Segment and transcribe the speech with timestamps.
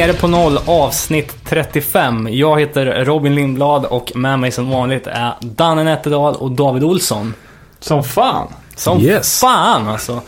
[0.00, 2.28] Nere på noll avsnitt 35.
[2.30, 7.34] Jag heter Robin Lindblad och med mig som vanligt är Danne Nätterdal och David Olsson.
[7.80, 8.48] Som fan.
[8.76, 9.40] Som Yes.
[9.40, 10.20] fan alltså.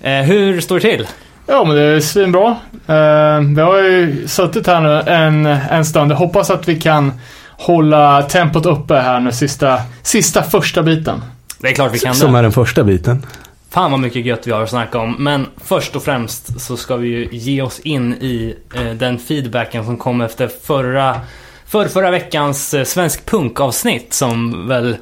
[0.00, 1.06] Eh, hur står det till?
[1.46, 2.48] Ja, men det är svinbra.
[2.48, 6.12] Uh, vi har ju suttit här nu en, en stund.
[6.12, 7.12] Jag hoppas att vi kan
[7.50, 11.22] hålla tempot uppe här nu sista, sista första biten.
[11.58, 12.38] Det är klart vi kan Som det.
[12.38, 13.26] är den första biten.
[13.74, 15.16] Fan vad mycket gött vi har att snacka om.
[15.18, 19.84] Men först och främst så ska vi ju ge oss in i eh, den feedbacken
[19.84, 21.20] som kom efter förra,
[21.66, 24.96] för förra veckans eh, svensk punkavsnitt som väl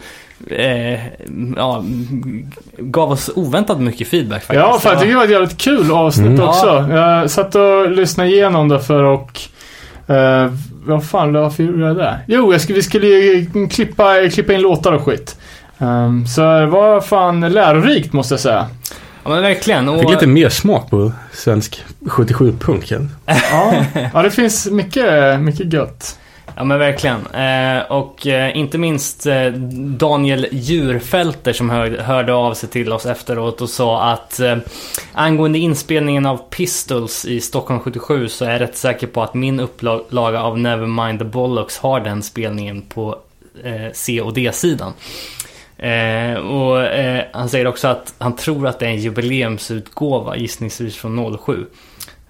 [0.50, 1.06] eh,
[1.56, 1.84] ja,
[2.78, 4.60] gav oss oväntat mycket feedback faktiskt.
[4.60, 6.48] Ja, för jag tycker det var ett jävligt kul avsnitt Mm.
[6.48, 6.86] också.
[6.90, 9.40] Jag satt och lyssnade igenom det för och
[10.10, 10.52] uh,
[10.86, 12.18] vad fan, varför gjorde jag det?
[12.26, 15.36] Jo, jag skulle, vi skulle ju klippa, klippa in låtar och skit.
[15.82, 18.66] Um, så det var fan lärorikt måste jag säga.
[19.24, 19.88] Ja men verkligen.
[19.88, 23.10] Och, Fick lite mer smak på svensk 77-punken.
[23.26, 26.18] Ja, ja det finns mycket, mycket gött.
[26.56, 27.26] Ja men verkligen.
[27.26, 29.46] Eh, och eh, inte minst eh,
[29.96, 34.56] Daniel Djurfälter som hör, hörde av sig till oss efteråt och sa att eh,
[35.12, 39.60] angående inspelningen av Pistols i Stockholm 77 så är jag rätt säker på att min
[39.60, 43.18] upplaga av Nevermind the Bollocks har den spelningen på
[43.64, 44.92] eh, C och D-sidan.
[45.82, 50.96] Eh, och eh, han säger också att han tror att det är en jubileumsutgåva, gissningsvis
[50.96, 51.66] från 07.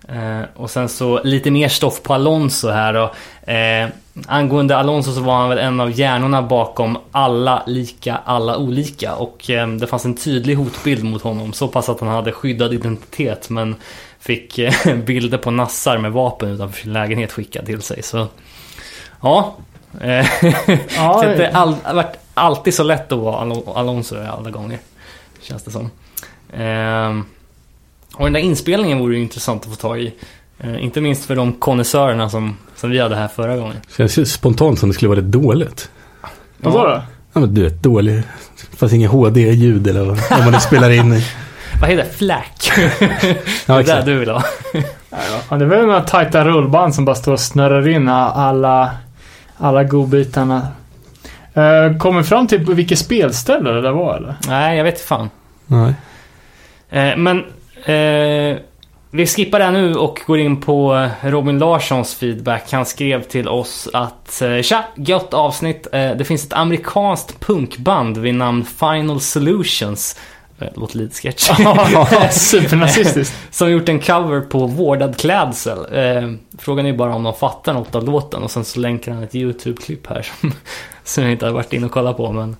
[0.08, 3.14] Eh, och sen så lite mer stoff på Alonso här då.
[3.52, 3.88] Eh,
[4.26, 9.14] angående Alonso så var han väl en av hjärnorna bakom alla lika, alla olika.
[9.14, 11.52] Och eh, det fanns en tydlig hotbild mot honom.
[11.52, 13.76] Så pass att han hade skyddad identitet men
[14.20, 18.02] fick eh, bilder på nassar med vapen utanför sin lägenhet skickad till sig.
[18.02, 18.26] Så
[19.20, 19.56] ja.
[20.00, 20.26] Eh,
[20.96, 24.78] Ja, så det har all, varit alltid så lätt att vara Al- Alonso alla gånger.
[25.42, 25.90] Känns det som.
[26.56, 27.24] Ehm,
[28.14, 30.14] och den där inspelningen vore ju intressant att få tag i.
[30.58, 33.76] Eh, inte minst för de konnässörerna som, som vi hade här förra gången.
[33.96, 35.90] Känns ju spontant som det skulle vara rätt dåligt.
[36.58, 37.02] vad var det?
[37.32, 38.22] Ja men du vet, dålig.
[38.76, 41.26] Fast ingen HD-ljud eller vad man nu spelar in i.
[41.80, 42.10] Vad heter det?
[42.10, 42.70] Flack?
[42.80, 42.86] Ja,
[43.66, 44.04] det är exakt.
[44.06, 44.44] det du vill ha.
[45.50, 48.90] Ja, det är väl några tajta rullband som bara står och snurrar in alla,
[49.62, 50.68] alla godbitarna.
[51.56, 54.34] Uh, kommer fram till vilket spelställe det där var eller?
[54.48, 55.30] Nej, jag vet fan.
[55.66, 55.94] Nej.
[56.90, 57.38] Eh, men
[57.84, 58.58] eh,
[59.10, 62.72] vi skippar det här nu och går in på Robin Larssons feedback.
[62.72, 65.86] Han skrev till oss att Tja, gött avsnitt.
[65.92, 70.20] Det finns ett amerikanskt punkband vid namn Final Solutions.
[70.62, 71.50] Eh, låter lite sketch.
[72.30, 73.34] Supernazistiskt.
[73.50, 75.78] Som gjort en cover på Vårdad klädsel.
[75.78, 79.22] Eh, frågan är bara om de fattar något av låten och sen så länkar han
[79.22, 80.52] ett YouTube-klipp här som,
[81.04, 82.56] som jag inte har varit inne och kollat på men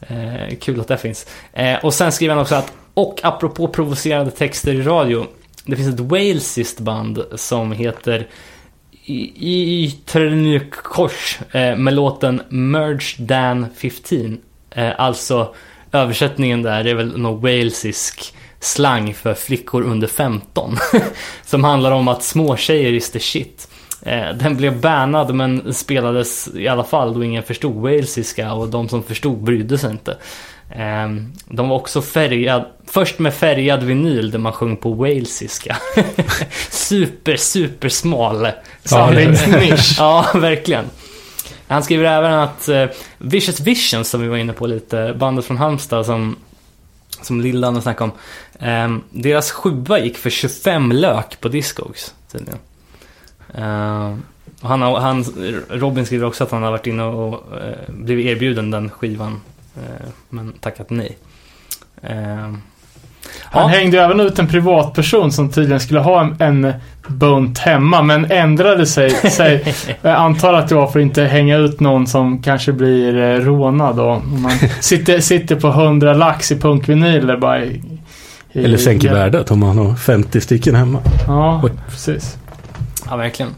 [0.00, 1.26] eh, kul att det finns.
[1.52, 5.26] Eh, och sen skriver han också att och apropå provocerande texter i radio.
[5.64, 8.26] Det finns ett walesiskt band som heter
[9.86, 14.38] Ytternykkors eh, med låten Merge Dan 15.
[14.70, 15.54] Eh, alltså
[15.96, 20.76] översättningen där är väl någon walesisk slang för flickor under 15.
[21.44, 23.68] som handlar om att småtjejer is the shit.
[24.02, 28.88] Eh, Den blev bannad men spelades i alla fall då ingen förstod walesiska och de
[28.88, 30.16] som förstod brydde sig inte.
[30.70, 31.08] Eh,
[31.48, 35.76] De var också färgad, först med färgad vinyl där man sjöng på walesiska.
[36.70, 38.48] super, super smal.
[38.90, 39.94] Ja, nisch.
[39.98, 40.84] Ja, verkligen.
[41.68, 42.86] Han skriver även att eh,
[43.18, 46.36] Vicious Visions som vi var inne på lite, bandet från Halmstad som,
[47.22, 48.18] som Lillan snackade om.
[48.66, 52.58] Eh, deras sjua gick för 25 lök på Discogs tydligen.
[53.54, 54.14] Eh,
[54.60, 55.24] och han, han,
[55.68, 59.40] Robin skriver också att han har varit inne och eh, blivit erbjuden den skivan.
[59.76, 61.18] Eh, men tackat nej.
[62.02, 62.62] Ehm,
[63.42, 63.78] Eh, Han ja.
[63.78, 66.72] hängde även ut en privatperson som tydligen skulle ha en, en
[67.08, 69.10] bunt hemma men ändrade sig.
[69.10, 69.74] sig.
[70.02, 73.40] Jag antar att det var för att inte hänga ut någon som kanske blir eh,
[73.40, 74.04] rånad då.
[74.10, 77.82] Om man sitter, sitter på 100 lax i punkvinyler bara i,
[78.52, 80.98] i, Eller sänker värdet om man har 50 stycken hemma.
[81.26, 81.70] Ja, Oj.
[81.90, 82.36] precis.
[83.10, 83.54] Ja, verkligen.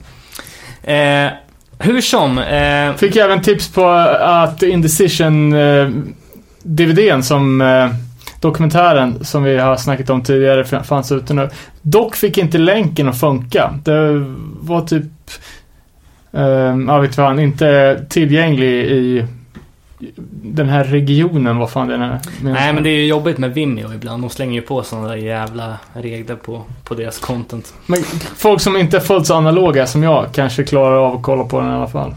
[0.82, 1.32] Eh,
[1.78, 2.38] hur som.
[2.38, 3.88] Eh, Fick även tips på
[4.20, 5.88] att Indecision eh,
[6.62, 7.86] DVDn som eh,
[8.40, 11.50] dokumentären som vi har snackat om tidigare fanns ute nu.
[11.82, 13.74] Dock fick inte länken att funka.
[13.84, 14.24] Det
[14.60, 15.04] var typ,
[16.32, 16.42] eh,
[16.88, 19.24] jag vet fan, inte tillgänglig i
[20.42, 22.20] den här regionen, vad fan den är.
[22.42, 24.22] nej, men det är ju jobbigt med Vimeo ibland.
[24.22, 27.74] De slänger ju på sådana där jävla regler på, på deras content.
[27.86, 28.02] Men
[28.36, 31.60] folk som inte är fullt så analoga som jag kanske klarar av att kolla på
[31.60, 32.14] den i alla fall.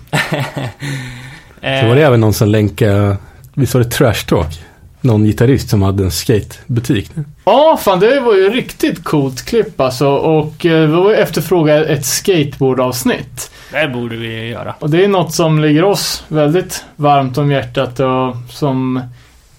[1.62, 3.18] Eh, Så var det även någon som länkade,
[3.54, 4.60] visst var det Trash Talk?
[5.02, 7.12] Någon gitarrist som hade en skatebutik.
[7.46, 10.08] Ja, fan det var ju riktigt coolt klipp alltså.
[10.08, 13.52] Och eh, vi var ju efterfrågat ett skateboardavsnitt.
[13.72, 14.76] Det borde vi göra.
[14.80, 19.02] Och det är något som ligger oss väldigt varmt om hjärtat och som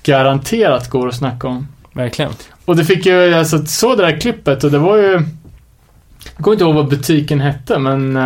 [0.03, 1.69] garanterat går att snacka om.
[1.93, 2.33] Verkligen.
[2.65, 5.13] Och det fick ju, alltså så det där klippet och det var ju
[6.37, 8.17] Jag kommer inte ihåg vad butiken hette men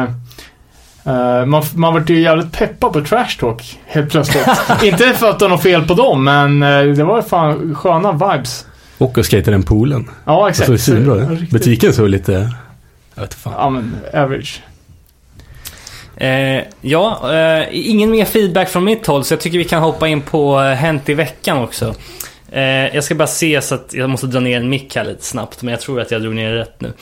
[1.07, 4.47] eh, eh, man, man vart ju jävligt peppad på Trash Talk helt plötsligt.
[4.83, 8.13] inte för att det var något fel på dem men eh, det var fan sköna
[8.13, 8.67] vibes.
[8.99, 10.11] Och att skata den poolen.
[10.25, 10.67] Ja Det exakt.
[10.67, 11.29] såg svinbra ut.
[11.31, 12.51] Riktigt- Butiken såg lite,
[13.15, 13.53] jag vet fan.
[13.57, 14.63] Ja men average.
[16.17, 20.09] Eh, ja, eh, ingen mer feedback från mitt håll så jag tycker vi kan hoppa
[20.09, 21.95] in på eh, Hänt i veckan också.
[22.53, 22.63] Eh,
[22.95, 25.63] jag ska bara se så att jag måste dra ner en mick här lite snabbt
[25.63, 26.93] men jag tror att jag drog ner det rätt nu.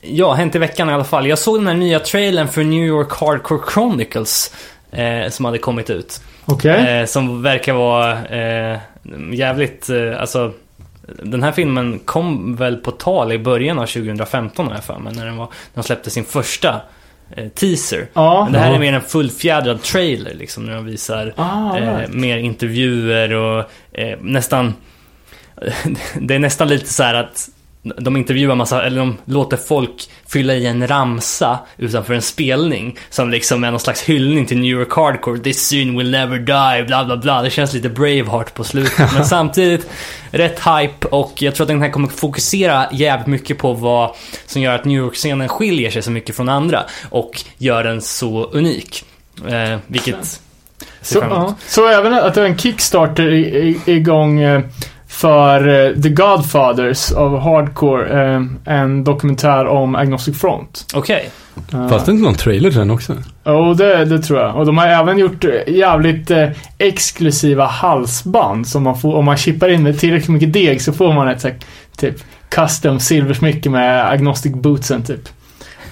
[0.00, 1.26] Ja, Hänt i veckan i alla fall.
[1.26, 4.54] Jag såg den här nya trailern för New York Hardcore Chronicles
[4.90, 6.20] eh, som hade kommit ut.
[6.44, 7.00] Okej.
[7.00, 8.78] Eh, som verkar vara eh,
[9.32, 10.52] jävligt, eh, alltså
[11.22, 15.12] den här filmen kom väl på tal i början av 2015 har jag för mig,
[15.16, 16.80] när den var, när de släppte sin första
[17.36, 18.06] eh, teaser.
[18.12, 18.44] Ja.
[18.44, 22.12] Men det här är mer en fullfjädrad trailer liksom, när de visar Ah, eh, right.
[22.14, 24.74] mer intervjuer och eh, nästan
[26.20, 27.48] Det är nästan lite så här att
[27.82, 33.30] de intervjuar massa, eller de låter folk fylla i en ramsa utanför en spelning som
[33.30, 35.38] liksom är någon slags hyllning till New York Hardcore.
[35.38, 37.42] This scene will never die, bla bla bla.
[37.42, 39.12] Det känns lite Braveheart på slutet.
[39.14, 39.90] Men samtidigt
[40.30, 44.16] rätt hype och jag tror att den här kommer fokusera jävligt mycket på vad
[44.46, 48.44] som gör att New York-scenen skiljer sig så mycket från andra och gör den så
[48.44, 49.04] unik.
[49.48, 50.40] Eh, vilket
[51.02, 51.54] Så, ja.
[51.66, 53.30] så även att det är en Kickstarter
[53.88, 54.62] igång eh,
[55.20, 58.34] för eh, The Godfathers of Hardcore.
[58.34, 60.86] eh, En dokumentär om Agnostic Front.
[60.94, 61.30] Okej.
[61.72, 63.16] Eh, Fanns det inte någon trailer till den också?
[63.44, 64.56] Jo, det, det tror jag.
[64.56, 66.30] Och de har även gjort jävligt
[66.78, 68.68] exklusiva halsband.
[68.68, 71.44] Som man får, om man chippar in med tillräckligt mycket deg så får man ett
[71.44, 71.54] här,
[71.96, 72.14] typ
[72.48, 75.28] custom silversmycke med agnostic bootsen typ.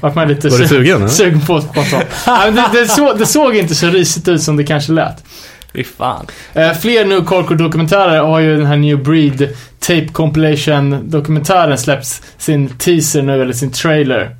[0.00, 1.10] Vart man lite Var du su- sugen?
[1.10, 2.04] sugen på på sånt.
[2.54, 5.24] Det, det, så, det såg inte så risigt ut som det kanske lät.
[5.72, 6.26] Fy fan.
[6.54, 9.48] Eh, fler nu Hardcore-dokumentärer har ju den här New Breed
[9.78, 14.36] Tape Compilation-dokumentären släppts sin teaser nu, eller sin trailer.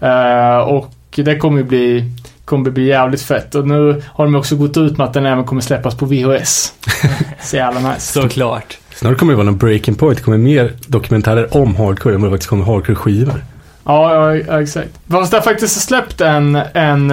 [0.00, 2.10] Eh, och det kommer ju bli,
[2.44, 3.54] kommer bli jävligt fett.
[3.54, 6.72] Och nu har de också gått ut med att den även kommer släppas på VHS.
[7.42, 8.12] Så jävla nice.
[8.20, 8.78] Såklart.
[8.94, 10.18] Snart kommer det vara någon breaking point.
[10.18, 13.44] Det kommer mer dokumentärer om hardcore än vad det faktiskt kommer hardcore-skivor.
[13.84, 14.90] Ja, ja, ja, exakt.
[15.10, 17.12] Fast det har faktiskt släppt en, en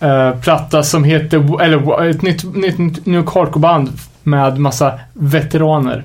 [0.00, 3.90] eh, platta som heter, eller ett nytt, nytt New Hardcore-band
[4.22, 6.04] med massa veteraner.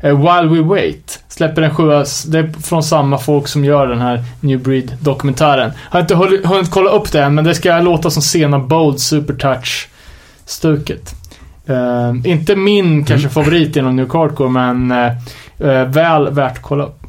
[0.00, 4.00] Eh, While We Wait släpper en sjua, det är från samma folk som gör den
[4.00, 5.72] här New Breed-dokumentären.
[5.90, 9.00] Har inte hunnit, hunnit kolla upp det än, men det ska låta som sena Bold
[9.00, 11.14] Supertouch-stuket.
[11.66, 15.12] Eh, inte min kanske favorit inom New Hardcore, men eh,
[15.84, 17.05] väl värt att kolla upp.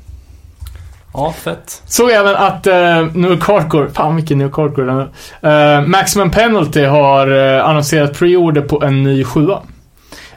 [1.17, 1.81] Ja, fett.
[1.85, 2.73] Såg även att uh,
[3.13, 5.07] New Hardcore, fan vilken New Hardcore den
[5.41, 5.79] är.
[5.79, 9.61] Uh, Maximum Penalty har uh, annonserat preorder på en ny sjua.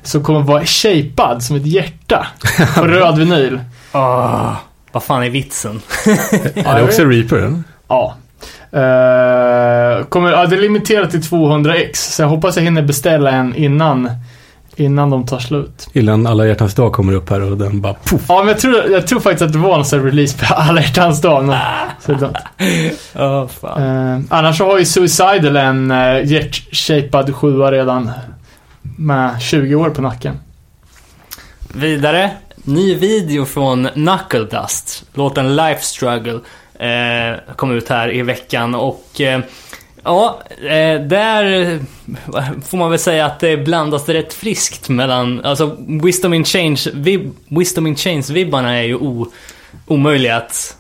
[0.03, 2.27] Som kommer vara shapead som ett hjärta.
[2.75, 3.61] På röd vinyl.
[3.93, 4.55] Ah,
[4.93, 5.81] vad fan är vitsen?
[6.55, 7.37] är det också Reaper?
[7.37, 7.63] Eller?
[7.89, 8.17] Ja.
[8.73, 11.95] Uh, kommer, ja, det är limiterat till 200x.
[11.95, 14.11] Så jag hoppas jag hinner beställa en innan,
[14.81, 15.89] innan de tar slut.
[15.93, 18.23] Innan alla hjärtans dag kommer upp här och den bara poff.
[18.29, 20.81] Ja, men jag tror, jag tror faktiskt att det var någon sån release på alla
[20.81, 21.45] hjärtans dag.
[21.45, 21.59] men-.
[23.13, 23.83] Ja, fan.
[23.83, 28.11] Eh, annars så har ju Suicidal en uh, hjärtshapad sjua redan.
[28.97, 30.39] Med 20 år på nacken.
[31.75, 32.31] Vidare.
[32.57, 35.05] Ny video från Knuckle Dust.
[35.15, 36.41] Låten Life Struggle.
[36.79, 39.41] Eh, kom ut här i veckan och eh,
[40.05, 41.79] Ja, eh, där eh,
[42.67, 47.31] får man väl säga att det blandas rätt friskt mellan, alltså Wisdom in Change, vib,
[47.49, 49.27] Wisdom in Chains-vibbarna är ju o,
[49.87, 50.77] omöjliga att,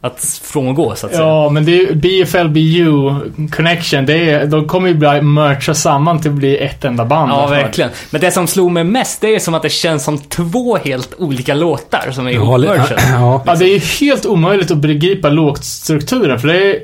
[0.00, 1.24] att frångå så att säga.
[1.24, 4.06] Ja, men det är BFLBU Connection.
[4.06, 7.30] Det är, de kommer ju bli mercha samman till att bli ett enda band.
[7.30, 7.90] Ja, verkligen.
[8.10, 11.14] Men det som slog mig mest, det är som att det känns som två helt
[11.18, 13.02] olika låtar som är ihopmerchade.
[13.12, 13.42] ja.
[13.46, 16.40] Ja, det är ju helt omöjligt att begripa låtstrukturen.
[16.40, 16.80] För det, är,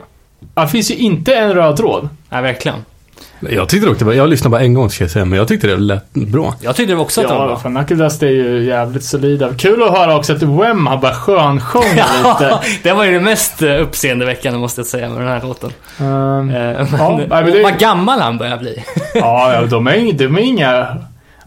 [0.54, 2.08] det finns ju inte en röd tråd.
[2.30, 2.76] Ja, verkligen.
[3.50, 5.48] Jag tyckte dock det var, jag lyssnade bara en gång ska jag säga, men jag
[5.48, 6.54] tyckte det lät bra.
[6.60, 7.56] Jag tyckte det också att det var Ja, bra.
[7.56, 9.54] för Knuckle Dust är ju jävligt solida.
[9.58, 11.86] Kul att höra också att Wem har bara skönsjunger
[12.18, 12.44] lite.
[12.50, 15.70] Ja, det var ju det mest eh, uppseendeväckande måste jag säga med den här låten.
[16.00, 16.86] Um, Eh, Ja,
[17.18, 18.84] men, nej, men det- Vad gammal han börjar bli.
[19.14, 20.86] ja, ja, de är, de är inga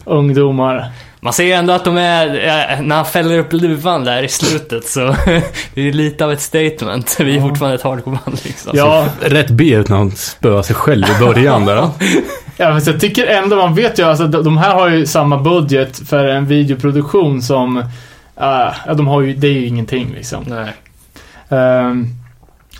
[0.04, 0.88] ungdomar.
[1.22, 4.28] Man ser ju ändå att de är, eh, när han fäller upp luvan där i
[4.28, 5.00] slutet så
[5.74, 7.16] det är lite av ett statement.
[7.20, 7.48] Vi är Ja.
[7.48, 8.72] fortfarande ett hardcore-band liksom.
[8.74, 11.88] Ja, Rätt B ut när han spöar sig själv i början där.
[12.56, 15.38] Ja, men jag tycker ändå, man vet ju, alltså de de här har ju samma
[15.38, 17.84] budget för en videoproduktion som, uh,
[18.86, 20.44] ja de har ju, det är ju ingenting liksom.
[20.48, 20.72] Nej.
[21.48, 22.06] Ehm,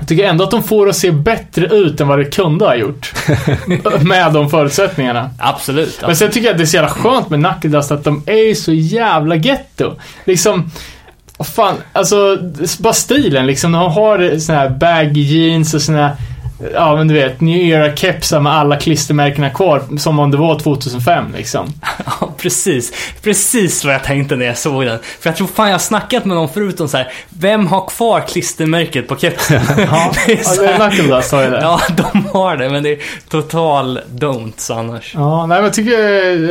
[0.01, 2.75] jag tycker ändå att de får att se bättre ut än vad det kunde ha
[2.75, 3.13] gjort.
[4.01, 5.31] med de förutsättningarna.
[5.39, 6.03] Absolut.
[6.03, 8.23] Men sen tycker jag att det är så jävla skönt med Knuckle Dust att de
[8.27, 9.97] är ju så jävla getto.
[10.25, 10.71] Liksom,
[11.45, 12.39] fan, alltså
[12.79, 13.73] bara stilen liksom.
[13.73, 16.17] De har såna här baggy jeans och såna här,
[16.75, 19.83] ja men du vet, New Era-kepsar med alla klistermärkena kvar.
[19.99, 21.67] Som om det var 2005 liksom.
[22.21, 22.93] Ja, precis.
[23.23, 24.99] Precis vad jag tänkte när jag såg den.
[25.21, 27.13] För jag tror fan jag har snackat med någon förut om så här.
[27.29, 29.61] Vem har kvar klistermärket på kepsen?
[29.79, 31.61] Ja, Det är ja så det här- Knuckle Dust har ju det.
[31.61, 32.99] Ja, de har det, men det är
[33.29, 35.13] total don'ts annars.
[35.15, 35.99] Ja, nej men jag tycker,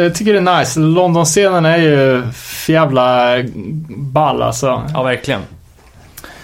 [0.03, 0.79] jag tycker det är nice.
[0.79, 3.35] London-scenen är ju för jävla
[3.89, 4.83] ball alltså.
[4.93, 5.41] Ja, verkligen.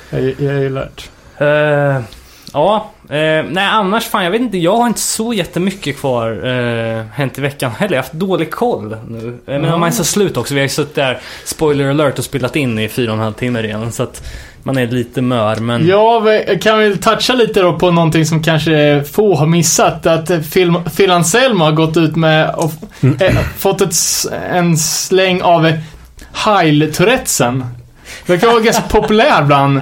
[0.09, 0.89] Jag, jag gillar
[1.37, 1.45] det.
[1.45, 2.01] Eh,
[2.53, 4.57] ja, eh, nej annars fan jag vet inte.
[4.57, 7.93] Jag har inte så jättemycket kvar uh, hänt i veckan heller.
[7.95, 9.27] Jag har haft dålig koll nu.
[9.27, 9.77] Eh, Men Ja.
[9.77, 10.53] man är så slut också.
[10.53, 13.33] Vi har ju suttit där, spoiler alert, och spelat in i fyra och en halv
[13.33, 13.91] timme redan.
[13.91, 14.23] Så att
[14.63, 15.55] man är lite mör.
[15.55, 20.05] Men Ja, vi kan vi toucha lite då på någonting som kanske få har missat.
[20.05, 22.71] Att Phil, Phil Anselmo har gått ut med och
[23.21, 23.95] eh, fått ett,
[24.51, 25.71] en släng av
[26.33, 27.65] Heil-tourettesen.
[28.25, 29.81] Det kan vara ganska populär bland,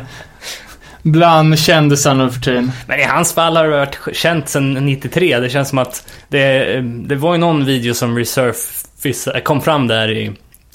[1.04, 2.72] bland kändisar nu för tiden.
[2.88, 5.40] Men i hans fall har det varit känt sedan 93.
[5.40, 10.12] Det känns som att det, det var ju någon video som Resurface kom fram där
[10.12, 10.32] i,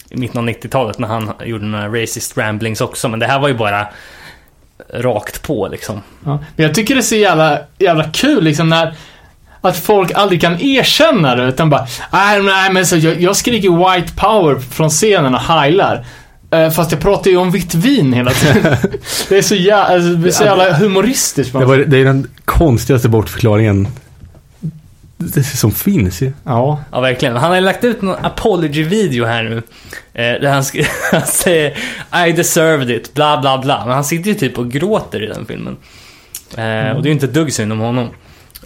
[0.08, 3.08] i mitten av 90-talet när han gjorde några racist ramblings också.
[3.08, 3.86] Men det här var ju bara
[4.94, 6.02] rakt på liksom.
[6.24, 6.38] Ja.
[6.56, 8.94] Men jag tycker det är så jävla, jävla kul liksom när
[9.60, 13.96] att folk aldrig kan erkänna det utan bara Nej, nej men så jag, jag skriker
[13.96, 16.06] white power från scenen och heilar.
[16.50, 18.62] Eh, fast jag pratar ju om vitt vin hela tiden.
[19.28, 21.52] det är så jävla, alltså, det är så jävla humoristiskt.
[21.52, 23.88] Det, var, det är den konstigaste bortförklaringen
[25.18, 26.32] det som finns ju.
[26.44, 26.80] Ja.
[26.92, 27.36] Ja, verkligen.
[27.36, 29.56] Han har lagt ut någon apology-video här nu.
[30.14, 30.64] Eh, där han,
[31.12, 31.78] han säger
[32.28, 33.84] I deserved it, bla bla bla.
[33.86, 35.76] Men han sitter ju typ och gråter i den filmen.
[36.56, 38.08] Eh, Och det är ju inte ett dugg synd om honom.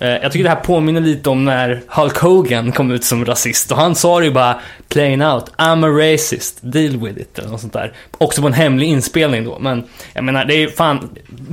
[0.03, 3.73] Eh, jag tycker det här påminner lite om när Hulk Hogan kom ut som rasist.
[3.73, 7.39] Och han sa det ju bara plain out, I'm a racist, deal with it.
[7.39, 7.93] Eller något sånt där.
[8.19, 9.59] Också på en hemlig inspelning då.
[9.59, 11.09] Men jag menar, det är ju fan...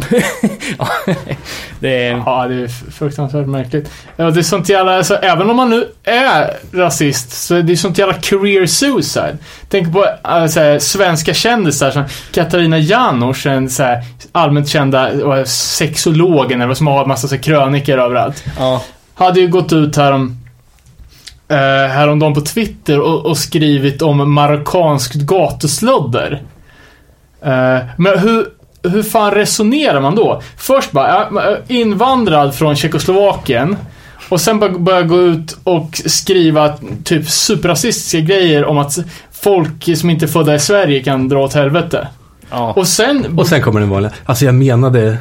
[0.77, 0.87] Ja,
[1.79, 2.11] det är...
[2.25, 3.91] Ja, det är fruktansvärt märkligt.
[4.15, 7.73] Ja, det är sånt jävla, alltså, även om man nu är rasist, så är det
[7.73, 9.37] är sånt jävla career suicide.
[9.69, 15.11] Tänk på så här, svenska kändisar som Katarina Janouch, en så här, allmänt kända
[15.45, 18.43] sexologen, eller som har massa så här, kröniker överallt.
[18.57, 18.83] Ja.
[19.13, 20.37] Hade ju gått ut härom,
[21.47, 21.57] eh,
[21.91, 26.41] häromdagen på Twitter och, och skrivit om marockanskt gatuslodder.
[27.41, 28.45] Eh, men hur,
[28.83, 30.41] hur fan resonerar man då?
[30.57, 33.77] Först bara, eh, invandrad från Tjeckoslovakien.
[34.29, 36.73] Och sen börja gå ut och skriva
[37.03, 38.97] typ superrasistiska grejer om att
[39.41, 42.07] folk som inte är födda i Sverige kan dra åt helvete.
[42.49, 42.73] ja.
[42.75, 43.39] Och sen...
[43.39, 44.11] Och sen kommer den vanliga.
[44.25, 45.17] Alltså jag menade...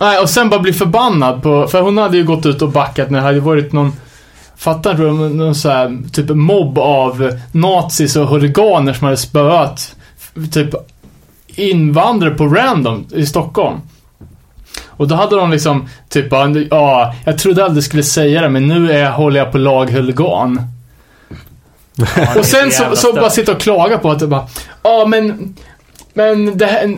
[0.00, 3.10] Nej, och sen bara bli förbannad på, för hon hade ju gått ut och backat
[3.10, 3.92] när det hade varit någon,
[4.56, 9.96] fattar du, någon så här, typ mobb av nazis och huliganer som hade spöat
[10.52, 10.74] typ
[11.46, 13.80] invandrare på random i Stockholm.
[14.86, 16.26] Och då hade de liksom, typ
[16.70, 19.90] ja, jag trodde aldrig skulle säga det, men nu är jag, håller jag på lag
[19.90, 20.60] huligan.
[21.96, 24.46] Ja, Och sen så så, bara sitta och klaga på att det bara,
[24.82, 25.54] ja men,
[26.14, 26.96] men det här,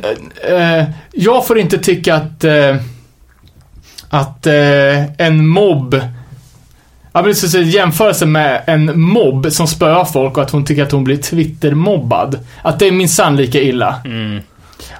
[0.49, 2.77] eh, jag får inte tycka att, eh,
[4.09, 6.01] att eh, en mobb,
[7.13, 10.83] ja men så, så jämförelse med en mobb som spöar folk och att hon tycker
[10.83, 12.39] att hon blir Twitter-mobbad.
[12.63, 13.97] Att det är minsann lika illa.
[14.05, 14.41] Mm.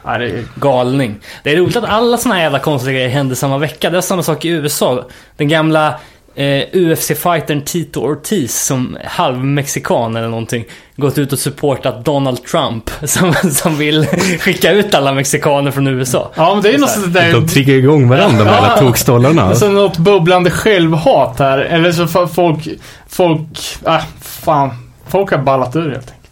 [0.05, 1.17] Ja, det är, galning.
[1.43, 3.91] Det är roligt att alla såna här jävla konstiga grejer händer samma vecka.
[3.91, 5.05] Det är samma sak i USA.
[5.37, 5.95] Den gamla
[6.35, 10.65] eh, UFC-fightern Tito Ortiz som halvmexikan eller någonting
[10.97, 14.07] gått ut och supportat Donald Trump som, som vill
[14.41, 16.31] skicka ut alla mexikaner från USA.
[16.35, 17.33] ja men det är något sånt där...
[17.33, 19.43] De triggar igång varandra med alla tokstollarna.
[19.43, 21.59] Alltså något bubblande självhat här.
[21.59, 22.69] Eller så folk,
[23.09, 24.71] folk, ah, fan.
[25.09, 26.25] Folk har ballat ur helt enkelt.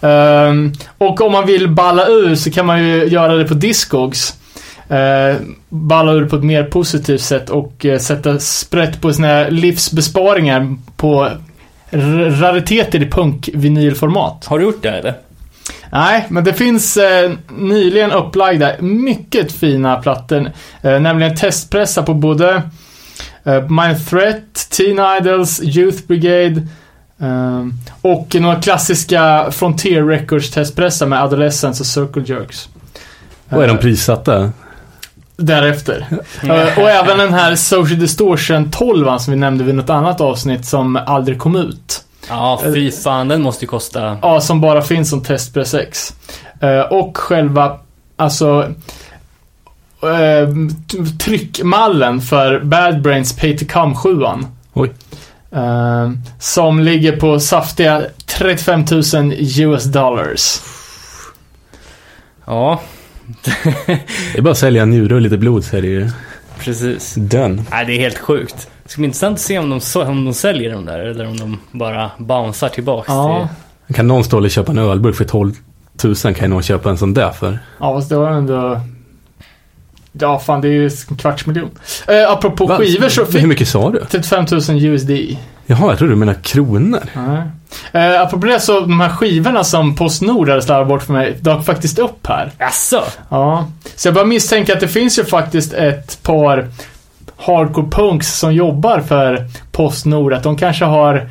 [0.00, 4.34] Ehm, och om man vill balla ur så kan man ju göra det på Discogs.
[4.90, 5.36] Uh,
[5.68, 11.30] balla ur på ett mer positivt sätt och eh, sätta sprätt på sina livsbesparingar på
[12.40, 14.46] rariteter i punk-vinylformat.
[14.46, 15.14] Har du gjort det eller?
[15.92, 20.50] Nej, men det finns eh, nyligen upplagda mycket fina plattor.
[20.82, 22.62] Eh, nämligen testpressar på både
[23.44, 26.66] eh, Mind Threat, Teen Idols, Youth Brigade
[27.20, 27.66] eh,
[28.00, 32.68] och några klassiska Frontier Records testpressar med Adolescence och Circle Jerks.
[33.48, 34.52] Vad är de Eh, prissatta?
[35.38, 36.06] Därefter.
[36.42, 40.66] Eh, och även den här Social Distortion 12 som vi nämnde vid något annat avsnitt
[40.66, 42.04] som aldrig kom ut.
[42.28, 44.18] Ja, fy fan, den måste ju kosta...
[44.22, 46.14] Ja, som bara finns som testpress X.
[46.60, 47.78] Eh, och själva,
[48.16, 48.72] alltså
[50.02, 50.48] eh,
[51.18, 54.22] tryckmallen för Bad Brains Pay to Come 7
[54.72, 54.92] Oj.
[56.38, 60.60] Som ligger på saftiga 35 000 US dollars.
[62.44, 62.80] Ja,
[63.44, 66.10] Det är bara att sälja en njure och lite blod så är det ju
[66.58, 67.14] precis.
[67.14, 67.64] done.
[67.70, 68.68] Nej, det är helt sjukt.
[68.84, 71.36] Det ska bli intressant att se om de, om de säljer dem där eller om
[71.36, 73.48] de bara bouncear tillbaks Ja.
[73.86, 73.96] till...
[73.96, 75.52] Kan någon stå och köpa en ölburk för 12
[76.04, 77.58] 000 kan ju någon köpa en sån där för.
[77.80, 78.80] Ja, fast det var ändå...
[80.12, 81.70] Ja, fan det är ju en kvarts miljon.
[82.08, 82.76] Eh, apropå Va?
[82.78, 84.04] skivor så Hur fick mycket sa du?
[84.10, 85.10] 35 000 USD.
[85.70, 87.02] Jaha, jag tror du menar kronor.
[87.12, 87.42] Nej.
[87.92, 91.64] Eh, apropå det så, de här skivorna som Postnord hade slarvat bort för mig, dök
[91.64, 92.50] faktiskt upp här.
[92.58, 93.02] Jaså?
[93.28, 93.66] Ja.
[93.96, 96.68] Så jag bara misstänker att det finns ju faktiskt ett par
[97.36, 100.32] hardcore punks som jobbar för Postnord.
[100.32, 101.28] Att de kanske har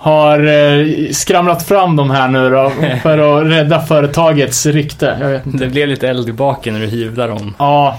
[0.00, 2.72] har eh, skramlat fram de här nu då
[3.02, 5.16] för att rädda företagets rykte.
[5.20, 5.64] Jag vet inte.
[5.64, 7.54] Det blev lite eld i baken när du hyvlade dem.
[7.58, 7.98] Ja,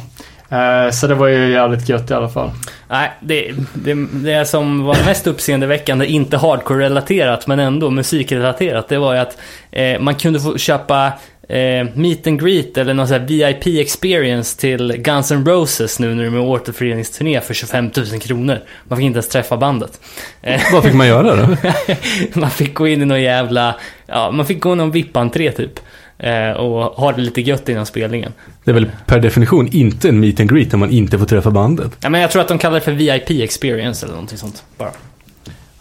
[0.92, 2.52] så det var ju jävligt gött i alla fall.
[2.90, 9.14] Nej, det, det, det som var mest uppseendeväckande, inte hardcore-relaterat men ändå musikrelaterat, det var
[9.14, 9.38] ju att
[9.72, 11.12] eh, man kunde få köpa
[11.50, 16.16] eh, meet and greet eller någon sån här VIP experience till Guns N' Roses nu
[16.16, 18.60] när de är återföreningsturné för 25 000 kronor.
[18.84, 20.00] Man fick inte ens träffa bandet.
[20.42, 21.56] Eh, Vad fick man göra då?
[22.40, 23.76] man fick gå in i någon jävla,
[24.08, 25.80] ja, man fick gå i någon VIP-entré typ.
[26.20, 28.34] Eh, och ha det lite gött innan spelningen.
[28.64, 31.52] Det är väl per definition inte en meet and greet när man inte får träffa
[31.52, 31.92] bandet.
[32.00, 34.64] Ja, men jag tror att de kallar det för VIP experience eller någonting sånt.
[34.78, 34.92] Bara.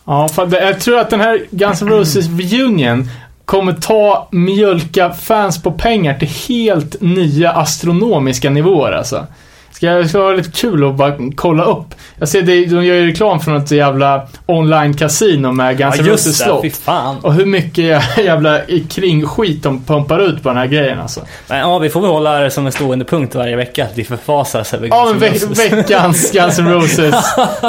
[0.04, 3.08] Ja, jag tror att den här Guns N' Roses reunion
[3.44, 9.26] kommer ta mjölka fans på pengar till helt nya astronomiska nivåer alltså.
[9.72, 11.94] Ska det ska vara lite kul att bara kolla upp.
[12.18, 16.38] Jag ser det, de gör ju reklam från ett jävla online-casino med Guns N' Roses
[16.38, 16.62] slott.
[16.62, 17.16] fy fan.
[17.22, 21.20] Och hur mycket jävla kringskit de pumpar ut på den här grejen alltså.
[21.48, 23.84] Men, ja, vi får väl hålla det som en stående punkt varje vecka.
[23.84, 25.72] Att vi förfasas över Ja, Guns men N' ve Roses.
[25.72, 27.14] veckans Guns N' Roses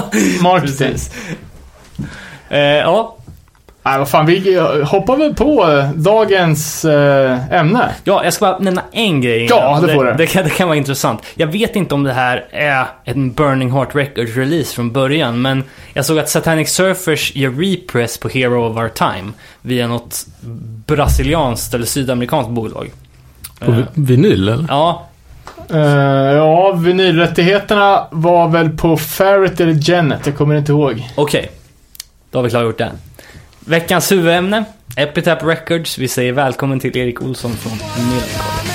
[0.42, 0.96] marketing.
[2.50, 3.16] Eh, ja.
[3.84, 7.90] Nej, vad fan, vi hoppar väl på dagens eh, ämne.
[8.04, 9.48] ja, jag ska bara nämna en grej.
[9.50, 10.14] Ja, det får du.
[10.14, 11.22] Det, kan, det kan vara intressant.
[11.36, 15.64] Jag vet inte om det här är en Burning Heart Records release från början, men
[15.94, 20.26] jag såg att Satanic Surfers gör repress på Hero of Our Time via något
[20.86, 22.92] brasilianskt eller sydamerikanskt bolag.
[23.60, 24.66] På Eh, vi- vinyl eller?
[24.70, 25.06] ja,
[25.74, 25.78] Eh,
[26.36, 31.08] ja, vinylrättigheterna var väl på Ferret eller Janet, jag kommer inte ihåg.
[31.16, 31.52] okej.
[32.32, 32.92] Då har vi klargjort det.
[33.70, 35.98] Veckans huvudämne, Epitaph Records.
[35.98, 37.74] Vi säger välkommen till Erik Olsson från
[38.06, 38.69] Millencolin.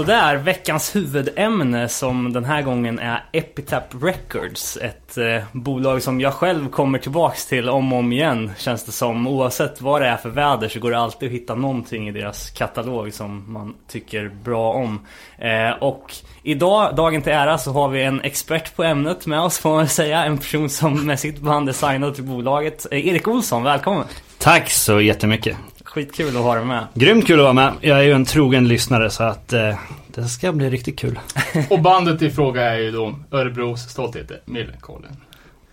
[0.00, 4.76] Sådär, veckans huvudämne som den här gången är Epitap Records.
[4.76, 8.92] Ett eh, bolag som jag själv kommer tillbaks till om och om igen känns det
[8.92, 9.26] som.
[9.26, 12.50] Oavsett vad det är för väder så går det alltid att hitta någonting i deras
[12.50, 15.06] katalog som man tycker bra om.
[15.38, 19.58] Eh, och idag, dagen till ära, så har vi en expert på ämnet med oss
[19.58, 20.24] får man väl säga.
[20.24, 22.86] En person som med sitt band är signad till bolaget.
[22.90, 24.04] Eh, Erik Olsson, välkommen!
[24.38, 25.56] Tack så jättemycket.
[25.94, 26.86] Skitkul att ha dig med.
[26.94, 27.72] Grymt kul att vara med.
[27.80, 29.78] Jag är ju en trogen lyssnare så att eh,
[30.14, 31.18] det ska bli riktigt kul.
[31.70, 35.16] Och bandet i fråga är ju då Örebros stolthet, Millencolin.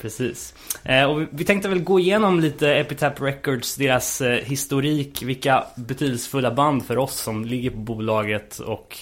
[0.02, 0.54] Precis.
[0.84, 6.52] Eh, och vi- tänkte väl gå igenom lite Epitaph Records, deras eh, historik, vilka betydelsefulla
[6.52, 8.98] band för oss som ligger på bolaget och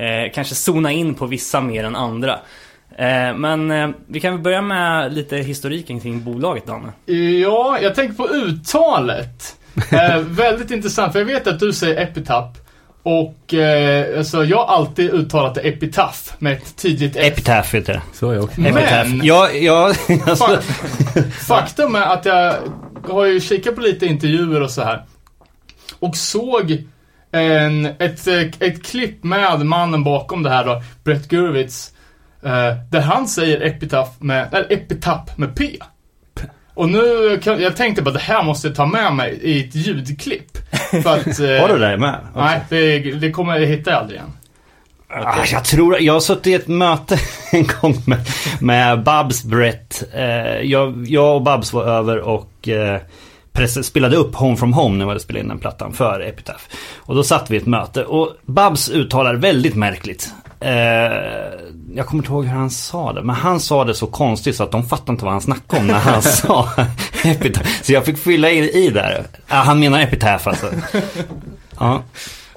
[0.00, 2.32] eh, kanske zona in på vissa mer än andra.
[2.98, 6.92] Eh, men eh, vi kan väl börja med lite historiken kring bolaget, Danne.
[7.42, 9.56] Ja, jag tänker på uttalet.
[9.92, 12.58] Eh, väldigt intressant, för jag vet att du säger epitap.
[13.02, 17.32] Och eh, alltså, jag har alltid uttalat det epitaf med ett tydligt F.
[17.32, 18.02] Epitaph heter det.
[18.12, 18.60] Så är jag också.
[18.60, 19.20] Men-.
[19.24, 19.86] Ja, ja,
[20.26, 22.54] alltså, Fa- Faktum är att jag
[23.08, 25.04] har ju kikat på lite intervjuer och så här.
[25.98, 26.84] Och såg
[27.32, 28.26] en, ett,
[28.60, 31.92] ett klipp med mannen bakom det här då, Brett Gurwitz.
[32.42, 35.76] Eh, där han säger epitaf med, eller epitap med P.
[36.76, 40.58] Och nu, jag tänkte bara det här måste jag ta med mig i ett ljudklipp.
[40.90, 41.26] För att...
[41.40, 42.18] eh, har du det med?
[42.34, 44.32] Nej, det, det kommer jag hittar jag aldrig igen.
[45.08, 47.18] Ah, jag tror, jag har suttit i ett möte
[47.52, 48.18] en gång med,
[48.60, 50.02] med Babs Brett.
[50.14, 50.24] Eh,
[50.60, 53.00] jag, jag och Babs var över och eh,
[53.82, 56.64] spelade upp Home from Home när vi hade spelat in den plattan för Epitaph.
[56.96, 60.32] Och då satt vi i ett möte och Babs uttalar väldigt märkligt.
[60.60, 60.70] Eh,
[61.94, 64.62] jag kommer inte ihåg hur han sa det, men han sa det så konstigt så
[64.62, 66.68] att de fattade inte vad han snackade om när han sa
[67.24, 67.82] Epitaph.
[67.82, 69.26] Så jag fick fylla in i där.
[69.48, 70.66] Ah, han menar Epitaph alltså.
[71.78, 72.02] Ja.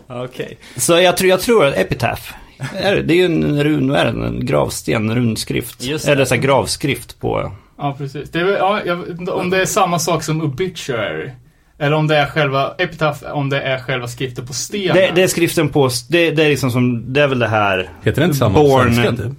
[0.07, 0.57] Okej.
[0.75, 2.33] Så jag tror, jag tror att Epitaph,
[2.73, 4.27] är det, är ju en run, är det?
[4.27, 5.83] En gravsten, en runskrift.
[6.07, 7.51] Eller så här gravskrift på...
[7.77, 8.35] Ja, precis.
[8.35, 11.31] Är, ja, jag, om det är samma sak som obituary.
[11.79, 14.95] Eller om det är själva epitaph, om det är själva skriften på stenen.
[14.95, 17.89] Det, det är skriften på, det, det är liksom som, det är väl det här.
[18.03, 19.33] Heter det inte samma Born- svenska typ?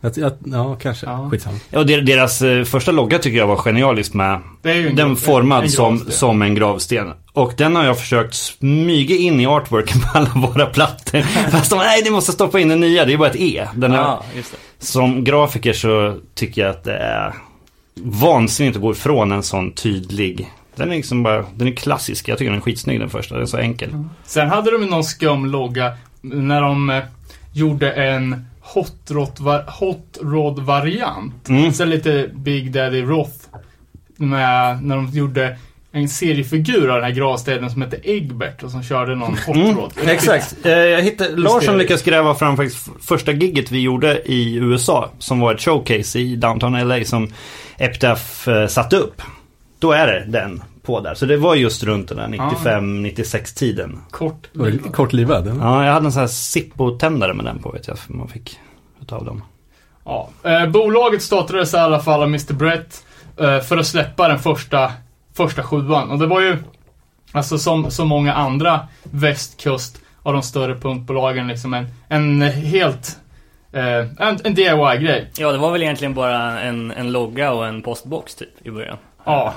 [0.00, 1.06] Att, att, ja, kanske.
[1.06, 1.28] Ja.
[1.30, 1.56] Skitsamma.
[1.70, 4.40] Ja, der- deras eh, första logga tycker jag var genialisk med.
[4.62, 7.12] Den grav- formad en som, som en gravsten.
[7.32, 11.20] Och den har jag försökt smyga in i artworken på alla våra plattor.
[11.50, 13.68] Fast de, nej, ni måste stoppa in den nya, det är bara ett E.
[13.74, 14.84] Den är, Ja, just det.
[14.86, 17.34] Som grafiker så tycker jag att det är
[18.02, 20.50] vansinnigt att gå ifrån en sån tydlig.
[20.76, 22.28] Den är liksom bara, den är klassisk.
[22.28, 24.04] Jag tycker den är skitsnygg den första, den är så enkel.
[24.24, 27.02] Sen hade de någon skum logga när de eh,
[27.52, 31.48] gjorde en Hot Rod, va- hot rod variant.
[31.48, 31.72] Mm.
[31.72, 33.34] Så lite Big Daddy Roth.
[34.16, 35.56] Med, när de gjorde
[35.92, 39.76] en seriefigur av den här gravstenen som hette Egbert och som körde någon Hot Mm,
[39.76, 39.92] Rod.
[40.06, 40.56] Exakt.
[40.66, 45.10] Eh, jag hittade, Larsson lyckades gräva fram faktiskt första gigget vi gjorde i USA.
[45.18, 47.32] Som var ett showcase i downtown LA som
[47.78, 49.22] Epitaph eh, satte upp.
[49.78, 51.14] Då är det den på där.
[51.14, 53.98] Så det var just runt den där 95-96 tiden.
[54.10, 54.48] Kort.
[54.92, 55.48] Kortlivad?
[55.48, 55.60] eller?
[55.60, 57.98] Ja, jag hade en sån här Zippo-tändare med den på vet jag.
[57.98, 58.58] För man fick
[59.00, 59.42] utav dem.
[60.04, 60.28] Ja.
[60.42, 62.52] Eh, bolaget startades i alla fall av Mr.
[62.52, 63.04] Brett
[63.40, 64.92] eh, för att släppa den första,
[65.34, 66.10] första sjuan.
[66.10, 66.56] Och det var ju,
[67.32, 73.18] alltså som så många andra västkust av de större punkbolagen, liksom en, en helt
[73.72, 75.30] eh, en, en DIY-grej.
[75.36, 78.96] Ja, det var väl egentligen bara en, en logga och en postbox typ i början.
[79.26, 79.54] Ja,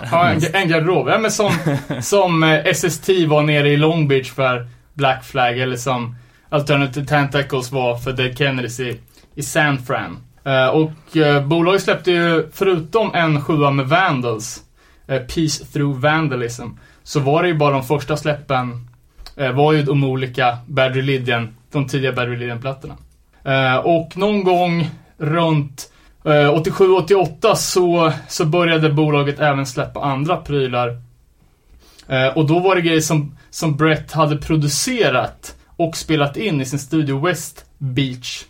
[0.53, 1.09] en, garderob.
[1.09, 1.51] Ja, men som,
[2.01, 6.15] som eh, SST var nere i Long Beach för Black Flag eller som
[6.49, 8.99] Alternative Tentacles var för Dead Kennedys i,
[9.35, 10.17] i San Fran.
[10.45, 14.63] Eh, och eh, bolaget släppte ju, förutom en sjua med Vandals,
[15.07, 16.67] Peace Through Vandalism,
[17.03, 18.87] så var det ju bara de första släppen
[19.53, 22.97] var ju de olika Bad Religion, de tidiga Bad Religion-plattorna.
[23.83, 25.91] Och någon gång runt
[26.23, 31.01] Eh, 87-88 så, så började bolaget även släppa andra prylar.
[32.07, 36.65] Eh, och då var det grejer som, som Brett hade producerat och spelat in i
[36.65, 38.43] sin studio West Beach.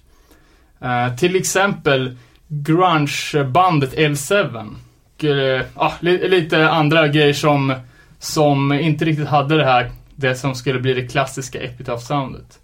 [0.81, 4.75] Eh, till exempel grunge-bandet L7.
[5.17, 7.73] Och, eh, ah, li, lite andra grejer som,
[8.19, 12.59] som inte riktigt hade det här, det som skulle bli det klassiska Epitaph-soundet.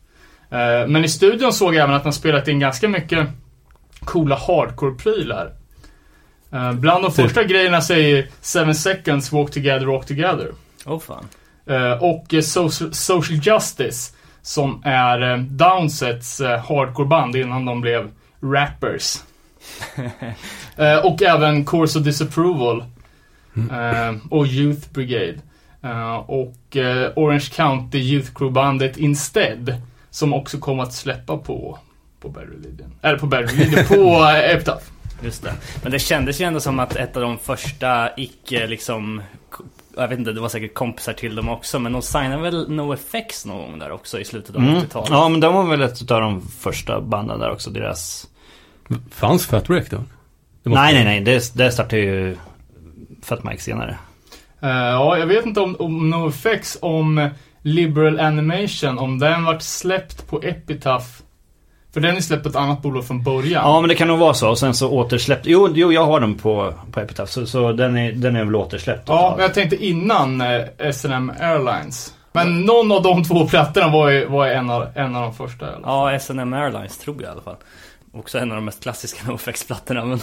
[0.50, 3.28] Eh, men i studion såg jag även att man spelat in ganska mycket
[4.06, 5.52] coola hardcore-prylar.
[6.52, 7.26] Eh, bland de Typ?
[7.26, 10.52] första grejerna säger Seven Seconds Walk Together Walk Together.
[10.86, 11.28] Åh fan.
[11.66, 19.18] Eh, och eh, social, social Justice som är Downsets hardcore-band innan de blev rappers.
[21.04, 22.84] Och även Course of Disapproval.
[23.72, 25.36] Eh, och Youth Brigade.
[26.26, 26.78] Och
[27.16, 29.82] Orange County Youth Crew-bandet Instead.
[30.10, 31.80] Som också kommer att släppa på
[32.26, 32.94] på Bad Religion.
[33.02, 34.84] Eller på Bad Religion, på eh, Epitaph.
[35.22, 35.54] Just det.
[35.84, 39.22] Men det kändes ju ändå som att ett av de första icke liksom
[39.98, 43.46] jag vet inte, det var säkert kompisar till dem också men de signade väl NoFX
[43.46, 44.76] någon gång där också i slutet av Mm.
[44.76, 45.10] 80-talet?
[45.10, 47.70] Ja, men de var väl ett av de första banden där också.
[47.70, 48.28] Deras...
[49.12, 49.98] Fanns Fat Wreck då?
[50.64, 51.22] Nej, nej, nej.
[51.22, 52.38] Det, det startade ju
[53.24, 53.98] Fat Mike senare.
[54.62, 57.30] Eh, ja, jag vet inte om, om NoFX, om
[57.62, 61.06] Liberal Animation, om den vart släppt på Epitaph.
[61.96, 63.64] För den är släppt på ett annat bolag från början.
[63.64, 64.50] Ja, men det kan nog vara så.
[64.50, 65.46] Och sen så återsläppt.
[65.46, 67.32] Jo, jo jag har den på, på Epitaph.
[67.32, 69.04] Så, så den, är, den är väl återsläppt.
[69.08, 72.14] Ja, men jag tänkte innan eh, S&M Airlines.
[72.32, 75.34] Men någon av de två plattorna var ju, var ju en, av, en av de
[75.34, 75.68] första.
[75.68, 75.80] Eller?
[75.88, 77.56] Ja, S&M Airlines tror jag i alla fall.
[78.14, 80.20] Också en av de mest klassiska NoFX-plattorna men...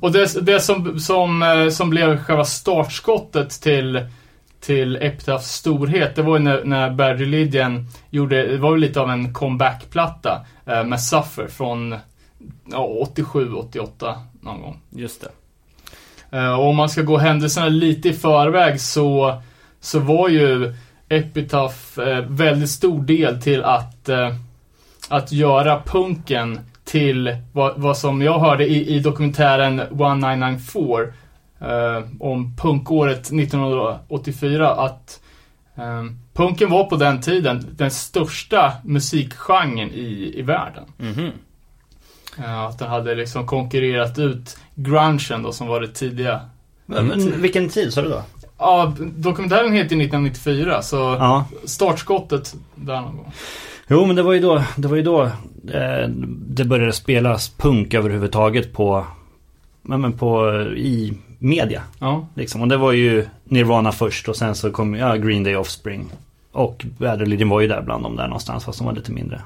[0.00, 4.06] Och det, det som, som, eh, som blev själva startskottet till,
[4.64, 9.00] till Epitaphs storhet, det var ju när, när Bad Religion gjorde, det var ju lite
[9.00, 11.94] av en comeback-platta eh, med Suffer från
[12.72, 14.80] ja, 87, 88 någon gång.
[14.90, 15.28] Just det.
[16.38, 19.42] Eh, och om man ska gå händelserna lite i förväg så,
[19.80, 20.74] så var ju
[21.08, 24.34] Epitaph eh, väldigt stor del till att, eh,
[25.08, 31.08] att göra punken till vad, vad som jag hörde i, i dokumentären 1994 eh,
[32.20, 35.20] om punkåret 1984 att
[35.76, 40.84] Ehm, punken var på den tiden den största musikgenren i, i världen.
[40.96, 41.30] Mhm.
[42.38, 46.40] Eh, att den hade liksom konkurrerat ut grungen då som var det tidiga.
[46.86, 48.22] Men, men vilken tid sa du då?
[48.58, 51.46] Ja, dokumentären heter 1994 så Ja.
[51.64, 53.32] startskottet där någon gång.
[53.88, 55.22] Jo, men det var ju då det, var ju då,
[55.72, 56.08] eh,
[56.48, 59.06] det började spelas punk överhuvudtaget på,
[59.82, 61.82] men, men på, i media.
[61.98, 62.26] Ja.
[62.34, 62.60] Liksom.
[62.62, 66.12] Och det var ju Nirvana först och sen så kom ja, Green Day Offspring.
[66.52, 69.40] Och Bad Religion var ju där bland dem där någonstans fast de var lite mindre.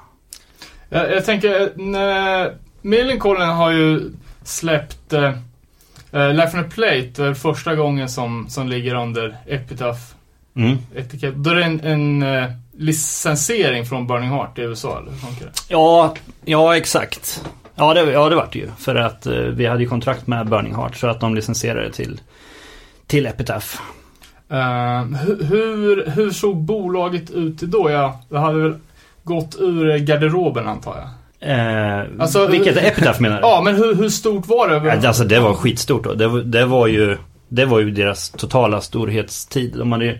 [0.88, 4.10] Jag, jag tänker, eh, när Millencolin har ju
[4.42, 5.32] släppt eh,
[6.12, 10.00] eh, Life on a Plate, det är första gången som, som ligger under Epitaph
[10.56, 10.78] Mm.
[10.96, 11.34] etikett.
[11.34, 15.46] Då är det en, en eh, licensiering från Burning Heart i USA, eller hur funkar
[15.46, 15.52] det?
[15.68, 17.44] Ja, ja exakt.
[17.78, 18.68] Ja det, ja, det vart det ju.
[18.78, 22.20] För att eh, vi hade ju kontrakt med Burning Heart så att de licensierade till,
[23.06, 23.66] till Epitaph.
[24.50, 27.90] Eh, hur, hur, hur såg bolaget ut då?
[27.90, 28.74] Ja, det hade väl
[29.24, 31.08] gått ur garderoben antar jag.
[31.40, 33.42] Eh, Alltså, vilket hur- Epitaph menar du?
[33.48, 35.06] Ja, men hur, hur stort var det?
[35.08, 36.14] Alltså det var skitstort då.
[36.14, 37.16] Det, var- det var ju
[37.48, 39.74] Det var ju deras totala storhetstid.
[39.78, 40.18] De hade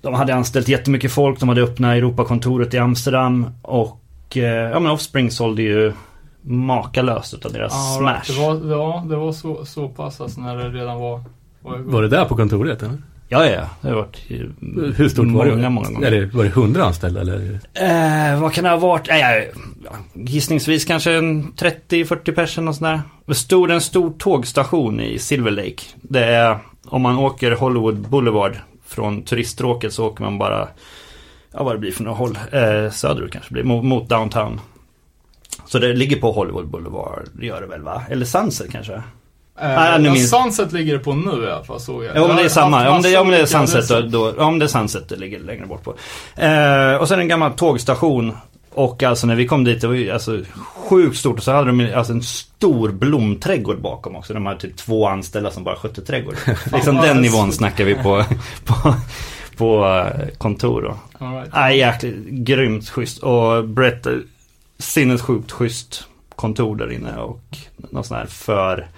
[0.00, 1.40] De hade anställt jättemycket folk.
[1.40, 3.46] De hade öppnat Europakontoret i Amsterdam.
[3.62, 5.92] Och eh, ja men Offspring sålde ju
[6.42, 8.12] makalöst utav deras Ja, smash.
[8.12, 8.26] right.
[8.62, 11.20] det var, ja, det var så, så pass alltså när det redan var...
[11.62, 11.78] var.
[11.78, 12.98] Var det där på kontoret eller?
[13.28, 14.16] Ja, ja, det har varit
[14.98, 15.50] Hur stort var det?
[15.56, 16.06] många, många gånger.
[16.06, 17.60] Eller var det hundra anställda eller?
[17.74, 19.08] Eh, vad kan det ha varit?
[19.08, 19.16] Eh,
[20.14, 23.00] gissningsvis kanske en 30-40 personer och sådär.
[23.26, 25.82] Det stod en stor tågstation i Silver Lake.
[26.02, 30.68] Det är, om man åker Hollywood Boulevard från turiststråket så åker man bara,
[31.52, 34.60] ja vad det blir för något håll, eh, söderut kanske blir, mot, mot downtown.
[35.72, 38.02] Så det ligger på Hollywood Boulevard, gör det väl va?
[38.10, 38.92] Eller Sunset kanske?
[38.92, 39.00] Eh,
[39.94, 42.16] Ah, nu minns- Sunset ligger det på nu i alla fall såg jag.
[42.16, 42.90] Ja, om det är samma.
[42.90, 44.00] Om det, om det är Sunset då,
[44.32, 45.94] då, om det är Sunset det ligger längre bort på.
[46.42, 48.32] Eh, och sen en gammal tågstation.
[48.74, 50.38] Och alltså när vi kom dit, det var ju alltså
[50.88, 51.36] sjukt stort.
[51.38, 54.34] Och så hade de alltså en stor blomträdgård bakom också.
[54.34, 56.34] De hade typ två anställda som bara skötte trädgård.
[56.72, 58.24] liksom den nivån snackar vi på,
[58.64, 58.94] på,
[59.56, 60.96] på eh, kontor då.
[61.26, 61.50] All right.
[61.54, 63.18] Nej, jäkligt grymt schysst.
[63.22, 64.12] Och Brett, eh,
[64.82, 67.16] sinnessjukt schysst kontor där inne.
[67.16, 68.88] Och någon sån här för,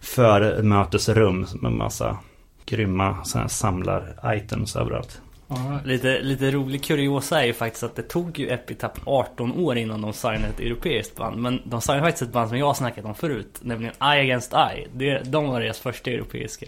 [0.00, 2.18] för mötesrum med massa
[2.66, 5.20] grymma såna här samlar-items överallt.
[5.48, 5.86] All right.
[5.86, 10.00] Lite, lite rolig kuriosa är ju faktiskt att det tog ju Epitaph 18 år innan
[10.00, 11.36] de signade ett europeiskt band.
[11.36, 14.52] Men de signade faktiskt ett band som jag har snackat om förut, nämligen Eye Against
[14.52, 14.88] Eye.
[14.92, 16.66] Det, de var deras första europeiska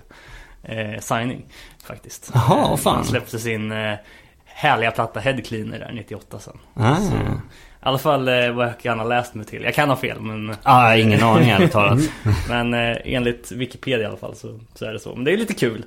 [0.63, 1.45] eh, signing
[1.85, 2.31] faktiskt.
[2.35, 3.03] Jaha, Eh, fan.
[3.03, 3.95] De släppte sin eh,
[4.45, 6.59] härliga platta Head Cleaner där 98 sen.
[6.75, 6.97] Ah.
[6.97, 7.13] Så,
[7.85, 9.63] I alla fall eh, vad jag kan ha läst mig till.
[9.63, 11.99] Jag kan ha fel men, Ah, ingen aning ärligt talat.
[12.49, 15.15] men eh, enligt Wikipedia i alla fall så, så är det så.
[15.15, 15.85] Men det är lite kul.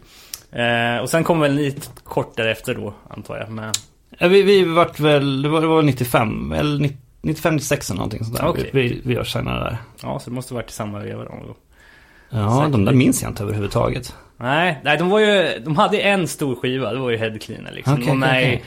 [0.52, 3.72] Eh, och sen kom väl ni kort därefter då antar jag med
[4.20, 6.90] Ja, vi, vi vart väl, det var, det var 95 eller
[7.22, 8.48] 95-96 eller någonting sånt där.
[8.48, 8.70] Okej.
[8.74, 9.78] Vi, vi, vi var signade där.
[10.04, 11.56] Ja, så det måste varit i samma veva då.
[12.30, 14.16] Ja, de där minns jag inte överhuvudtaget.
[14.38, 17.72] Nej, nej de var ju, de hade en stor skiva, det var ju Head Cleaner
[17.72, 17.94] liksom.
[17.94, 18.64] Okej, de var med okej,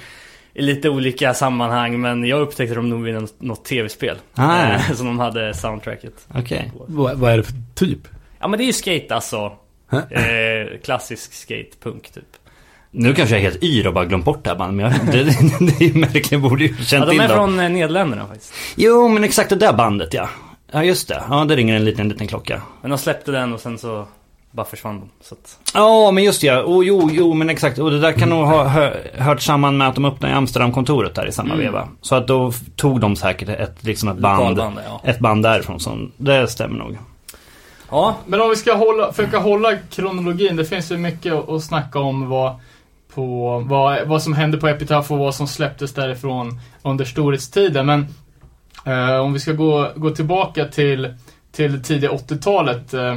[0.58, 4.16] i, lite olika sammanhang men jag upptäckte dem nog i något, tv-spel.
[4.34, 4.74] Ah, ja.
[4.74, 6.14] Eh, som de hade soundtracket.
[6.34, 6.72] Okej.
[6.86, 7.98] Vad, vad är det för typ?
[8.40, 9.52] Ja men det är ju skate alltså.
[9.92, 12.24] Eh, klassisk skate, punk typ.
[12.90, 15.06] Nu kanske jag är helt yr och bara glömt bort det här bandet, men jag,
[15.12, 17.36] det, det, det är märkligt, jag borde ju Ja, känt de till är dem.
[17.36, 18.52] från eh, Nederländerna faktiskt.
[18.76, 20.28] Jo, men exakt det där bandet ja.
[20.72, 21.22] Ja, just det.
[21.30, 22.62] Ja, det ringer en liten, liten klocka.
[22.82, 24.08] Men de släppte den och sen så
[24.50, 25.36] bara försvann de.
[25.74, 26.62] Ja, men just det ja.
[26.62, 27.78] Oh, jo, jo, men exakt.
[27.78, 31.14] Och det där kan nog ha hö, hört samman med att de öppnade i Amsterdam-kontoret
[31.14, 31.66] där i samma Mm.
[31.66, 31.88] veva.
[32.00, 35.00] Så att då tog de säkert ett, liksom ett band, Lokalband, ja.
[35.04, 35.80] ett band därifrån.
[35.80, 36.98] Som, det stämmer nog.
[37.90, 40.56] ja, Men om vi ska hålla, försöka hålla kronologin.
[40.56, 42.54] Det finns ju mycket att, snacka om vad,
[43.14, 47.86] på, vad, vad som hände på Epitaph och vad som släpptes därifrån under storhetstiden.
[47.86, 48.06] Men
[48.84, 51.14] eh, om vi ska gå, gå tillbaka till,
[51.52, 52.94] till tidiga 80-talet.
[52.94, 53.14] Eh,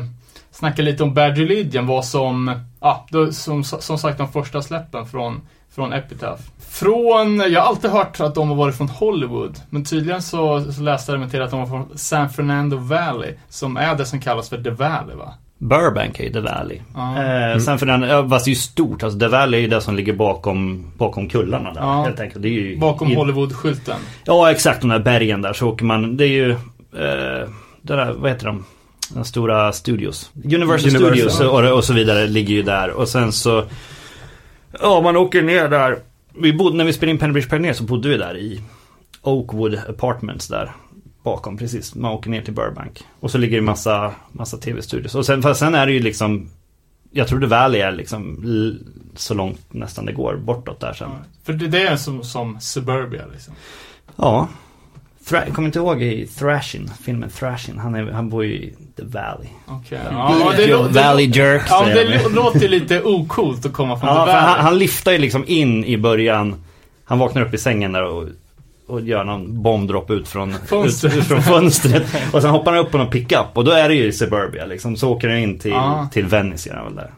[0.51, 1.87] snacka lite om Bad Religion.
[1.87, 5.41] Vad som, ja, då, som, som sagt de första släppen från,
[5.75, 6.43] från Epitaph.
[6.69, 9.59] Från, jag har alltid hört att de har varit från Hollywood.
[9.69, 13.33] Men tydligen så, så läste jag mig till att de var från San Fernando Valley.
[13.49, 15.33] Som är det som kallas för The Valley va?
[15.57, 16.79] Burbank är ju The Valley.
[16.95, 17.23] Ja.
[17.23, 19.03] Eh, sen för den, fast det är ju stort.
[19.03, 21.81] Alltså The Valley är ju det som ligger bakom, bakom kullarna där.
[21.81, 22.03] Ja.
[22.03, 22.41] Helt enkelt.
[22.41, 23.99] Det är ju, Bakom i, Hollywood-skylten.
[24.23, 24.81] Ja, exakt.
[24.81, 26.17] De där bergen där så åker man.
[26.17, 27.49] Det är ju, eh,
[27.81, 28.65] det där, vad heter de?
[29.13, 30.31] De stora studios.
[30.35, 31.31] Universal, Universal.
[31.31, 32.89] Studios och, och så vidare ligger ju där.
[32.89, 33.65] Och sen så,
[34.79, 35.99] ja man åker ner där.
[36.33, 38.61] Vi bodde, när vi spelade in Pennybridge Pioneer så bodde vi där i
[39.21, 40.71] Oakwood Apartments där.
[41.23, 41.95] Bakom precis.
[41.95, 43.03] Man åker ner till Burbank.
[43.19, 45.15] Och så ligger det massa, massa tv-studios.
[45.15, 46.49] Och sen, sen är det ju liksom
[47.11, 48.43] jag tror The Valley är liksom
[49.15, 51.09] så långt nästan det går bortåt där sen.
[51.43, 53.53] För det, det är som, som Suburbia liksom.
[54.15, 54.47] Ja.
[55.29, 57.77] Thra- jag kommer inte ihåg i Thrashin, filmen Thrashin.
[57.79, 59.47] Han, är, han bor ju i The Valley.
[59.67, 59.99] Okej.
[60.11, 62.17] Ja, det, lå- det, Valley Jerk ja, det de ju.
[62.19, 64.63] lå- låter lite ocoolt att komma från Ja, The för han, Valley.
[64.63, 66.63] han liftar ju liksom in i början.
[67.05, 68.27] Han vaknar upp i sängen där och,
[68.87, 71.13] och gör någon bombdropp ut från Fönstret.
[71.13, 72.03] Ut, ut från fönstret.
[72.33, 74.95] Och sen hoppar han upp på någon pickup och då är det ju Suburbia liksom.
[74.95, 76.07] Så åker han in till, Ja.
[76.13, 77.11] till Venice gör han väl där.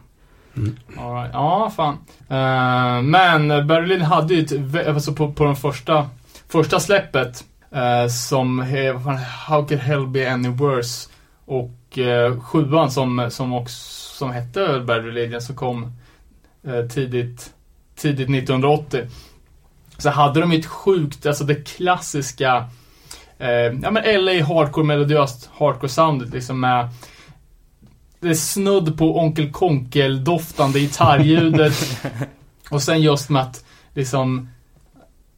[1.02, 1.30] All right.
[1.32, 1.94] Ja, fan.
[2.28, 6.08] Eh, men Berlin hade ju ett, alltså på, på den första,
[6.48, 8.56] första släppet eh, som
[8.94, 11.10] vad fan, How Could Hell Be Any Worse
[11.46, 15.92] och uh, sjuan som, som också som hette Bad Religion som kom
[16.66, 17.54] eh, tidigt,
[17.96, 19.06] tidigt 1980.
[19.98, 22.66] Så hade de ett sjukt, alltså det klassiska
[23.38, 23.48] eh,
[23.82, 26.88] ja men LA hardcore melodiöst hardcore soundet liksom med
[28.20, 32.02] det är snudd på Onkel Konkel doftande gitarrljudet.
[32.70, 34.48] och sen just med att liksom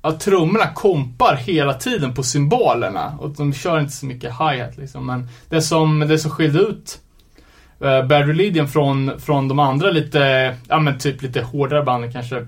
[0.09, 3.19] att trummorna kompar hela tiden på symbolerna.
[3.21, 5.07] Och de kör inte så mycket hi-hat liksom.
[5.07, 6.99] Men det som, det som skilde ut
[7.85, 12.47] uh, Bad Religion från, från de andra lite, ja men typ lite hårdare banden kanske.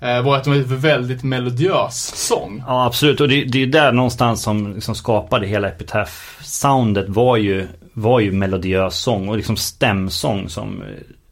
[0.00, 2.62] Eh, var att de var en väldigt melodiös sång.
[2.66, 7.36] Ja absolut och det, det är ju där någonstans som liksom skapade hela Epitaph-soundet var
[7.36, 10.82] ju, var ju melodiös sång och liksom stämsång som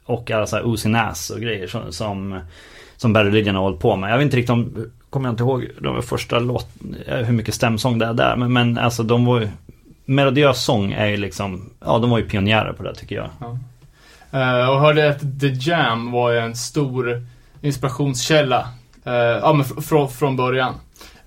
[0.04, 0.88] och alla så här Uzi
[1.34, 2.40] och grejer som, som,
[2.96, 4.12] som Bad Religion har hållit på med.
[4.12, 6.68] Jag vet inte riktigt om, kommer jag inte ihåg de första låt,
[7.06, 9.48] eh, hur mycket stämsång det är där men, men alltså de var ju
[10.04, 13.28] Melodiös sång är ju liksom, ja de var ju pionjärer på det tycker jag.
[14.30, 17.26] Eh, och hörde att The Jam var ju en stor
[17.60, 18.68] inspirationskälla.
[19.06, 20.74] Uh, ja, men fr- från, från början.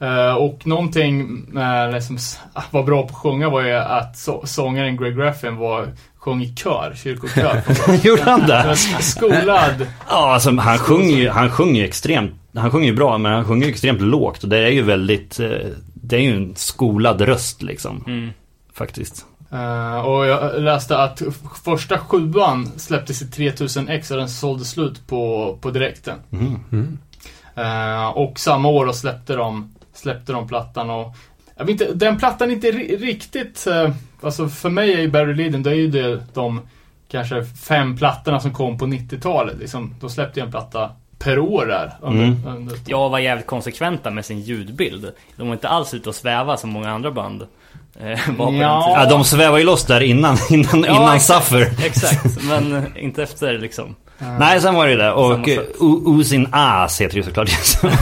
[0.02, 1.22] Uh, och någonting
[1.58, 2.18] uh, liksom,
[2.54, 5.88] ah, var bra på att sjunga var ju att så, sångaren Greg Graffin var,
[6.30, 7.62] sjöng i kör, kyrkokör.
[8.08, 8.76] Gjorde han det?
[9.00, 9.88] Skolad.
[10.10, 13.46] Ja, alltså han sjunger ju, han sjunger ju extremt, han sjunger ju bra men han
[13.46, 15.50] sjunger ju extremt lågt och det är ju väldigt, eh,
[15.94, 18.04] det är ju en skolad röst liksom.
[18.08, 18.30] Mm.
[18.74, 19.26] Faktiskt.
[19.52, 21.22] Eh, och jag läste att
[21.64, 26.16] första sjuan släpptes i 3000 ex och den sålde slut på, på direkten.
[26.32, 26.98] Mm.
[27.56, 31.16] Eh, och samma år då släppte de, släppte de plattan och
[31.58, 33.90] jag vet inte, den plattan är inte ri- riktigt, uh,
[34.22, 36.62] alltså för mig är ju Barry Lyndon, det är ju det, de
[37.12, 39.96] kanske fem plattorna som kom på 90-talet liksom.
[40.00, 41.94] De släppte ju en platta per år där.
[42.02, 42.48] Under, Mm.
[42.48, 45.12] under, Jag var jävligt konsekventa med sin ljudbild.
[45.36, 47.42] De var inte alls ute och sväva som många andra band.
[48.00, 48.94] eh, var Ja.
[49.04, 51.46] Ja, de svävar ju loss där innan, innan, Ja, innan exakt.
[51.48, 51.86] Suffer.
[51.86, 53.96] Exakt, men inte efter liksom.
[54.40, 55.12] Nej, sen var det ju det.
[55.12, 55.40] Och
[56.20, 57.50] Usin Ass heter det ju såklart.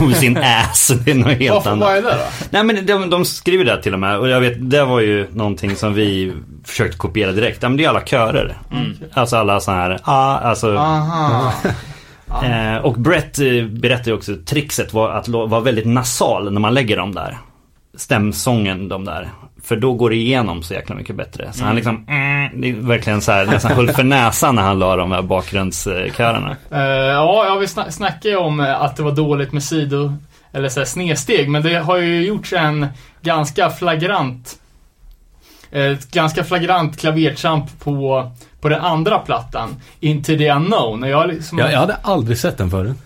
[0.02, 1.88] Usin Ass, det är något helt Varför, annat.
[1.88, 2.24] vad är det då?
[2.50, 5.26] Nej men de, de skriver det till och med och jag vet, det var ju
[5.32, 6.32] någonting som vi
[6.64, 7.62] försökte kopiera direkt.
[7.62, 8.58] Ja men det är alla körer.
[9.12, 10.76] Alltså alla sådana här, ah, alltså.
[10.76, 11.52] Aha.
[12.44, 16.74] Eh, och Brett eh, berättar ju också trixet var att vara väldigt nasal när man
[16.74, 17.38] lägger dem där.
[17.96, 19.28] Stämsången de där.
[19.62, 21.52] För då går det igenom så jäkla mycket bättre.
[21.52, 24.78] Så han liksom, mm, det är verkligen så här, nästan höll för näsan när han
[24.78, 26.56] la de här bakgrundskörerna.
[26.70, 30.12] Eh, ja, ja, vi sna- snackade ju om eh, att det var dåligt med sido
[30.52, 32.86] eller så här, snedsteg, men det har ju gjorts en
[33.22, 34.58] ganska flagrant
[35.70, 41.02] ett ganska flagrant klavertramp på, på den andra plattan, Into the Unknown.
[41.02, 42.96] Och jag, liksom, Jag, jag hade aldrig sett den förut.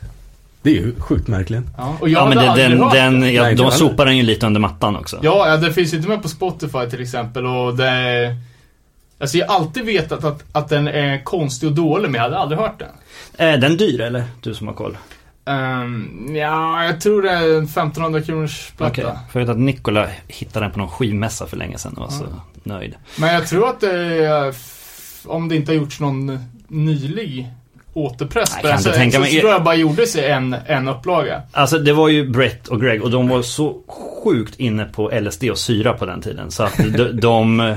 [0.63, 1.71] Det är ju sjukt märkligen.
[1.77, 3.31] ja, och jag Ja men hade den, den, hört den det.
[3.31, 5.19] ja, Nej, de sopar den ju lite under mattan också.
[5.23, 8.37] Ja, ja, det finns ju inte med på Spotify till exempel och det...
[9.19, 12.39] Alltså jag har alltid vetat att, att den är konstig och dålig, men jag hade
[12.39, 12.89] aldrig hört den.
[13.37, 14.25] Är den dyr eller?
[14.41, 14.97] Du som har koll.
[15.45, 18.93] Um, ja, jag tror det är en 1500 kronors platta.
[18.93, 19.05] Okej.
[19.33, 22.11] För jag vet att Nikola hittade den på någon skivmässa för länge sedan och var
[22.11, 22.25] så
[22.63, 22.95] nöjd.
[23.17, 23.93] Men jag tror att det
[24.27, 24.55] är,
[25.27, 27.51] om det inte har gjorts någon nylig
[27.95, 31.43] återpress på den, så, tänka så, tror jag bara gjordes i en, en upplaga.
[31.53, 33.77] Alltså det var ju Brett och Greg och de var så
[34.25, 36.51] sjukt inne på LSD och syra på den tiden.
[36.51, 37.77] Så att de, de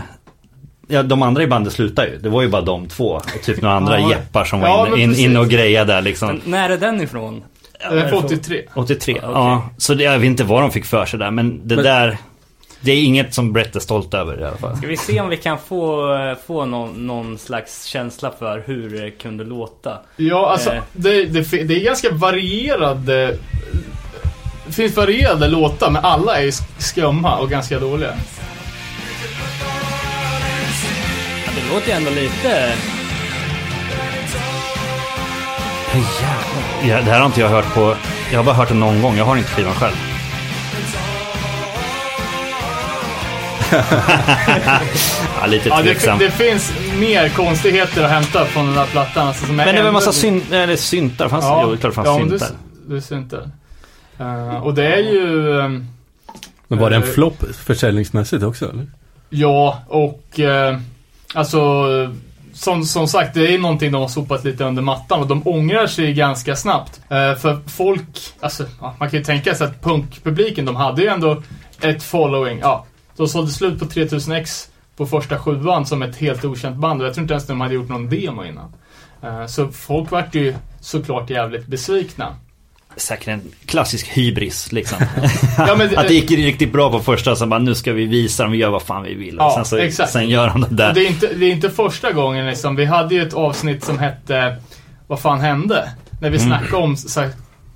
[0.88, 2.18] Ja, de andra i bandet slutade ju.
[2.18, 3.06] Det var ju bara de två.
[3.08, 4.10] Och typ några andra Ja.
[4.10, 6.28] jeppar som Ja, var men inne in, in och grejade där liksom.
[6.28, 7.44] Men när är den ifrån?
[7.90, 8.62] Den är från 83.
[8.76, 9.70] 83, Ja, ja.
[9.78, 11.32] Så det, jag vet inte vad de fick för sig där.
[11.32, 12.18] Men det Men- där...
[12.86, 14.78] Det är inget som Brett är stolt över i alla fall.
[14.78, 19.12] Ska vi se om vi kan få, få någon, någon slags känsla för hur det
[19.12, 19.98] kunde låta?
[20.16, 20.82] Ja, alltså Eh.
[20.94, 23.38] det, det, det är ganska varierade...
[24.68, 28.14] Det finns varierade låtar, men alla är sk- skumma och ganska dåliga.
[31.46, 32.74] Ja, det låter ju ändå lite...
[36.88, 37.96] Ja, det här har inte jag hört på...
[38.32, 39.18] Jag har bara hört det någon gång.
[39.18, 39.96] Jag har inte skivan själv.
[45.42, 49.28] ja, lite Ja, det, det finns mer konstigheter att hämta från den här plattan.
[49.28, 51.30] Alltså, som är Men det var en massa syn, eller syntar.
[51.30, 51.60] Fanns det?
[51.64, 52.48] Jo, det är klart det fanns ja, syntar.
[52.88, 53.50] Det, det syntar.
[54.20, 55.60] Eh, och det är ju...
[55.60, 55.88] ehm,
[56.68, 58.88] Men var det en Eh, flopp försäljningsmässigt också eller?
[59.30, 60.78] Ja, och eh,
[61.34, 61.86] alltså
[62.54, 65.88] som, som sagt, det är någonting de har sopat lite under mattan och de ångrar
[65.88, 67.02] sig ganska snabbt.
[67.10, 68.06] Eh, för folk,
[68.40, 71.44] alltså ja, man kan ju tänka sig att punkpubliken, de hade ju ändå
[71.82, 72.60] ett following.
[72.60, 72.86] Ja,
[73.18, 77.14] de sålde slut på 3000x på första sjuan som ett helt okänt band och jag
[77.14, 78.74] tror inte ens de hade gjort någon demo innan.
[79.24, 82.36] Eh, så folk vart ju såklart jävligt besvikna.
[82.98, 84.98] Säkert en klassisk hybris liksom.
[85.58, 88.44] Ja, men, att det gick riktigt bra på första, sen bara nu ska vi visa
[88.44, 89.36] dem, vi gör vad fan vi vill.
[89.40, 90.12] Ja, sen, så, exakt.
[90.12, 90.94] sen gör de det där.
[90.94, 92.76] Det, är inte, det är inte första gången liksom.
[92.76, 94.56] Vi hade ju ett avsnitt som hette
[95.08, 95.92] Vad fan hände?
[96.22, 96.48] När vi Mm.
[96.50, 97.30] snackade om så här,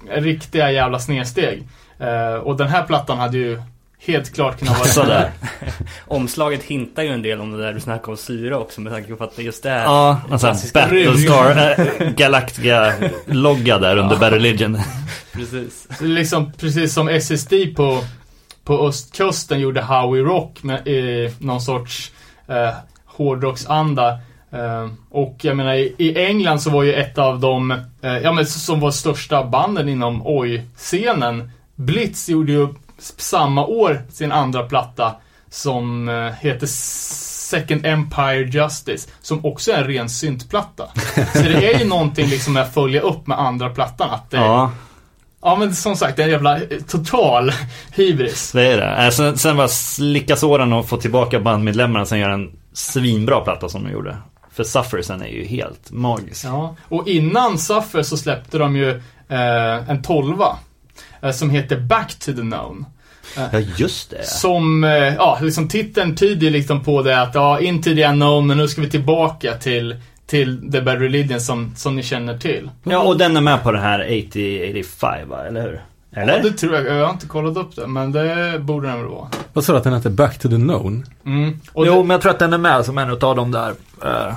[0.10, 1.68] riktiga jävla snedsteg.
[2.00, 3.62] Eh, och den här plattan hade ju
[4.00, 5.32] helt klart kunnat vara Sådär.
[6.08, 9.16] Omslaget hintar ju en del om det där du snackade om syra också med tanke
[9.16, 14.78] på att det just är Ja, klassiska Battlestar äh, Galactica-logga där under Battle Legend.
[15.34, 15.88] Precis.
[16.02, 18.04] Liksom precis som SSD på,
[18.64, 22.12] på östkusten gjorde Howie Rock med i någon sorts
[22.48, 22.74] eh,
[23.06, 24.20] hårdrocksanda.
[24.52, 27.72] Eh, och jag menar i, i England så var ju ett av de,
[28.02, 31.52] eh, ja men som var största banden inom oj-scenen.
[31.76, 32.68] Blitz gjorde ju
[33.00, 35.16] samma år sin andra platta
[35.50, 39.10] som eh, heter Second Empire Justice.
[39.22, 40.88] Som också är en ren syntplatta.
[41.34, 44.10] Så det är ju någonting liksom med att följa upp med andra plattan.
[44.10, 44.72] Att det, Ja,
[45.42, 47.52] Ja men som sagt, det är en jävla eh, total
[47.92, 48.50] hybris.
[48.50, 49.06] så är det.
[49.06, 53.70] Äh, sen, sen var slicka såren och få tillbaka bandmedlemmarna, sen göra en svinbra platta
[53.70, 54.18] som de gjorde.
[54.52, 56.46] För Suffersen är ju helt magisk.
[56.46, 56.76] Ja.
[56.88, 58.90] Och innan Suffer så släppte de ju
[59.30, 60.58] eh, en tolva.
[61.22, 62.86] Eh, som heter Back to the Known.
[63.36, 64.24] Ja, just det.
[64.28, 68.58] Som, eh, ja liksom titeln tyder liksom på det att ja, into the unknown, men
[68.58, 69.96] nu ska vi tillbaka till,
[70.28, 72.70] till The Bad Religion som, som ni känner till.
[72.84, 75.82] Ja, och den är med på den här 80-85 va, eller hur?
[76.16, 76.38] Eller?
[76.38, 76.86] Ja, det tror jag.
[76.98, 79.28] Jag har inte kollat upp det, men det borde den väl vara.
[79.54, 80.10] Vad sa du att den hette?
[80.10, 81.06] Back to the known?
[81.26, 81.60] Mm.
[81.74, 83.70] Och jo, det, men jag tror att den är med som en utav dem där.
[84.06, 84.34] eh,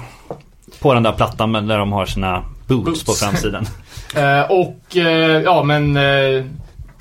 [0.80, 3.04] på den där plattan men där de har sina boots, Boots.
[3.04, 3.66] på framsidan.
[4.16, 6.44] Eh, och eh, ja, men eh,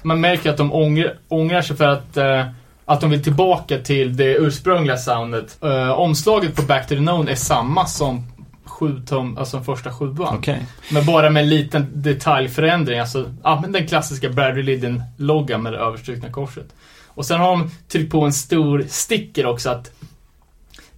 [0.03, 2.45] man märker att de ångrar, ångrar sig för att, eh,
[2.85, 5.57] att de vill tillbaka till det ursprungliga soundet.
[5.63, 8.23] Eh, omslaget på Back to the Known är samma som
[8.65, 10.37] sju tum, alltså den första sjuan.
[10.37, 10.65] Okej.
[10.91, 12.99] Men bara med en liten detaljförändring.
[12.99, 16.65] Alltså, ja, men den klassiska Brad Religion-loggan med det överstrukna korset.
[17.07, 19.91] Och sen har de tryckt på en stor sticker också att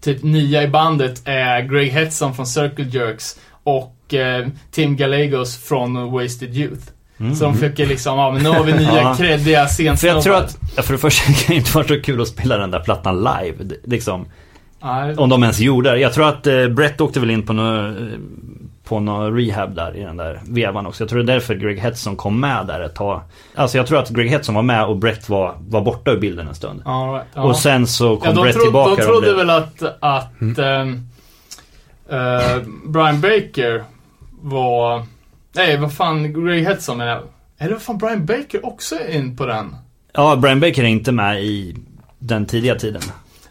[0.02, 6.12] typ nya i bandet är Greg Hetson från Circle Jerks och eh, Tim Gallegos från
[6.12, 6.93] Wasted Youth.
[7.18, 9.16] Så de försöker liksom, ja men nu har vi nya Ja.
[9.18, 10.16] creddiga För scensnubbar.
[10.16, 12.72] jag tror att, för det första kan det inte vara så kul att spela den
[12.72, 13.76] där plattan live.
[13.84, 14.26] Liksom.
[14.84, 15.98] Nej, Om de ens gjorde det.
[16.00, 18.20] Jag tror att eh, Brett åkte väl in på någon, eh,
[18.88, 21.04] på någon rehab där i den där vevan också.
[21.04, 23.22] Jag tror det är därför Greg Hetson kom med där ett tag.
[23.56, 26.48] Alltså jag tror att Greg Hetson var med och Brett var, var borta ur bilden
[26.48, 26.82] en stund.
[26.86, 27.28] ja, right.
[27.34, 27.42] ja.
[27.44, 28.96] Och sen så kom Ja, Brett tro, tillbaka.
[28.96, 31.08] de trodde väl att, att ehm,
[32.10, 33.84] eh, Brian Baker
[34.42, 35.04] var...
[35.56, 37.24] Nej, vad fan, Greg Hetson menar jag.
[37.58, 39.76] Eller vad fan, Brian Baker också är in på den?
[40.14, 41.76] Ja, Brian Baker är inte med i
[42.20, 43.02] den tidiga tiden.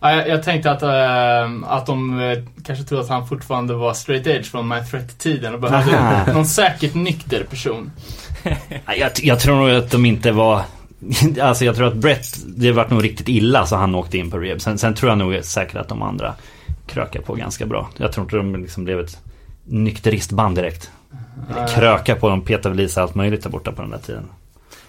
[0.00, 3.94] Ja, jag, jag tänkte att, ehm, att de eh, kanske trodde att han fortfarande var
[3.94, 6.32] straight edge från My Threat-tiden och behövde Aha.
[6.32, 7.90] någon säkert nykter person.
[8.98, 10.62] Jag, jag tror nog att de inte var...
[11.40, 14.38] Alltså jag tror att Brett, det vart nog riktigt illa så han åkte in på
[14.38, 14.60] rehab.
[14.60, 16.34] Sen, sen tror jag nog säkert att de andra
[16.86, 17.90] krökar på ganska bra.
[17.96, 19.18] Jag tror inte de liksom blev ett
[19.64, 20.90] nykteristband direkt.
[21.50, 23.98] Eller kröka på, de petade väl i sig allt möjligt där borta på den där
[23.98, 24.24] tiden.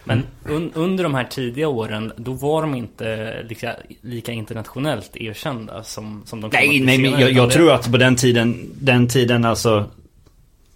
[0.03, 5.83] Men un, under de här tidiga åren, då var de inte lika, lika internationellt erkända
[5.83, 9.45] som, som de Nej, nej, men jag, jag tror att på den tiden, den tiden
[9.45, 9.85] alltså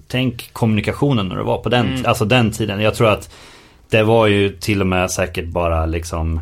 [0.08, 2.06] Tänk kommunikationen när det var på den, Mm.
[2.06, 2.82] alltså den tiden.
[2.82, 3.34] Jag tror att
[3.90, 6.42] det var ju till och med säkert bara liksom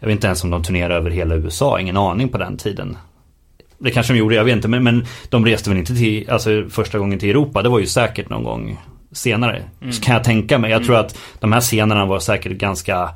[0.00, 2.96] Jag vet inte ens om de turnerade över hela USA, ingen aning på den tiden.
[3.84, 4.68] Det kanske de gjorde, jag vet inte.
[4.68, 7.62] Men, men de reste väl inte till, alltså första gången till Europa.
[7.62, 8.80] Det var ju säkert någon gång
[9.12, 9.62] senare.
[9.90, 10.70] Så kan jag tänka mig.
[10.70, 13.08] Jag tror att de här scenerna var säkert ganska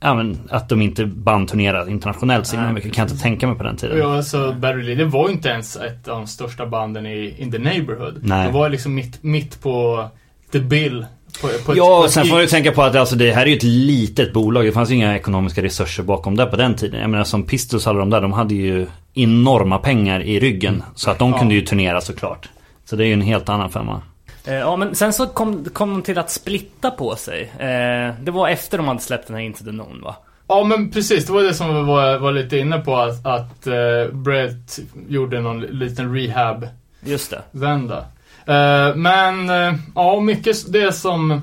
[0.00, 3.62] Ja men att de inte bandturnerade internationellt så mycket kan jag inte tänka mig på
[3.62, 3.98] den tiden.
[3.98, 7.52] Ja, alltså Barry Lilly var ju inte ens ett av de största banden i In
[7.52, 8.18] the Neighborhood.
[8.22, 8.46] Nej.
[8.46, 10.08] De var liksom mitt, mitt på
[10.52, 11.06] The Bill.
[11.42, 13.16] På, på ett- Ja, på och ett sen får man ju tänka på att alltså,
[13.16, 14.64] det här är ju ett litet bolag.
[14.64, 17.00] Det fanns ju inga ekonomiska resurser bakom det på den tiden.
[17.00, 20.82] Jag menar som Pistols alla de där, de hade ju enorma pengar i ryggen.
[20.94, 21.38] Så att de Ja.
[21.38, 22.48] kunde ju turnera såklart.
[22.84, 24.02] Så det är ju en helt annan femma.
[24.44, 27.42] Eh, Ja men sen så kom, kom de till att splitta på sig.
[27.58, 30.16] Eh, det var efter de hade släppt den här Into the Known va?
[30.48, 33.66] Ja men precis, det var det som vi var, var lite inne på att, att
[33.66, 34.78] eh, Brett
[35.08, 36.68] gjorde någon liten rehab
[37.04, 37.42] Just det.
[37.50, 38.04] vända.
[38.46, 41.40] Eh, men eh, ja, mycket det som,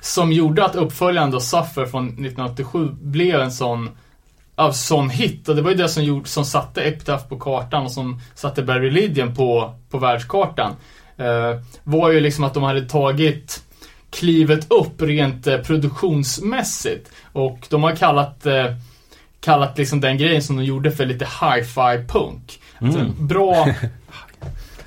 [0.00, 3.90] som gjorde att uppföljaren då Suffer från 1987 blev en sån
[4.54, 7.84] av sån hit och det var ju det som, gjorde, som satte Epitaph på kartan
[7.84, 10.72] och som satte Barry Lydian på, på världskartan.
[11.16, 13.62] Eh, var ju liksom att de hade tagit
[14.10, 18.66] klivet upp rent eh, produktionsmässigt och de har kallat eh,
[19.40, 22.60] kallat liksom den grejen som de gjorde för lite hi-fi punk.
[22.78, 23.68] Alltså, bra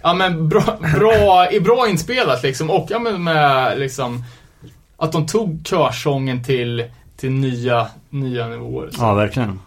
[0.04, 4.24] Ja men bra, bra, bra inspelat liksom och ja men med liksom
[4.98, 6.86] Att de tog körsången till,
[7.18, 8.90] till nya, nya nivåer.
[8.92, 9.02] Så.
[9.02, 9.60] Ja, verkligen.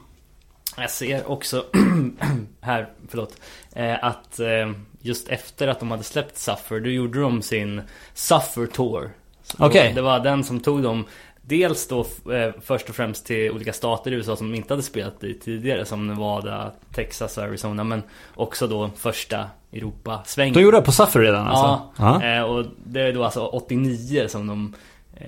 [0.77, 1.65] Jag ser också
[2.61, 3.41] här, förlåt,
[3.73, 7.83] eh, att eh, just efter att de hade släppt Suffer, då gjorde de sin
[8.15, 9.11] Suffer Tour.
[9.59, 9.93] Okej.
[9.95, 11.05] Det var den som tog dem
[11.49, 14.83] Dels då eh, först och främst till olika stater i USA som de inte hade
[14.83, 18.03] spelat i tidigare Som Nevada, Texas och Arizona Men
[18.35, 21.81] också då första Europa-svängen De gjorde det på Suffer redan alltså?
[21.99, 22.23] Ja.
[22.23, 24.75] Eh, och det är då alltså 89 som de
[25.17, 25.27] eh,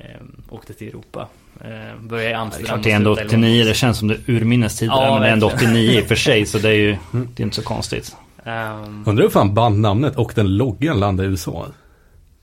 [0.50, 1.28] åkte till Europa
[1.60, 3.74] eh, Började i Det är Amsterdam klart det är ändå och slutade i 89, det
[3.74, 4.94] känns som det urminnes tider.
[4.94, 5.72] Ja, men det är ändå verkligen.
[5.72, 8.16] 89 i och för sig, så det är ju det är inte så konstigt.
[8.44, 11.66] Ehm, Undrar hur fan bandnamnet och den loggan landade i USA.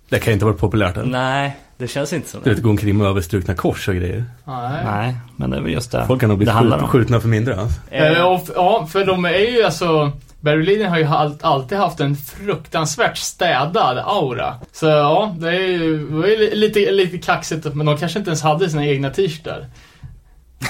[0.09, 1.09] Det kan ju inte vara populärt än.
[1.11, 2.63] Nej, det känns inte som Du vet, det.
[2.63, 4.25] gå omkring med överstrukna kors och grejer.
[4.45, 4.83] Nej.
[4.85, 6.89] Nej, men det är väl just det Folk kan nog bli det handlar skjut, om.
[6.91, 7.79] skjutna för mindre alltså.
[7.91, 10.11] Eh, Eh, och, f- ja, för de är ju alltså
[10.41, 14.53] Lydian har ju all, alltid haft en fruktansvärt städad aura.
[14.71, 18.29] Så ja, det är ju det ju li- lite, lite kaxigt, men de kanske inte
[18.29, 19.65] ens hade sina egna t-shirtar.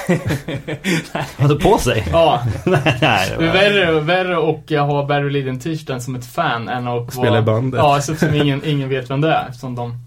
[1.37, 2.07] Hade på sig?
[2.11, 6.69] Ja, Nej, det är det värre, värre att ha Barry Lydian t-shirten som ett fan
[6.69, 7.39] än att Spela vara...
[7.39, 7.77] i bandet.
[7.77, 9.51] Ja, så som ingen, ingen vet vem det är.
[9.51, 10.04] Som de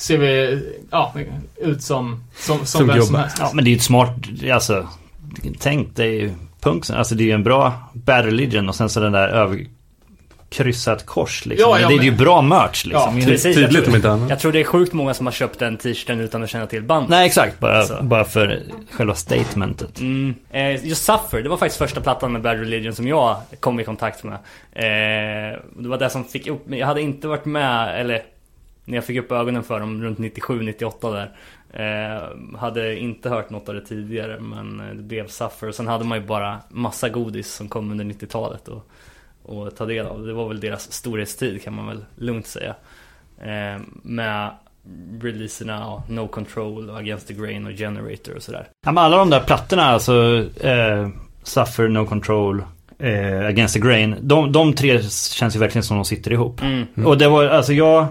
[0.00, 1.14] ser vi, ja,
[1.56, 3.20] ut som, som, som, Som vem som gubbar.
[3.20, 3.36] helst.
[3.40, 4.14] Ja, men det är ju ett smart,
[4.52, 4.88] alltså.
[5.58, 6.30] Tänk dig ju
[6.60, 11.06] punk, alltså det är ju en bra bad religion och sen så den där överkryssat
[11.06, 11.70] kors liksom.
[11.70, 13.18] Ja, ja, det är men- ju bra merch liksom.
[13.18, 14.30] Ja, Precis, jag Tydligt tror- om inte annat.
[14.30, 16.82] Jag tror det är sjukt många som har köpt den t-shirten utan att känna till
[16.82, 17.10] bandet.
[17.10, 20.00] Nej exakt, bara, bara för själva statementet.
[20.00, 20.34] Mm.
[20.50, 23.84] Eh, just Suffer, det var faktiskt första plattan med Bad Religion som jag kom i
[23.84, 24.34] kontakt med.
[24.72, 26.78] Eh, det var det som fick upp mig.
[26.78, 28.22] Jag hade inte varit med, eller
[28.84, 31.32] när jag fick upp ögonen för dem runt 97-98 där.
[31.72, 35.68] Eh, hade inte hört något av det tidigare men det blev Suffer.
[35.68, 38.90] Och sen hade man ju bara massa godis som kom under 90-talet och,
[39.42, 40.26] och ta del av.
[40.26, 42.74] Det var väl deras storhetstid kan man väl lugnt säga.
[43.38, 44.50] Eh, med
[45.20, 48.68] releaserna av No Control och Against the Grain och Generator och sådär.
[48.86, 51.08] Ja, men alla de där plattorna, alltså eh,
[51.42, 52.62] Suffer, No Control,
[52.98, 54.16] eh, Against the Grain.
[54.20, 55.02] De, de tre
[55.32, 56.62] känns ju verkligen som de sitter ihop.
[56.62, 57.06] Mm.
[57.06, 58.06] Och det var, alltså jag,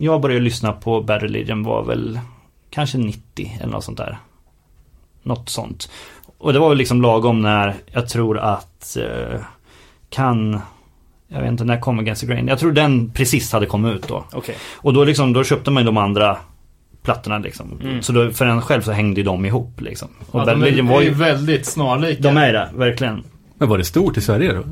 [0.00, 2.20] jag började lyssna på Bad Religion var väl
[2.70, 4.18] kanske 90 eller något sånt där.
[5.22, 5.90] Något sånt.
[6.38, 9.40] Och det var väl liksom lagom när jag tror att eh,
[10.08, 10.60] kan
[11.28, 12.48] jag vet inte, när kom Against the Grain?
[12.48, 14.24] Jag tror den precis hade kommit ut då.
[14.32, 14.56] Okej.
[14.76, 16.36] Och då liksom, då köpte man ju de andra
[17.02, 17.80] plattorna liksom.
[17.82, 18.02] Mm.
[18.02, 20.08] Så då, för en själv så hängde ju de ihop liksom.
[20.30, 22.22] Och Ja, Bad de är, Religion var är ju väldigt snarlika.
[22.22, 23.24] De är det, verkligen.
[23.58, 24.62] Men var det stort i Sverige då?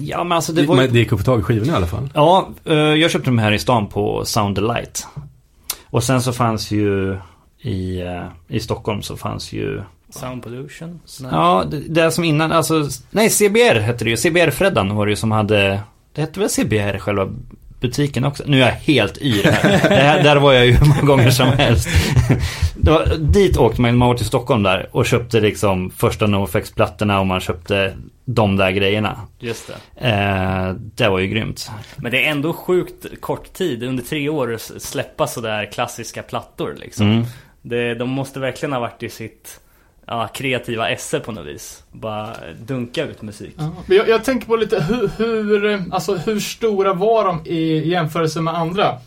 [0.00, 0.88] Ja men alltså det var ju...
[0.88, 2.10] det gick att få tag i skivorna i alla fall.
[2.14, 5.06] Ja, eh, jag köpte dem här i stan på Sound Delight.
[5.90, 7.18] Och sen så fanns ju
[7.60, 11.00] i, eh, i Stockholm så fanns ju Sound Pollution?
[11.20, 11.30] Nej.
[11.32, 14.16] Ja, det, det som innan, alltså Nej, CBR hette det ju.
[14.16, 15.80] CBR-Freddan var det ju som hade
[16.12, 17.28] Det hette väl CBR själva
[17.80, 18.44] butiken också?
[18.46, 19.90] Nu är jag helt yr här.
[19.90, 21.88] Här där var jag ju hur många gånger som helst.
[22.76, 27.26] Var, dit åkte man, man var till Stockholm där och köpte liksom första NoFX-plattorna och
[27.26, 29.20] man köpte de där grejerna.
[29.38, 30.08] Just det.
[30.08, 31.70] Eh, det var ju grymt.
[31.96, 37.06] Men det är ändå sjukt kort tid, under tre år, släppa sådär klassiska plattor liksom.
[37.06, 37.24] Mm.
[37.62, 39.60] Det, de måste verkligen ha varit i sitt
[40.06, 41.84] ja, kreativa esse på något vis.
[41.92, 42.36] Bara
[42.66, 43.54] dunka ut musik.
[43.58, 43.72] Ja.
[43.86, 48.40] Men jag, jag tänker på lite hur, hur, alltså hur stora var de i jämförelse
[48.40, 48.98] med andra?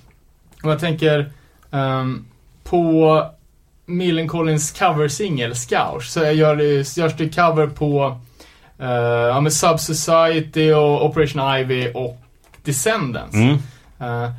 [0.64, 1.32] Och jag tänker
[1.72, 2.26] ehm,
[2.64, 3.26] på
[3.86, 8.20] Millencolins coversingel Scours så gör det, görs det cover på
[8.82, 8.88] uh,
[9.28, 12.18] ja, med Sub Society och Operation Ivy och
[12.64, 13.36] Descendants.
[13.36, 13.58] Mm.
[14.00, 14.32] Eh,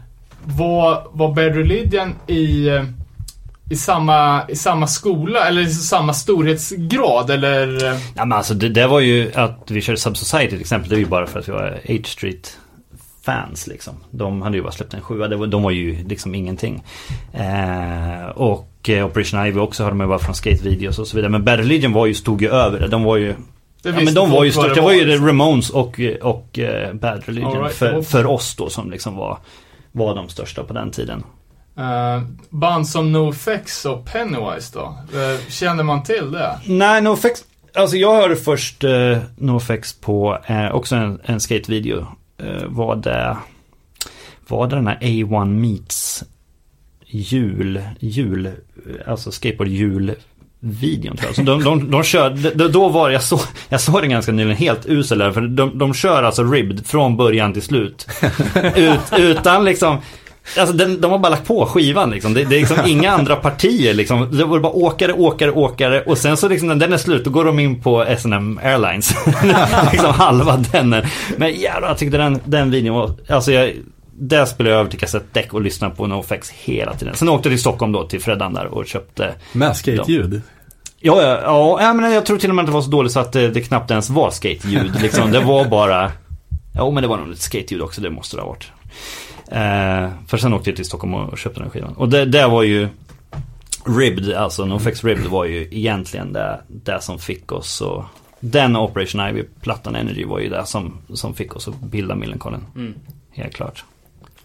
[0.44, 2.84] var, var Bad Religion i, eh,
[3.70, 7.82] i, samma, i samma skola eller i samma storhetsgrad eller?
[8.14, 10.88] Ja men alltså det, det var ju att vi körde Sub Society till exempel.
[10.88, 12.58] Det var ju bara för att vi var H Street
[13.22, 13.94] fans liksom.
[14.10, 15.28] De hade ju bara släppt en sjua.
[15.28, 16.82] Det var, de var ju liksom ingenting.
[17.32, 21.30] Eh, och eh, Operation Ivy också hade man ju bara från skate-videos och så vidare.
[21.30, 22.88] Men Bad Religion var ju, stod ju över det.
[22.88, 23.34] De var ju
[23.82, 24.74] Det Ja men de var ju störst.
[24.74, 25.26] Det var ju liksom.
[25.26, 29.38] Ramones och, och eh, Bad Religion right, för, för oss då som liksom var,
[29.92, 31.22] var de största på den tiden.
[31.81, 34.99] Eh, band som NoFX och Pennywise då?
[35.18, 36.59] Eh, känner man till det?
[36.64, 37.45] Nej, NoFX.
[37.74, 42.07] Alltså jag hörde först uh, NoFX på eh, också en, en skatevideo.
[42.43, 43.37] Uh, var det...
[44.49, 46.24] Var det den här A1 Meets
[47.07, 48.51] jul, jul,
[49.07, 50.14] alltså skateboard jul
[50.61, 51.37] videon tror jag.
[51.37, 54.33] Så de, de, de kör, de, då var det, jag såg, jag såg den ganska
[54.33, 58.07] nyligen, helt usel där, för de, de kör alltså ribbed från början till slut.
[58.76, 59.99] Ut, utan liksom,
[60.59, 62.34] alltså den, de har bara lagt på skivan liksom.
[62.34, 64.28] Det, det är liksom inga andra partier liksom.
[64.38, 67.30] Det var bara åkare, åkare, åkare och sen så liksom när den är slut då
[67.30, 69.14] går de in på S&M Airlines.
[69.92, 70.92] liksom halva den.
[70.92, 73.72] är- Men jävlar, jag tyckte den, den videon var, alltså jag
[74.22, 77.14] där spelade jag över till kassettdäck och lyssnade på NoFX hela tiden.
[77.16, 80.42] Sen åkte jag till Stockholm då, till Freddan där och köpte Med skate-ljud.
[81.01, 83.20] Ja, ja, ja, men jag tror till och med att det var så dåligt så
[83.20, 85.01] att det, det knappt ens var skate-ljud.
[85.03, 85.30] Liksom.
[85.30, 86.12] Det var bara...
[86.74, 88.68] Ja, men det var nog lite skate-ljud också, det måste det ha varit.
[89.51, 91.92] Eh, för sen åkte jag till Stockholm och köpte den skivan.
[91.92, 92.88] Och det, det var ju...
[93.84, 98.05] Ribbed, alltså NoFX Ribbed var ju egentligen det, det som fick oss och
[98.40, 102.64] Den Operation Ivy-plattan Energy var ju det som, som fick oss att bilda Millencolin.
[102.76, 102.94] Mm.
[103.32, 103.84] Helt klart.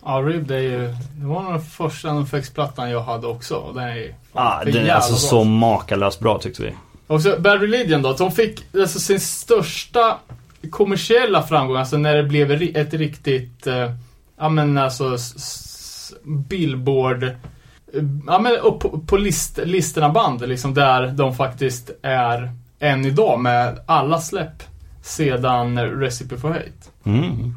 [0.06, 0.88] Ja, Rib det är ju,
[1.20, 3.56] det var nog den första NoFX-plattan jag hade också.
[3.56, 5.20] Och den är ju Ah, för det är alltså bra.
[5.20, 6.74] så makalöst bra tyckte vi.
[7.08, 10.18] Och så Bad Religion då, att de fick alltså, sin största
[10.70, 13.92] kommersiella framgång, alltså när det blev ett riktigt, eh,
[14.40, 15.18] ja men alltså
[16.24, 17.32] Billboard, eh,
[18.28, 23.40] ja men upp på, på list, listorna band liksom, där de faktiskt är än idag
[23.40, 24.64] med alla släpp
[25.04, 26.72] sedan Recipe for Hate.
[27.04, 27.54] Mm.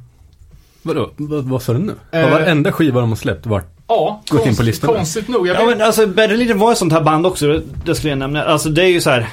[0.83, 1.11] Vadå?
[1.17, 1.95] Vad, vad sa du nu?
[2.13, 2.21] Eh.
[2.23, 3.67] Har varenda skiva de har släppt varit...
[3.89, 4.93] Ja, Gått in på konstigt, listorna.
[4.95, 5.47] konstigt nog.
[5.47, 8.11] Jag Ja men alltså Bad Religion var ett sånt här band också, det- det skulle
[8.11, 8.45] jag nämna.
[8.45, 9.29] Alltså det är ju så här.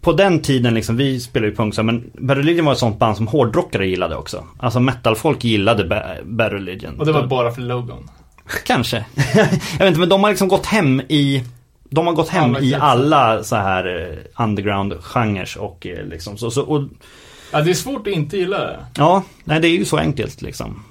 [0.00, 3.16] På den tiden liksom, vi spelade ju punk men Bad Religion var ett sånt band
[3.16, 4.44] som hårdrockare gillade också.
[4.58, 6.98] Alltså metalfolk gillade Ba- Bad Religion.
[7.00, 8.10] och det var bara för logon.
[8.66, 8.96] Kanske.
[9.34, 11.44] jag vet inte, men de har liksom gått hem i
[11.90, 16.50] de har gått hem Alla i alla så här eh, underground-genrer och eh, liksom så,
[16.50, 16.82] så och,
[17.52, 18.86] Ja, det är svårt att inte gilla det.
[18.96, 20.82] Ja, nej det är ju så enkelt liksom.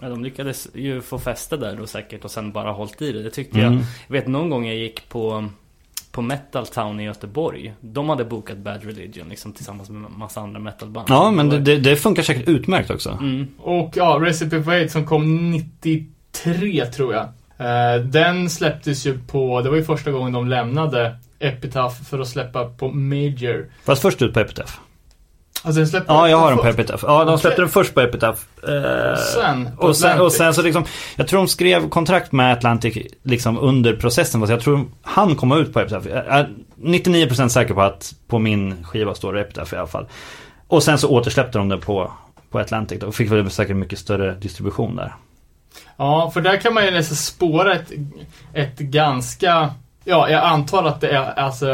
[0.00, 3.22] Ja, de lyckades ju få fäste där då säkert och sen bara hållit i det.
[3.22, 3.72] Det tyckte Mm.
[3.72, 3.82] jag.
[4.06, 5.48] Jag vet någon gång jag gick på
[6.14, 7.74] på Metal Town i Göteborg.
[7.80, 11.06] De hade bokat Bad Religion liksom tillsammans med en massa andra metalband.
[11.10, 13.10] Ja, men det, det, det funkar säkert utmärkt också.
[13.10, 13.46] Mm.
[13.58, 17.24] Och ja, Recipe for Hate som kom 93 tror jag.
[17.58, 22.28] Eh, den släpptes ju på, det var ju första gången de lämnade Epitaph för att
[22.28, 23.70] släppa på Major.
[23.84, 24.72] Fast först ut på Epitaph.
[25.66, 26.66] Alltså den släppte Ja, jag har den på.
[26.66, 27.04] Epitaph.
[27.06, 28.40] Ja, de släppte den först på Epitaph.
[28.68, 30.84] Eh, Sen på och, sen, och sen så liksom,
[31.16, 34.40] jag tror de skrev kontrakt med Atlantic liksom under processen.
[34.40, 36.08] Fast jag tror han kom ut på Epitaph.
[36.08, 36.50] Jag är
[36.82, 40.06] 99% säker på att på min skiva står det Epitaph i alla fall.
[40.68, 42.12] Och sen så återsläppte de det på,
[42.50, 43.06] på Atlantic då.
[43.06, 45.14] Och fick väl säkert mycket större distribution där.
[45.96, 47.92] Ja, för där kan man ju nästan spåra ett,
[48.52, 49.70] ett ganska,
[50.04, 51.66] ja, jag antar att det är alltså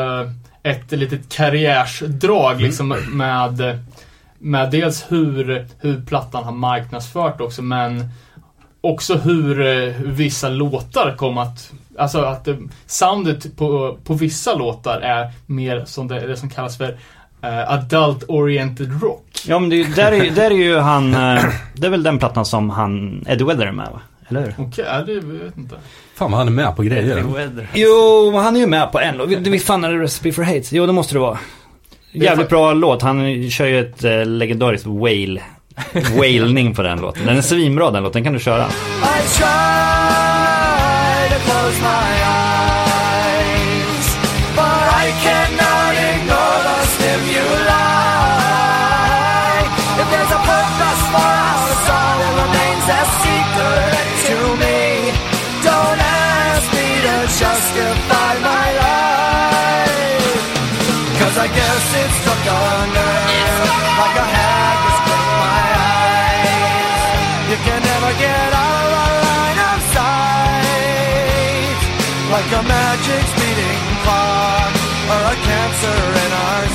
[0.63, 3.79] ett litet karriärsdrag liksom med,
[4.39, 8.09] med dels hur, hur plattan har marknadsfört också, men
[8.81, 9.55] också hur
[10.07, 12.57] vissa låtar kom att Alltså att eh,
[12.87, 16.97] soundet på, på vissa låtar är mer som det, det som kallas för
[17.43, 19.25] eh, adult oriented rock.
[19.47, 21.45] Ja men det, är- där, är, där är ju han, eh,
[21.75, 24.01] det är väl den plattan som han, Eddie Weather är med va?
[24.29, 24.55] Eller hur?
[24.59, 25.75] Okej, ja, det jag vet inte.
[26.21, 27.25] Fan vad han är med på grejer.
[27.75, 29.29] Jo, han är ju med på en låt.
[29.29, 30.63] Visst fan är det Recipe for Hate?
[30.71, 31.39] Jo, det måste det vara.
[32.13, 33.03] Jävligt bra låt.
[33.03, 35.41] Han kör ju ett eh, legendariskt wail.
[36.19, 37.27] Wailning på den låten.
[37.27, 38.67] Den är svinbra den låten, den kan du köra.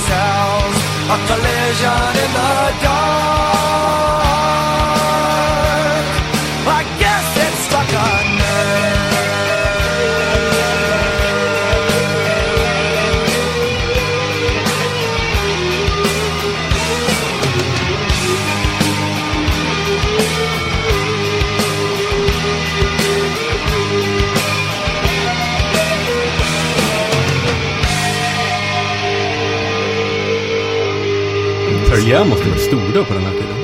[0.05, 0.77] In our cells
[1.09, 2.84] A collision in the
[32.15, 33.55] Jam måste vara stora på den här tiden.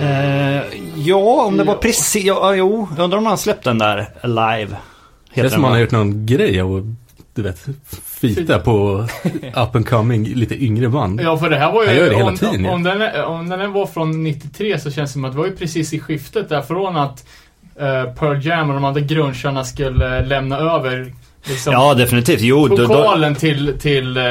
[0.00, 0.62] Eh,
[0.96, 2.24] Ja, om det var precis...
[2.24, 4.76] Ja, jo, jag undrar om han släppt den där live.
[5.34, 5.68] Det är som va?
[5.68, 6.84] har gjort någon grej av att,
[7.34, 7.66] du vet,
[8.20, 9.06] fita på
[9.54, 11.20] up and coming, lite yngre band.
[11.20, 11.88] Ja, för det här var ju...
[11.88, 12.72] Han gör det hela om, tiden, ja.
[12.72, 15.56] om, den, om den var från 93 så känns det som att det var ju
[15.56, 17.24] precis i skiftet där från att
[17.80, 21.12] uh, Pearl Jam och de andra grungearna skulle lämna över
[21.44, 22.40] liksom, Ja, definitivt.
[22.40, 24.24] Jo, då, då, pokalen till, till eh,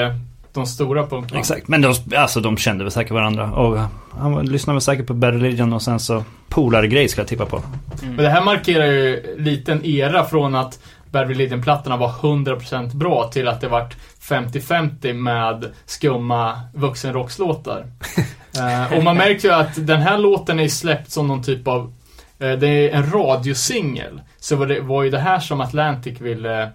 [0.54, 1.40] de stora punkterna.
[1.40, 3.52] Exakt, men de, alltså, de kände väl säkert varandra.
[3.52, 3.80] Och
[4.20, 7.62] han lyssnade väl säkert på Bad Religion och sen så polare-grej ska jag tippa på.
[8.02, 10.80] Men det här markerar ju lite en era från att
[11.12, 17.86] Bad Religion-plattorna var 100% bra till att det vart 50-50 med skumma vuxenrockslåtar.
[18.60, 21.94] Eh, och man märker ju att den här låten är släppt som någon typ av
[22.40, 24.22] eh, det är en radiosingel.
[24.40, 26.70] Så var det var ju det här som Atlantic ville,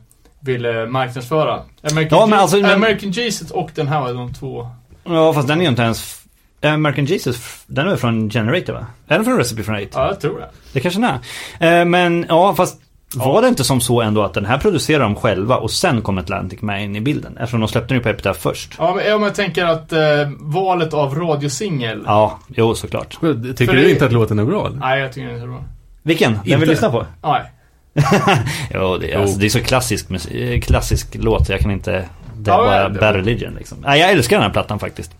[0.44, 1.60] ville marknadsföra.
[1.92, 4.68] American, Ja, men alltså, men- American Jesus och den här var de två.
[5.04, 6.20] Ja, fast den är ju inte ens...
[6.62, 8.86] American Jesus, den är från Generator va?
[9.08, 9.88] Är den från Recipe from Hate?
[9.92, 10.48] Ja, jag tror det.
[10.72, 11.10] Det kanske den
[11.60, 11.80] är.
[11.80, 12.80] Eh, Men ja, fast
[13.16, 16.18] var det inte som så ändå att den här producerar de själva och sen kom
[16.18, 17.36] Atlantic med in i bilden?
[17.36, 18.74] Eftersom de släppte den ju på Epitaph först.
[18.78, 20.00] Ja, men, ja, men jag tänker att eh,
[20.38, 22.02] valet av radiosingel.
[22.06, 23.10] Ja, jo såklart.
[23.10, 24.66] Tycker För du det- inte att låten är bra?
[24.66, 24.76] Eller?
[24.78, 25.64] Nej, jag tycker den är så bra.
[26.02, 26.32] Vilken?
[26.32, 26.56] Den Inte.
[26.56, 27.06] vill lyssna på?
[27.22, 27.42] Nej.
[28.74, 31.90] Jo, det är, alltså, det är så klassisk, eh, klassisk låt, jag kan inte...
[32.36, 33.78] Det är Ja, bara det- Bad Religion liksom.
[33.86, 35.10] Nej, jag älskar den här plattan faktiskt.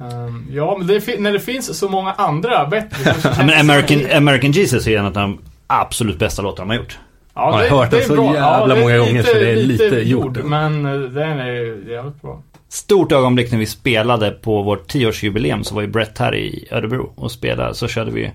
[0.00, 3.70] Ehm, ja, men det, när det finns så många andra bättre Ja, det men som-
[3.70, 6.98] American, American Jesus är en av de absolut bästa låtarna de har gjort.
[7.34, 9.84] Ja, Jag har hört den så jävla det är många gånger, så det är lite
[9.84, 10.44] gjort.
[10.44, 12.42] Men eh, den är jävligt bra.
[12.68, 17.12] Stort ögonblick när vi spelade på vårt 10-årsjubileum så var ju Brett här i Örebro
[17.16, 17.74] och spelade.
[17.74, 18.30] Så körde vi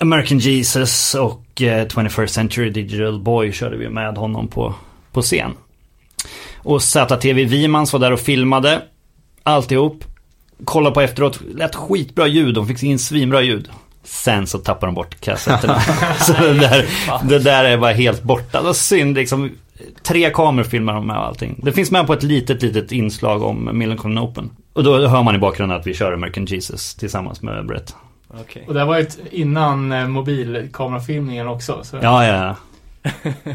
[0.00, 4.74] American Jesus och eh, 21st Century Digital Boy körde vi med honom på,
[5.12, 5.50] på scen.
[6.56, 8.82] Och ZTV Vimans var där och filmade
[9.42, 10.04] alltihop.
[10.64, 13.68] Kolla på efteråt, lät skitbra ljud, de fick in svinbra ljud.
[14.04, 15.80] Sen så tappade de bort kassetterna.
[16.20, 16.86] så det där,
[17.28, 18.62] det där är bara helt borta.
[18.62, 19.50] Det synd liksom.
[20.02, 21.60] Tre kameror filmar de med och allting.
[21.62, 24.50] Det finns med på ett litet, litet inslag om Millencolin Open.
[24.72, 27.94] Och då hör man i bakgrunden att vi kör American Jesus tillsammans med Brett.
[28.40, 28.64] Okej.
[28.68, 31.80] Och det var ju ett- innan eh, mobilkamerafilmningen också.
[31.82, 31.96] Så.
[32.02, 32.56] Ja, ja,
[33.04, 33.30] ja.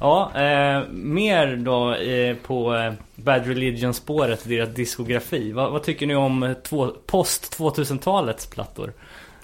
[0.00, 5.52] Ja, eh, mer då eh, på eh, Bad Religion-spåret, deras diskografi.
[5.52, 8.92] Vad, vad tycker ni om två, post 2000-talets plattor?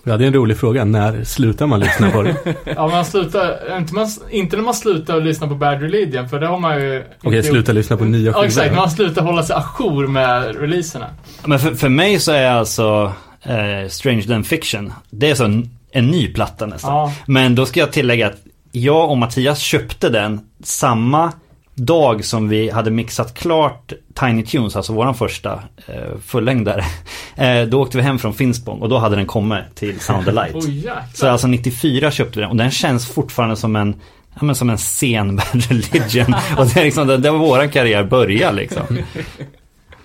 [0.05, 0.85] Ja, det är en rolig fråga.
[0.85, 2.37] När slutar man lyssna på det?
[2.77, 6.47] Ja, man slutar, inte, man, inte när man slutar lyssna på Bad Religion, för det
[6.47, 7.05] har man ju...
[7.23, 8.47] Okej, inte sluta lyssna på nya Ja, skivor.
[8.47, 8.75] exakt.
[8.77, 11.07] Man slutar hålla sig ajour med releaserna.
[11.45, 13.13] Men för, för mig så är alltså
[13.49, 16.95] eh, Strange Than Fiction, det är så en, en ny platta nästan.
[16.95, 17.13] Ja.
[17.27, 18.37] Men då ska jag tillägga att
[18.73, 21.33] jag och Mattias köpte den samma
[21.75, 26.85] dag som vi hade mixat klart Tiny Tunes, alltså våran första eh, fullängdare.
[27.39, 30.55] Eh, då åkte vi hem från Finspång och då hade den kommit till Sound Light.
[30.55, 31.05] Oj, jäklar.
[31.15, 33.95] Så alltså 94 köpte vi den och den känns fortfarande som en
[34.41, 36.35] Ja, men som en sen Religion.
[36.59, 38.99] Och det är liksom, det, det var våran karriär börja liksom.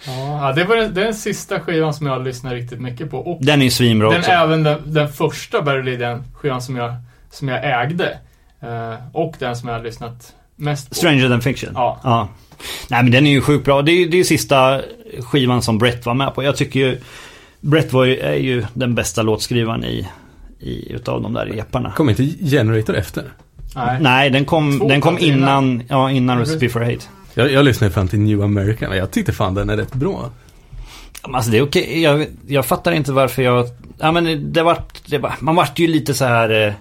[0.07, 3.17] Ja, ja, det var den, den sista skivan som jag lyssnade riktigt mycket på.
[3.17, 4.31] Och Den är svinbra den också.
[4.31, 6.93] är även den, den första Bad Religion-skivan som jag,
[7.31, 8.17] som jag ägde.
[8.61, 10.95] Eh, och den som jag har lyssnat mest på.
[10.95, 11.71] Stranger than fiction.
[11.73, 12.29] Ja.
[12.89, 13.81] Nej men den är ju sjukt bra.
[13.81, 14.81] Det är ju det är sista
[15.19, 16.43] skivan som Brett var med på.
[16.43, 16.97] Jag tycker ju
[17.59, 20.07] Brett var ju, är ju den bästa låtskrivaren i,
[20.59, 21.91] i utav de där reparna.
[21.91, 23.23] Kom inte Generator efter?
[23.75, 23.97] Nej.
[24.01, 27.05] Nej, den kom, Två den kom plattor innan, ja, innan Recipe for Hate.
[27.33, 30.29] Jag, jag lyssnade fram till New American, men jag tyckte fan den är rätt bra.
[31.21, 32.01] Alltså det är okej.
[32.01, 33.67] Jag, jag fattar inte varför jag...
[33.97, 35.01] Ja men det vart...
[35.07, 36.75] Det var, man vart ju lite så här...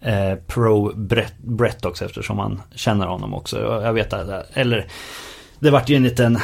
[0.00, 3.60] Eh, eh, pro Brett, Brett också eftersom man känner honom också.
[3.60, 4.56] Jag, jag vet att...
[4.56, 4.86] Eller...
[5.58, 6.38] Det vart ju en liten...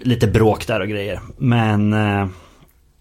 [0.00, 1.20] Lite bråk där och grejer.
[1.36, 1.92] Men...
[1.92, 2.26] Eh,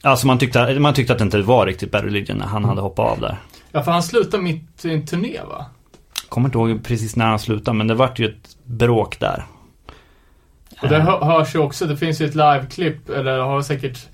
[0.03, 2.81] alltså man tyckte, man tyckte att det inte var riktigt Bad Religion när han hade
[2.81, 3.37] hoppat av där.
[3.71, 5.65] Ja, för han slutade mitt i en turné va?
[6.29, 9.45] Kommer inte ihåg precis när han slutade men det vart ju ett bråk där.
[10.85, 14.07] Och det hö- hörs ju också, det finns ju ett liveklipp, eller har säkert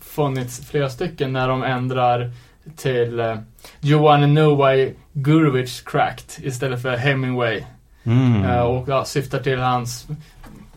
[0.00, 2.30] funnits flera stycken, när de ändrar
[2.76, 7.62] till uh, know why Gurevich cracked istället för Hemingway.
[8.04, 8.44] mm.
[8.44, 10.06] Eh, och ja, syftar till hans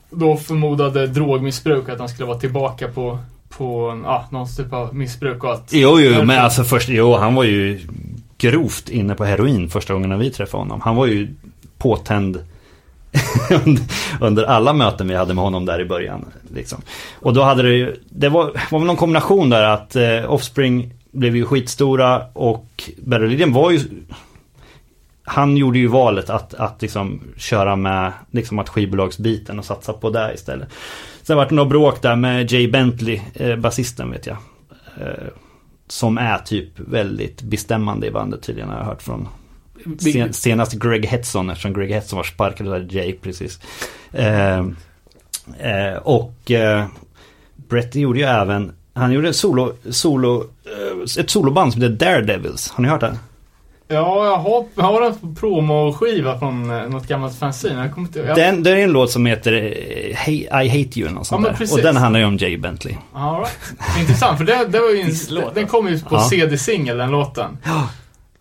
[0.10, 5.44] då förmodade drogmissbruk, att han skulle vara tillbaka på, på ja, någon typ av missbruk
[5.44, 5.70] och att...
[5.74, 7.80] Jo, jo, men alltså först, jo, han var ju
[8.38, 10.82] grovt inne på heroin första gången vi träffade honom.
[10.82, 11.28] Han var ju
[11.78, 12.40] påtänd
[14.22, 16.26] under- alla möten vi hade med honom där i början.
[16.56, 16.82] Liksom.
[17.20, 20.94] Och då hade det ju, det var, var väl någon kombination där att eh, Offspring
[21.12, 23.80] blev ju skitstora och Bad Religion var ju
[25.26, 30.10] han gjorde ju valet att, att liksom köra med liksom att skivbolagsbiten och satsa på
[30.10, 30.70] det istället.
[31.22, 34.38] Sen vart det något bråk där med Jay Bentley, eh, basisten vet jag.
[35.02, 35.28] Eh,
[35.88, 39.28] som är typ väldigt bestämmande i bandet tydligen har jag hört från
[40.00, 43.60] sen, senast Greg Hetson eftersom Greg Hetson var sparkad av Jay precis.
[44.12, 44.58] Eh,
[45.60, 46.86] eh, och eh,
[47.70, 52.72] Brett gjorde ju även, han gjorde solo, solo, eh, ett soloband som heter Daredevils.
[52.72, 53.18] Har ni hört det?
[53.88, 57.82] Ja, jag har, jag har en promoskiva från eh, något gammalt fanzine.
[57.82, 61.00] Jag kommer inte, jag, Den, det är en låt som heter eh, hey, I Hate
[61.00, 61.74] You eller något sånt men där.
[61.74, 62.96] Och den handlar ju om Jay Bentley.
[63.14, 64.00] All right.
[64.00, 66.20] Intressant, för det, det var ju en, den kom ju på Ja.
[66.30, 67.58] CD-singel, den låten.
[67.64, 67.90] Ja,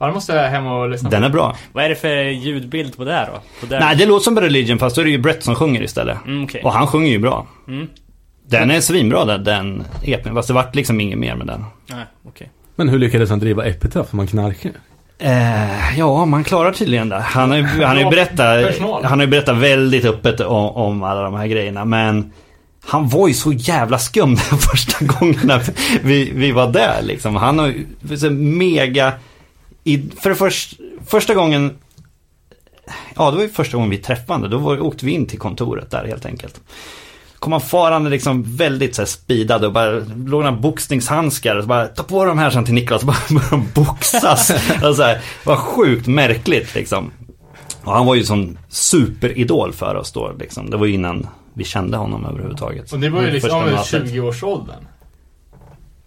[0.06, 1.26] det måste jag hem och lyssna Den på.
[1.26, 1.56] är bra.
[1.72, 3.40] Vad är det för ljudbild på det här då?
[3.60, 3.80] På det?
[3.80, 6.18] Nej, det låter som Religion fast då är det ju Brett som sjunger istället.
[6.26, 6.62] Mm, okej.
[6.64, 7.46] Och han sjunger ju bra.
[7.68, 7.86] Mm.
[8.48, 10.34] Den är svinbra den, den EPn.
[10.34, 11.64] Fast det vart liksom inget mer med den.
[11.86, 12.50] Nej, okej.
[12.76, 14.72] Men hur lyckades han driva Epitaph om han knarkar?
[15.18, 17.20] Eh, ja, man klarar tydligen det.
[17.20, 21.02] Han har ju, han har ju berättat, han har ju berättat väldigt öppet om, om
[21.02, 21.84] alla de här grejerna.
[21.84, 22.32] Men
[22.84, 25.62] han var ju så jävla skum den första gången när
[26.02, 27.36] vi, vi var där liksom.
[27.36, 29.12] Han har ju mega...
[29.84, 31.78] I, för det först, första gången...
[33.14, 34.48] Ja, det var ju första gången vi träffade.
[34.48, 36.60] Då var, åkte vi in till kontoret där helt enkelt.
[37.38, 41.68] Kom han farande liksom väldigt så här speedad och bara låg några boxningshandskar och så
[41.68, 44.50] bara ta på de här sen till Niklas och bara började de boxas.
[44.84, 47.10] och så här, var sjukt märkligt liksom.
[47.84, 50.70] Och han var ju sån superidol för oss då liksom.
[50.70, 52.92] Det var ju innan vi kände honom överhuvudtaget.
[52.92, 54.14] Och det var ju liksom Första ja, mötet.
[54.14, 54.86] 20-årsåldern.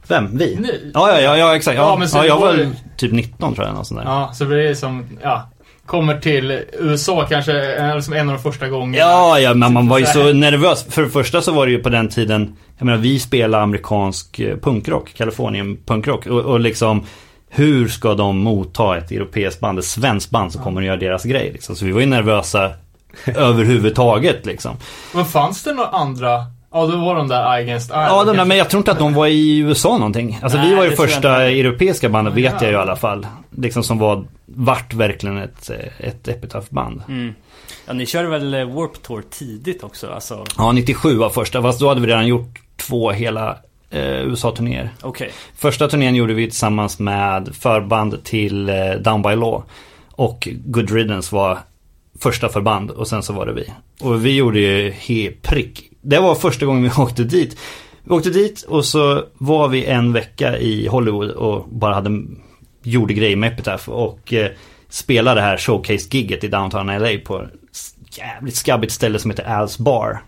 [0.07, 0.37] Vem?
[0.37, 0.57] Vi?
[0.93, 1.77] Ja, ja, ja, ja exakt.
[1.77, 3.75] Ja, Ja, ja, men så jag det var typ 19 tror jag.
[3.75, 4.07] Något sånt där.
[4.07, 5.49] Ja, så det är som, ja.
[5.85, 8.97] Kommer till USA kanske, eller som en av de första gångerna.
[8.97, 10.85] Ja, ja, men man var ju Så nervös.
[10.89, 14.39] För det första så var det ju på den tiden, jag menar vi spelade amerikansk
[14.39, 16.25] eh, punkrock, Kalifornien punkrock.
[16.27, 17.05] Och, och liksom,
[17.49, 21.23] hur ska de motta ett europeiskt band, ett svenskt band som kommer att göra deras
[21.23, 21.75] grej liksom.
[21.75, 22.71] Så vi var ju nervösa
[23.25, 24.71] överhuvudtaget liksom.
[25.13, 26.45] Men fanns det några andra?
[26.75, 28.01] Ja, då var de där Against Iron.
[28.01, 30.39] Ja, de där, men jag tror inte att de var i USA någonting.
[30.41, 32.51] Alltså Nej, vi var ju första europeiska bandet, Ja.
[32.51, 33.27] vet jag ju i alla fall.
[33.57, 35.69] Liksom som var, vart verkligen ett,
[35.99, 37.01] ett Epitaph-band.
[37.07, 37.33] Mm.
[37.85, 40.07] Ja, ni körde väl eh, Warp Tour tidigt också?
[40.11, 43.57] Alltså, Ja, 97 var första, fast då hade vi redan gjort två hela
[43.89, 44.89] eh, USA-turnéer.
[45.01, 45.31] okej.
[45.57, 49.63] Första turnén gjorde vi tillsammans med förband till eh, Down by Law.
[50.11, 51.57] Och Good Riddance var
[52.19, 53.69] första förband och sen så var det vi.
[54.01, 55.91] Och vi gjorde ju he prick.
[56.05, 57.57] Det var första gången vi åkte dit.
[58.03, 62.23] Vi åkte dit och så var vi en vecka i Hollywood och bara hade,
[62.83, 63.89] gjorde grejer med Epitaph.
[63.89, 64.51] Och eh,
[64.89, 69.81] spelade det här showcase-gigget i downtown LA på ett jävligt skabbigt ställe som heter Al's
[69.81, 70.21] Bar.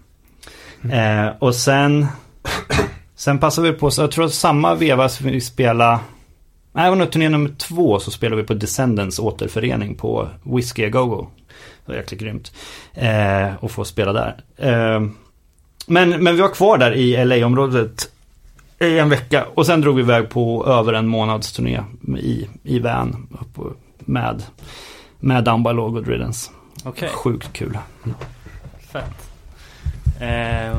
[0.92, 2.08] Eh, och sen
[3.16, 6.00] Sen passade vi på, så jag tror att samma veva som vi spelade
[6.72, 10.86] Nej, det var nog turné nummer två så spelade vi på Descendants återförening på Whiskey
[10.86, 11.28] A Go-Go.
[11.86, 12.52] Det var jäkligt grymt.
[12.94, 14.36] Eh, och få spela där.
[14.58, 15.02] Eh,
[15.88, 18.10] men, men vi var kvar där i LA-området
[18.80, 19.46] i en vecka.
[19.54, 21.82] Och sen drog vi iväg på över en månads turné
[22.20, 24.44] i, i van upp med,
[25.20, 26.52] med Down by Law Riddance.
[26.84, 27.78] Okej, Sjukt kul.
[28.92, 29.32] fett.
[30.20, 30.78] Eh,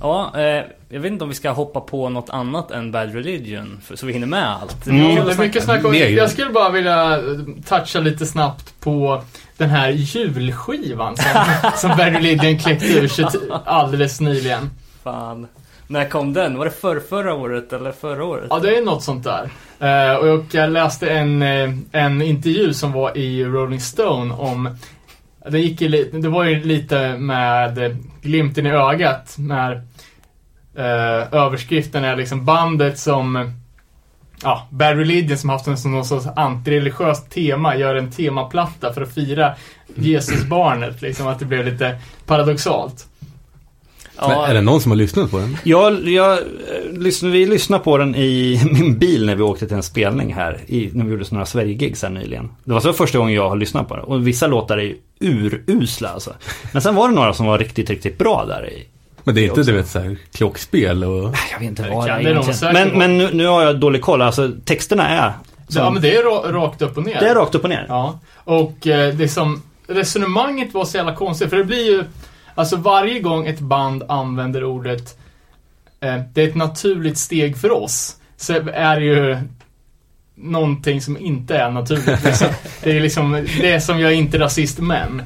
[0.00, 3.80] ja, eh, jag vet inte om vi ska hoppa på något annat än Bad Religion,
[3.84, 4.86] för, så vi hinner med allt.
[4.86, 5.16] Mm.
[5.16, 7.22] Kan det är mycket snack om, jag skulle bara vilja eh,
[7.68, 9.22] toucha lite snabbt på
[9.56, 11.44] den här julskivan som,
[11.76, 13.26] som Bad Religion kläckte ur sig
[13.64, 14.70] alldeles nyligen.
[15.02, 15.46] Fan.
[15.88, 16.58] När kom den?
[16.58, 18.46] Var det för, förra året eller förra året?
[18.50, 19.50] Ja, det är något sånt där.
[19.78, 24.76] Eh, och jag läste en, eh, en intervju som var i Rolling Stone om
[25.50, 29.72] det, gick ju lite, det var ju lite med glimten i ögat när
[30.76, 33.52] eh, överskriften är liksom bandet som
[34.42, 39.02] Ja, Bad Religion som haft en sån någon sorts antireligiöst tema gör en temaplatta för
[39.02, 39.54] att fira
[39.94, 41.02] Jesusbarnet.
[41.02, 43.06] Liksom att det blev lite paradoxalt.
[44.20, 45.56] Men är det någon som har lyssnat på den?
[45.64, 46.38] Jag, jag, eh,
[46.90, 50.60] lyssn- vi lyssnade på den i min bil när vi åkte till en spelning här.
[50.66, 52.48] I, när vi gjorde några Sverige-gigs här nyligen.
[52.64, 54.04] Det var så första gången jag har lyssnat på den.
[54.04, 56.32] Och vissa låtar är ju urusla alltså.
[56.72, 58.86] Men sen var det några som var riktigt, riktigt bra där i.
[59.24, 61.34] Men det är inte, du vet, så här, klockspel och...
[61.52, 64.22] Jag vet inte vad det kan är Men, men nu, nu har jag dålig koll.
[64.22, 65.32] Alltså texterna är.
[65.68, 67.20] Så, ja, men det är ra- rakt upp och ner.
[67.20, 67.86] det är rakt upp och ner.
[67.88, 72.04] Ja, och eh, det som resonemanget var så jävla konstigt för det blir ju
[72.56, 75.18] Alltså varje gång ett band använder ordet
[76.00, 79.38] eh, Det är ett naturligt steg för oss Så är det ju
[80.38, 82.48] Någonting som inte är naturligt liksom.
[82.82, 85.22] Det är liksom det som jag är inte rasist men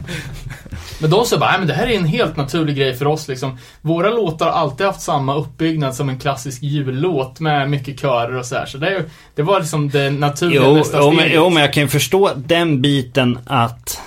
[1.00, 3.28] Men de sa bara, "Nej, men det här är en helt naturlig grej för oss
[3.28, 8.36] liksom Våra låtar har alltid haft samma uppbyggnad som en klassisk jullåt med mycket körer
[8.36, 8.66] och så här.
[8.66, 9.04] Så det, är
[9.34, 12.30] det var liksom det naturliga Jo, nästa jo, men, jo, men jag kan ju förstå
[12.36, 14.00] den biten att...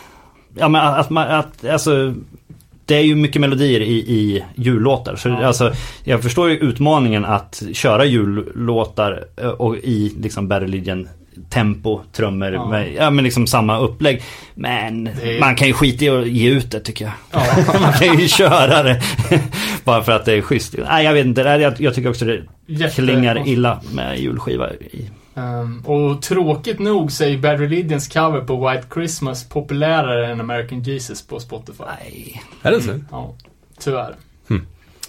[0.56, 1.28] Ja, men att man...
[1.28, 2.14] Att, alltså,
[2.86, 5.16] det är ju mycket melodier i, i jullåtar.
[5.16, 5.46] Så Ja.
[5.46, 5.74] alltså,
[6.04, 11.08] jag förstår ju utmaningen att köra jullåtar eh, och i liksom Legion
[11.50, 12.66] tempo, trummor, Ja.
[12.70, 14.22] med, ja men liksom samma upplägg.
[14.56, 17.14] Men är- man kan ju skita i att ge ut det tycker jag.
[17.32, 17.44] Ja.
[17.82, 19.02] man kan ju köra det
[19.84, 20.76] bara för att det är schysst.
[20.90, 25.10] Nej jag vet inte, jag tycker också det Jätte- klingar illa med julskiva i.
[25.36, 30.82] Ehm, och tråkigt nog så är Bad Religions cover på White Christmas populärare än American
[30.82, 31.84] Jesus på Spotify.
[32.00, 32.44] Nej.
[32.62, 33.00] Är det så?
[33.12, 33.36] Ja,
[33.80, 34.16] tyvärr.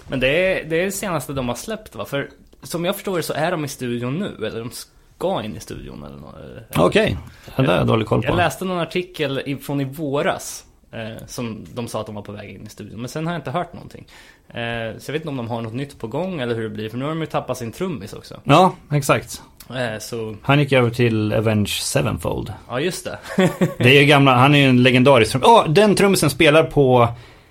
[0.08, 2.04] Men det är, det är det senaste de har släppt va?
[2.04, 2.30] För
[2.62, 4.70] som jag förstår det så är de i studion nu, eller de
[5.16, 6.34] ska in i studion eller något.
[6.76, 7.16] Okej,
[7.56, 8.28] det där har jag dålig koll på.
[8.28, 10.64] Jag läste någon artikel från i våras.
[10.92, 13.00] Eh, som de sa att de var på väg in i studion.
[13.00, 14.06] Men sen har jag inte hört någonting.
[14.48, 16.68] Eh, så jag vet inte om de har något nytt på gång eller hur det
[16.68, 16.88] blir.
[16.88, 18.40] För nu har de ju tappat sin trummis också.
[18.44, 19.42] Ja, exakt.
[19.70, 22.52] Eh, så, Han gick över till Avenge Sevenfold.
[22.68, 23.18] ja just det.
[23.78, 25.48] Det är ju gamla, han är ju en legendarisk trummis.
[25.48, 27.08] Åh, den trummisen spelar på...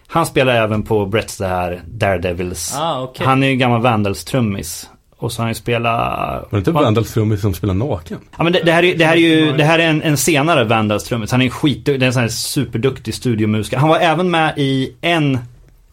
[0.08, 2.76] Han spelar även på Bretts det här Daredevils.
[2.78, 3.26] ah, okej.
[3.26, 4.90] Han är ju gammal Vandals-trummis.
[5.18, 6.42] Och så har han ju spelat...
[6.42, 8.20] Var det inte Vandals trummis som spelar naken?
[8.38, 10.18] Ja men det, det, här, är, det här är ju det här är en, en
[10.18, 11.32] senare Vandals trummis.
[11.32, 13.78] Han är en skit, det är en sån här superduktig studiomusiker.
[13.78, 15.40] Han var även med i en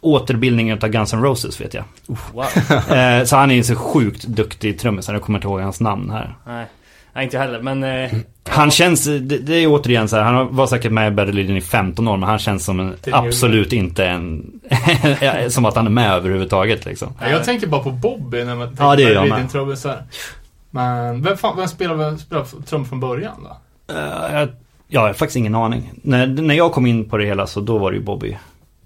[0.01, 1.85] återbildning av Guns N' Roses vet jag.
[2.07, 2.45] Wow.
[2.97, 5.09] Eh, så han är en så sjukt duktig trummis.
[5.09, 6.37] Jag kommer inte ihåg hans namn här.
[6.47, 6.67] Nej.
[7.13, 7.61] Nej, inte heller.
[7.63, 8.11] Men eh,
[8.49, 11.57] Han känns, det, det är återigen så här, han var säkert med i Battle Legion
[11.57, 14.51] i 15 år men han känns som en, är ju- absolut inte en,
[15.49, 17.13] som att han är med överhuvudtaget liksom.
[17.21, 19.51] Ja, jag tänker bara på Bobby när man tänker Ja, det gör på med.
[19.51, 20.03] trummisar.
[20.71, 23.57] Men vem, fan, vem spelar, vem spelar trum från början då?
[23.95, 24.49] Eh, jag,
[24.89, 25.93] jag har faktiskt ingen aning.
[26.03, 28.37] När, när jag kom in på det hela så då var det ju Bobby.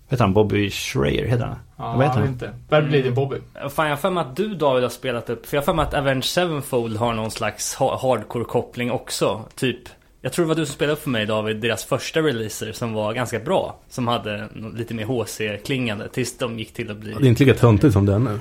[0.09, 1.57] Vet han Bobby Schreier heter han?
[1.77, 2.35] Ja, Vad heter jag han?
[2.37, 2.53] vet inte.
[2.81, 3.37] Religion Bobby.
[3.71, 5.47] fan jag har för mig att du David har spelat upp.
[5.47, 9.41] För jag har för mig att Avenged Sevenfold har någon slags ha- hardcore-koppling också.
[9.55, 9.79] Typ.
[10.21, 12.93] Jag tror det var du som spelade upp för mig David, deras första releaser som
[12.93, 13.77] var ganska bra.
[13.89, 17.13] Som hade lite mer HC-klingande tills de gick till att bli...
[17.21, 18.41] Det är inte lika töntigt som den nu.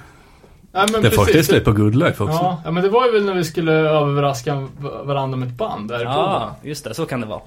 [0.76, 1.18] Ja, men Det är precis.
[1.20, 2.36] faktiskt släppt på Good Life också.
[2.36, 4.68] Ja, ja, men det var ju väl när vi skulle överraska
[5.04, 6.94] varandra med ett band där Ja, just det.
[6.94, 7.42] Så kan det vara.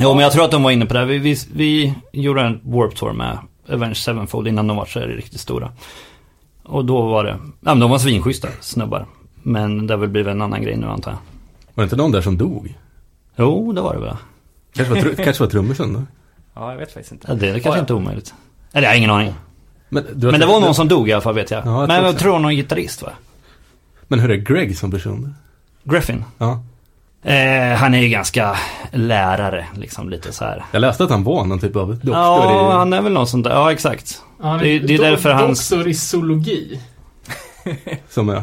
[0.00, 1.00] Jo men jag tror att de var inne på det.
[1.00, 1.06] här.
[1.06, 3.38] Vi, vi, vi gjorde en Warp Tour med
[3.70, 5.72] Avenged Sevenfold innan de var så riktigt stora.
[6.62, 9.06] Och då var det, ja men de var svinschyssta snubbar.
[9.42, 11.18] Men det har väl blivit en annan grej nu antar jag.
[11.74, 12.74] Var det inte någon där som dog?
[13.36, 14.16] Jo, det var det väl.
[14.74, 16.02] Kanske var, tr- kanske var trummisen då?
[16.54, 17.26] Ja, jag vet faktiskt inte.
[17.28, 18.34] Ja, det är kanske Ja, inte omöjligt.
[18.72, 19.34] Eller jag har ingen aning.
[19.88, 21.66] Men, du har Men det var någon som dog i alla fall vet jag.
[21.66, 23.10] Ja, jag men tror jag tror någon gitarrist va?
[24.08, 25.34] Men hur är Greg som person?
[25.84, 26.24] Griffin.
[26.38, 26.62] Ja.
[27.22, 28.56] Eh, han är ju ganska
[28.92, 30.64] lärare, liksom lite så här.
[30.72, 32.76] Jag läste att han var någon typ av doktor Ja, i...
[32.76, 33.50] han är väl någon sån där.
[33.50, 34.22] Ja, exakt.
[34.42, 36.80] Ja, Det- det är do- därför hans- Doktor i zoologi.
[38.08, 38.42] Som är...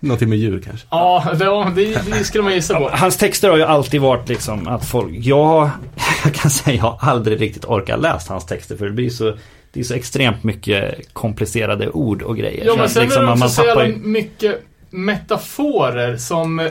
[0.00, 0.86] Någonting med djur kanske.
[0.90, 1.44] Ja, det,
[1.84, 2.88] det, det skulle man gissa på.
[2.92, 5.70] Hans texter har ju alltid varit liksom att folk, jag,
[6.24, 9.36] jag kan säga jag har aldrig riktigt orkat läst hans texter för det blir så,
[9.72, 12.66] det är så extremt mycket komplicerade ord och grejer.
[12.66, 16.70] Ja, men sen liksom är det man också så jävla ju- mycket metaforer som...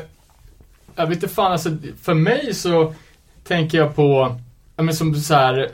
[0.98, 1.70] Jag vet inte fan, alltså
[2.04, 2.94] för mig så
[3.48, 4.36] tänker jag på,
[4.76, 5.70] ja men som så här,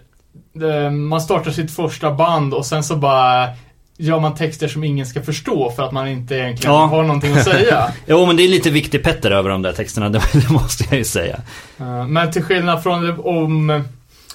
[0.91, 3.49] man startar sitt första band och sen så bara
[3.97, 6.85] gör man texter som ingen ska förstå för att man inte egentligen Ja.
[6.85, 7.91] har någonting att säga.
[8.05, 10.97] Jo men det är lite viktig Petter över de där texterna, det, det måste jag
[10.97, 11.39] ju säga.
[11.79, 13.83] Eh, Men till skillnad från om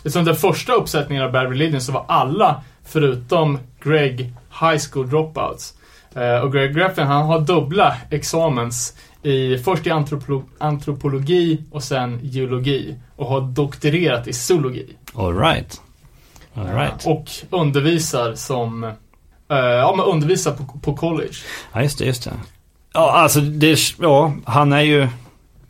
[0.04, 5.74] liksom den första uppsättningen av Bad Religion så var alla förutom Greg High School Dropouts.
[6.18, 12.20] Eh, Och Greg Graffin han har dubbla examens i, först i antropolo- antropologi och sen
[12.22, 12.94] geologi.
[13.16, 14.86] Och har doktorerat i zoologi.
[15.14, 15.80] Alright.
[16.54, 17.06] Alright.
[17.06, 21.34] Och undervisar som, eh, ja men undervisar på, på college.
[21.72, 22.32] Ja just det, just det.
[22.94, 24.98] Ja alltså det, ja han är ju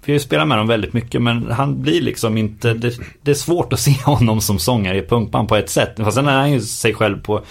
[0.05, 2.93] Vi har ju spelat med dem väldigt mycket men han blir liksom inte det,
[3.23, 5.95] det är svårt att se honom som sångare i punkband på ett sätt.
[5.97, 7.43] Fast sen är han ju sig själv på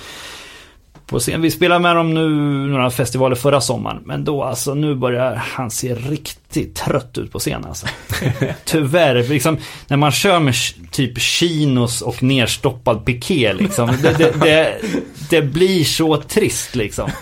[1.08, 1.42] på scen.
[1.42, 2.30] Vi spelade med dem nu
[2.72, 4.02] några festivaler förra sommaren.
[4.06, 7.88] Men då alltså nu börjar han se riktigt trött ut på scen alltså.
[8.66, 10.54] Tyvärr, liksom när man kör med
[10.92, 13.98] typ chinos och nerstoppad piké liksom.
[14.02, 14.82] Det, det, det,
[15.30, 17.12] det blir så trist liksom.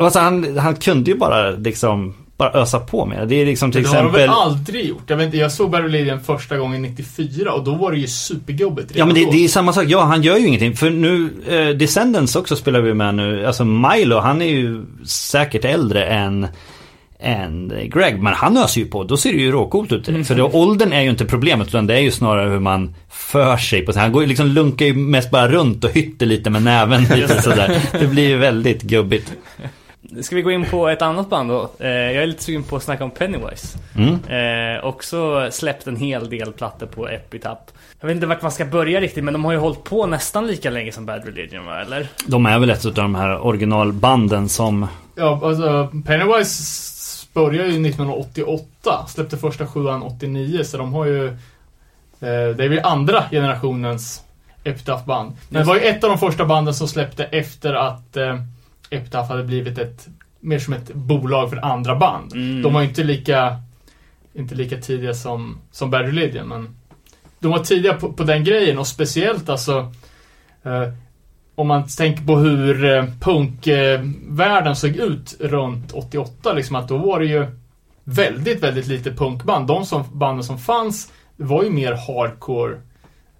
[0.00, 3.26] Alltså, han, han kunde ju bara liksom bara ösa på med det.
[3.26, 4.20] Det är liksom till det har de exempel...
[4.20, 5.02] väl aldrig gjort?
[5.06, 8.92] Jag, vet inte, jag såg Religion första gången 94 och då var det ju superjobbigt
[8.94, 9.30] Ja men det, då.
[9.30, 10.76] det är samma sak, ja han gör ju ingenting.
[10.76, 13.46] För nu, eh, Descendants också spelar vi med nu.
[13.46, 16.46] Alltså Milo, han är ju säkert äldre än
[17.18, 19.04] än Greg, men han öser ju på.
[19.04, 20.28] Då ser det ju råcoolt ut direkt.
[20.28, 23.56] För det, åldern är ju inte problemet, utan det är ju snarare hur man för
[23.56, 24.02] sig på sig.
[24.02, 27.42] Han går ju liksom, lunkar ju mest bara runt och hytter lite med näven lite
[27.42, 27.80] sådär.
[28.00, 29.32] Det blir ju väldigt gubbigt.
[30.22, 31.70] Ska vi gå in på ett annat band då?
[31.78, 33.78] Eh, jag är lite sugen på att snacka om Pennywise.
[33.96, 34.76] Mm.
[34.76, 37.70] Eh, också släppt en hel del plattor på Epitap.
[38.00, 40.46] Jag vet inte vart man ska börja riktigt, men de har ju hållit på nästan
[40.46, 42.08] lika länge som Bad Religion va, eller?
[42.26, 44.86] De är väl ett av de här originalbanden som...
[45.14, 46.84] Ja, alltså Pennywise
[47.34, 49.06] började ju 1988.
[49.08, 51.26] Släppte första sjuan 89, så de har ju...
[51.26, 54.22] Eh, det är väl andra generationens
[54.64, 55.32] Epitaph-band.
[55.48, 58.36] Men det var ju ett av de första banden som släppte efter att eh,
[58.90, 60.08] Epitaph hade blivit ett...
[60.40, 62.32] Mer som ett bolag för andra band.
[62.32, 62.62] Mm.
[62.62, 63.56] De var ju inte lika...
[64.34, 66.76] Inte lika tidiga som, som Bad Religion, men...
[67.38, 69.92] De var tidiga på, på den grejen och speciellt alltså...
[70.62, 70.88] Eh,
[71.54, 77.20] om man tänker på hur eh, punkvärlden såg ut runt 88, liksom att då var
[77.20, 77.46] det ju
[78.04, 79.66] väldigt, väldigt lite punkband.
[79.66, 82.74] De som, banden som fanns var ju mer hardcore.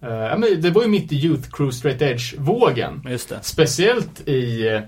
[0.01, 3.19] Eh, det var ju mitt i Youth Crew Straight Edge-vågen.
[3.43, 4.81] Speciellt i, eh,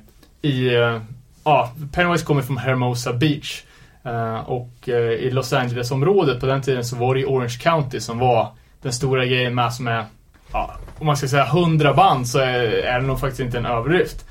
[0.43, 1.01] i eh,
[1.45, 3.63] ja, Pennywise kommer från Hermosa Beach.
[4.05, 8.01] Eh, och eh, i Los Angeles-området på den tiden så var det ju Orange County
[8.01, 8.49] som var
[8.83, 10.05] den stora grejen med som är,
[10.53, 13.67] ja, om man ska säga 100 band så är, är det nog faktiskt inte en
[13.67, 14.25] överdrift.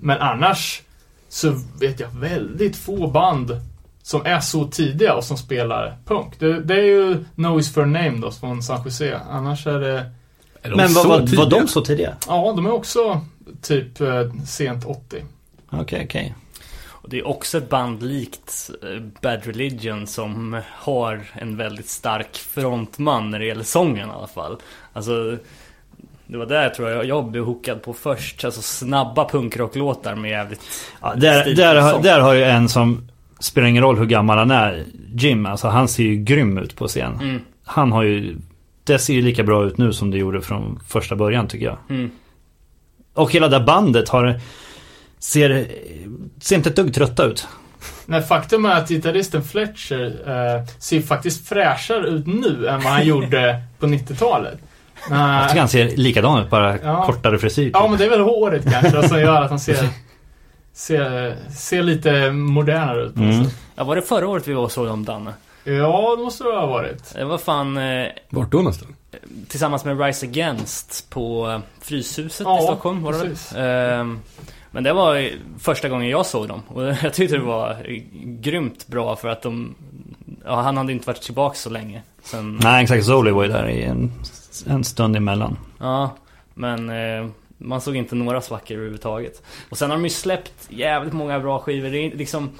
[0.00, 0.82] Men annars
[1.28, 3.60] så vet jag väldigt få band
[4.02, 6.40] som är så tidiga och som spelar punk.
[6.40, 9.20] Det, det är ju No Is For Name då från San Jose.
[9.30, 10.10] Annars är det,
[10.62, 12.16] Är de Men var, var de så tidiga?
[12.28, 13.20] ja de är också
[13.62, 15.22] typ eh, sent 80.
[15.70, 16.34] Okej, okej.
[16.88, 22.36] Och det är också ett band likt eh, Bad Religion som har en väldigt stark
[22.36, 24.56] frontman när det gäller sången i alla fall.
[24.92, 25.36] Alltså,
[26.26, 28.44] det var där tror jag jag blev hookad på först.
[28.44, 30.60] Alltså snabba punkrocklåtar med jävligt
[31.02, 33.08] Ja, där, där, har- där har ju en som
[33.40, 34.84] spelar ingen roll hur gammal han är,
[35.14, 37.14] Jim, alltså han ser ju grym ut på scen.
[37.22, 38.36] Mm, Han har ju,
[38.84, 41.76] det ser ju lika bra ut nu som det gjorde från första början tycker jag.
[41.88, 42.10] mm.
[43.14, 44.40] Och hela det bandet har,
[45.18, 45.66] ser,
[46.40, 47.46] ser inte ett dugg trötta ut.
[48.06, 53.06] Nej, faktum är att gitarristen Fletcher eh, ser faktiskt fräschare ut nu än vad han
[53.06, 54.58] gjorde på 90-talet.
[55.10, 57.04] Jag tycker han ser likadan ut, bara Ja.
[57.06, 57.64] kortare frisyr.
[57.64, 57.72] typ.
[57.74, 59.88] ja, men det är väl håret kanske som gör att han ser,
[60.72, 63.16] ser, ser lite modernare ut.
[63.16, 63.44] Mm.
[63.44, 63.54] sätt.
[63.74, 65.32] Ja, var det förra året vi var och såg dem Danne?
[65.64, 67.14] Ja, det måste det ha varit.
[67.14, 68.90] Det var fan eh, Vart då någonstans?
[69.48, 73.52] Tillsammans med Rise Against på eh, Fryshuset Ja, i Stockholm var det precis.
[73.54, 74.00] väl?
[74.00, 74.18] Ehm,
[74.70, 77.86] Men det var första gången jag såg dem och jag tyckte det var
[78.42, 79.74] grymt bra för att de
[80.44, 83.04] Ja, han hade inte varit tillbaka så länge sen, Nej, exakt.
[83.04, 84.12] Zoli var ju där i en,
[84.66, 85.58] en stund emellan.
[85.78, 86.10] Ja,
[86.54, 87.26] men eh,
[87.58, 89.42] man såg inte några svackor överhuvudtaget.
[89.70, 91.90] Och sen har de ju släppt jävligt många bra skivor.
[91.90, 92.50] Det är liksom...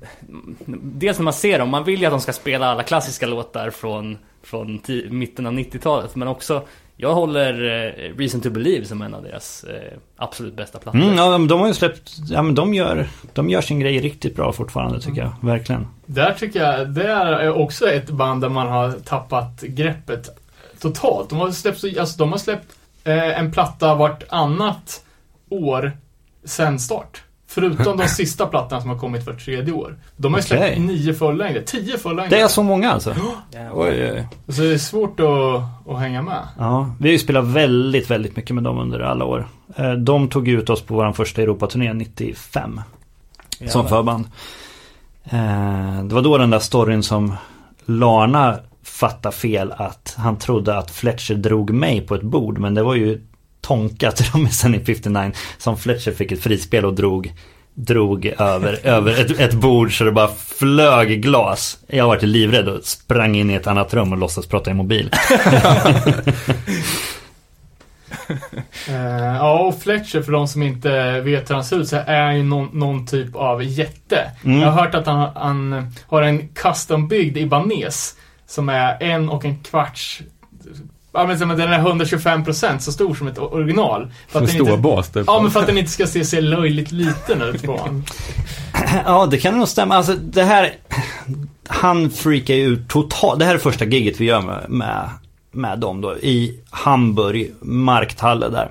[0.82, 3.70] Dels när man ser dem, man vill ju att de ska spela alla klassiska låtar
[3.70, 4.80] från, från
[5.10, 6.16] mitten av 90-talet.
[6.16, 6.62] Men också,
[6.96, 11.00] jag håller eh, Reason to Believe som en av deras eh, absolut bästa plattor.
[11.00, 14.36] Mm, ja, de har ju släppt, ja men de gör, de gör sin grej riktigt
[14.36, 15.32] bra fortfarande tycker jag.
[15.42, 15.86] Verkligen.
[16.06, 20.28] Där tycker jag, det är också ett band där man har tappat greppet
[20.80, 21.30] totalt.
[21.30, 22.72] De har släppt, så- alltså, de har släppt
[23.04, 25.04] eh, en platta vartannat
[25.48, 25.92] år
[26.44, 27.22] sen start.
[27.56, 29.96] Förutom de sista plattorna som har kommit vart tredje år.
[30.16, 30.78] De har ju släppt Okej.
[30.80, 32.30] nio fullängder, tio fullängder.
[32.36, 33.14] Det är så många alltså?
[33.52, 33.72] Jävlar.
[33.82, 34.26] Oj, oj.
[34.54, 36.42] Så det är svårt att, att hänga med.
[36.58, 39.46] Ja, vi har ju spelat väldigt, väldigt mycket med dem under alla år.
[39.76, 42.80] Eh, De tog ut oss på vår första Europaturné 95.
[43.58, 43.84] Som Jävlar.
[43.88, 44.24] förband.
[45.24, 47.34] Eh, Det var då den där storyn som
[47.84, 52.58] Larna fattade fel att han trodde att Fletcher drog mig på ett bord.
[52.58, 53.20] Men det var ju
[53.66, 57.32] Tonka, trummisen i 59, som Fletcher fick ett frispel och drog
[57.78, 61.78] Drog över, över ett, ett bord så det bara flög glas.
[61.86, 65.10] Jag var livrädd och sprang in i ett annat rum och låtsas prata i mobil.
[68.88, 72.32] Eh, ja, och Fletcher, för de som inte vet hur han ser ut, så är
[72.32, 74.30] ju någon, någon typ av jätte.
[74.44, 74.60] Mm.
[74.60, 78.16] Jag har hört att han, han har en custom-byggd Ibanez
[78.46, 80.22] som är en och en kvarts
[81.16, 84.10] Ja men så- men den är 125% så stor som ett original.
[84.28, 85.24] För En den stor inte, bas typ.
[85.26, 87.80] Ja men för att den inte ska se så löjligt liten ut på.
[89.04, 89.96] Ja, det kan nog stämma.
[89.96, 90.72] Alltså det här...
[91.68, 93.38] Han freakar ju ut totalt.
[93.38, 95.10] Det här är första giget vi gör med, med,
[95.52, 96.16] med dem då.
[96.16, 98.68] I Hamburg, Markthalle där.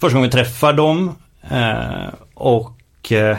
[0.00, 1.14] Första gången vi träffar dem.
[1.50, 3.36] Eh, och, eh,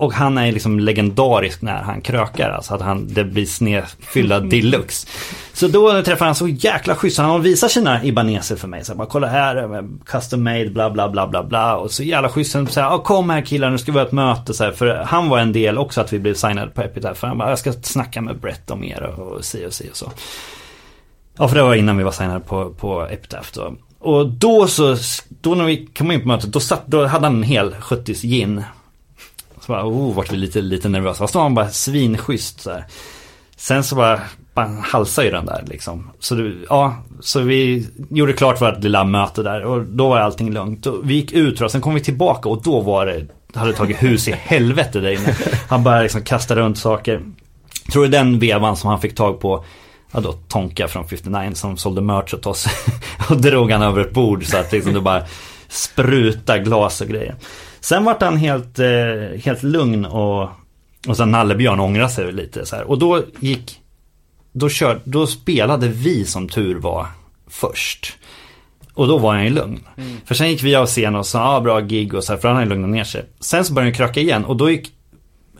[0.00, 2.50] och han är liksom legendarisk när han krökar.
[2.50, 5.06] Alltså att han, det blir snedfyllda deluxe.
[5.52, 7.18] Så då träffar han så jäkla schysst.
[7.18, 8.84] Han visar sina ibaneser för mig.
[8.84, 11.76] Så bara kolla här, eh, custom made, bla bla bla bla bla.
[11.76, 12.52] Och så jävla schysst.
[12.52, 14.54] Så här, "Ja, kom här killar, nu ska vi ha ett möte.
[14.54, 17.20] Så här, för han var en del också att vi blev signade på Epitaph.
[17.20, 19.88] För han bara, jag ska snacka med Brett om er och, och si och si
[19.92, 20.12] och så.
[21.38, 23.74] Ja, för det var innan vi var signade på, på Epitaph då.
[23.98, 24.96] Och då så,
[25.28, 28.22] då när vi kom in på mötet, då, satt, då hade han en hel 70s
[28.26, 28.62] gin.
[29.60, 31.18] Så bara, oh, vart vi lite, lite nervösa.
[31.18, 32.84] Fast var han bara svinschysst så här.
[33.56, 34.20] Sen så bara,
[34.54, 36.10] man halsade ju den där liksom.
[36.18, 40.52] Så, det, ja, så vi gjorde klart vårt lilla möte där och då var allting
[40.52, 40.86] lugnt.
[40.86, 44.02] Och vi gick ut och sen kom vi tillbaka och då var det, hade tagit
[44.02, 45.36] hus i helvete där inne.
[45.68, 47.22] Han bara liksom kasta runt saker.
[47.84, 49.64] Jag tror det är den vevan som han fick tag på
[50.12, 52.66] Ja då Tonka från 59 som sålde merch åt oss.
[53.30, 55.22] och drog han över ett bord så att liksom det bara
[55.68, 57.34] spruta glas och grejer.
[57.80, 60.48] Sen vart han helt, eh, helt lugn och,
[61.08, 62.84] och sen Nallebjörn ångrade sig lite så här.
[62.84, 63.80] Och då gick,
[64.52, 67.06] då, kör, då spelade vi som tur var
[67.48, 68.16] först.
[68.94, 69.80] Och då var han ju lugn.
[70.24, 72.40] För sen gick vi av scen och sa, ja ah, bra gig och så här,
[72.40, 73.24] för han hade lugnat ner sig.
[73.40, 74.92] Sen så började han kröka igen och då gick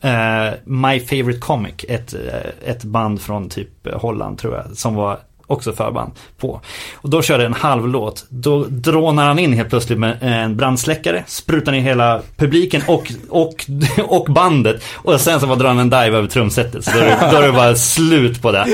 [0.00, 5.18] eh, My Favorite Comic, ett, eh, ett band från typ Holland tror jag, som var
[5.50, 6.60] också förband på.
[6.94, 8.26] Och då körde en halv låt.
[8.28, 13.66] Då drånar han in helt plötsligt med en brandsläckare, sprutar ner hela publiken och, och,
[14.08, 14.82] och bandet.
[14.94, 16.84] Och sen så bara drar han en dive över trumsetet.
[16.84, 18.66] Så då är, det, då är det bara slut på det.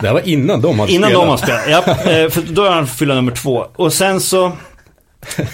[0.00, 1.22] Det här var innan de hade Innan spelat.
[1.24, 2.12] de har spelat, ja.
[2.12, 3.66] eh, För då är han fylla nummer två.
[3.76, 4.52] Och sen så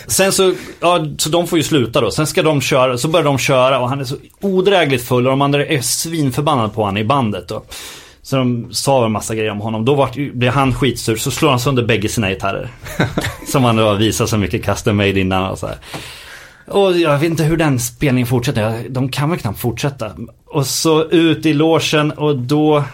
[0.06, 2.10] Sen så, ja, så de får ju sluta då.
[2.10, 5.30] Sen ska de köra, så börjar de köra och han är så odrägligt full och
[5.30, 7.62] de andra är svinförbannade på honom i bandet då.
[8.30, 9.84] Så de sa en massa grejer om honom.
[9.84, 12.70] Då vart, blev han skitsur, så slår han sönder bägge sina gitarrer.
[13.46, 15.76] som han då har visat så mycket custom made innan och så här.
[16.66, 18.88] Och jag vet inte hur den spelningen fortsätter.
[18.88, 20.10] De kan väl knappt fortsätta.
[20.46, 22.84] Och så ut i logen och då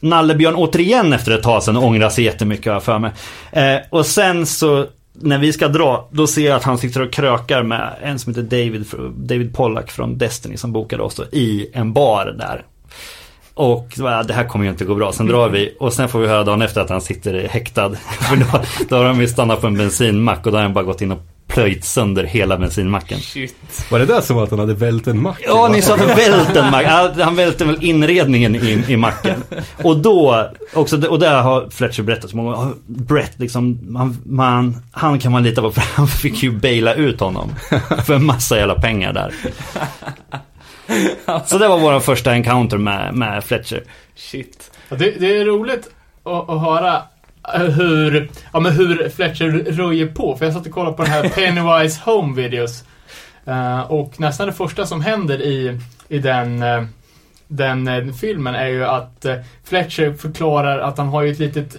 [0.00, 3.10] Nallebjörn återigen efter ett tag sen ångrar sig jättemycket har för mig.
[3.52, 7.12] Eh, och sen så när vi ska dra, då ser jag att han sitter och
[7.12, 8.86] krökar med en som heter David,
[9.16, 12.64] David Pollack från Destiny som bokade oss då, i en bar där.
[13.54, 15.12] Och så bara, det här kommer ju inte gå bra.
[15.12, 17.90] Sen drar vi och sen får vi höra dagen efter att han sitter häktad.
[18.20, 20.84] För då, då har de ju stannat på en bensinmack och då har han bara
[20.84, 23.18] gått in och plöjt sönder hela bensinmacken.
[23.18, 23.54] Shit.
[23.90, 25.38] Var det där som att han hade vält en mack?
[25.46, 26.86] Ja, ni sa att han välte en mack.
[27.18, 29.42] Han välte väl inredningen i, i macken.
[29.82, 32.74] Och då, också, och där har Fletcher berättat så många gånger.
[32.86, 37.20] Brett liksom, man, man, han kan man lita på för han fick ju baila ut
[37.20, 37.50] honom.
[38.04, 39.32] För en massa jävla pengar där.
[41.46, 43.82] Så det var vår första encounter med, med Fletcher.
[44.14, 44.70] Shit.
[44.88, 45.90] Det, det är roligt
[46.24, 47.02] att, att höra
[47.52, 50.36] hur, ja, men hur Fletcher röjer på.
[50.36, 52.84] För jag satt och kollade på den här Pennywise Home Videos.
[53.44, 56.84] Eh, och nästan det första som händer i, i den, eh,
[57.48, 61.76] den eh, filmen är ju att eh, Fletcher förklarar att han har ju ett litet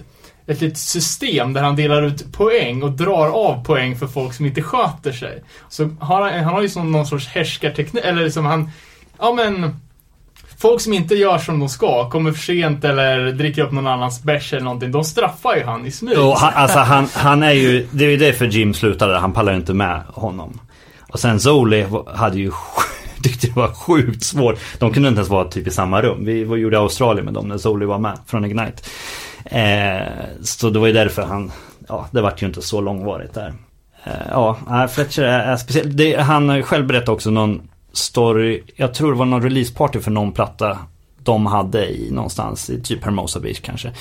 [0.48, 4.46] ett litet system där han delar ut poäng och drar av poäng för folk som
[4.46, 5.42] inte sköter sig.
[5.68, 8.70] Så har han, han har ju som någon sorts härskarteknik, eller liksom han,
[9.18, 9.76] ja men
[10.58, 14.22] Folk som inte gör som de ska, kommer för sent eller dricker upp någon annans
[14.22, 16.18] bärs eller någonting, de straffar ju han i smyg.
[16.18, 19.54] Och han, alltså han, han är ju, det är ju därför Jim slutade, han pallar
[19.54, 20.60] inte med honom.
[21.08, 22.52] Och sen Zoli hade ju
[23.22, 24.58] tyckte det var sjukt svårt.
[24.78, 26.24] De kunde inte ens vara typ i samma rum.
[26.24, 28.82] Vi var, gjorde Australien med dem när Zoli var med från Ignite.
[29.44, 30.06] Eh,
[30.42, 31.52] så det var ju därför han,
[31.88, 33.54] ja det vart ju inte så långvarigt där.
[34.04, 35.96] Eh, ja, nej, Fletcher är, är speciell.
[35.96, 37.62] Det, han har ju själv berättat också någon
[37.96, 40.78] story, jag tror det var någon releaseparty för någon platta
[41.22, 43.92] de hade i någonstans i typ Hermosa Beach kanske.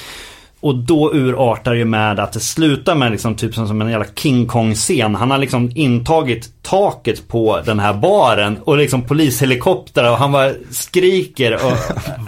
[0.59, 4.45] Och då urartar ju med att det slutar med liksom typ som en jävla King
[4.45, 5.15] Kong-scen.
[5.15, 10.51] Han har liksom intagit taket på den här baren och liksom polishelikoptrar och han bara
[10.71, 11.77] skriker och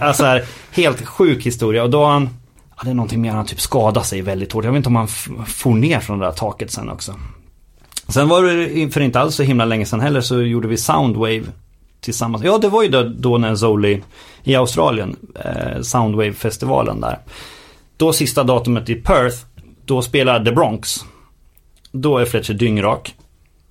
[0.00, 1.82] alltså här, helt sjuk historia.
[1.82, 2.28] Och då har han,
[2.76, 4.64] ja, det är någonting mer, han typ skadade sig väldigt hårt.
[4.64, 5.08] Jag vet inte om han
[5.46, 7.14] for ner från det där taket sen också.
[8.08, 11.42] Sen var det för inte alls så himla länge sedan heller så gjorde vi Soundwave
[12.00, 12.44] tillsammans.
[12.44, 14.02] Ja, det var ju då, då när Zoli
[14.44, 17.18] i Australien, eh, Soundwave-festivalen där.
[17.96, 19.36] Då sista datumet i Perth,
[19.84, 21.04] då spelar The Bronx.
[21.92, 23.14] Då är Fletcher dyngrak.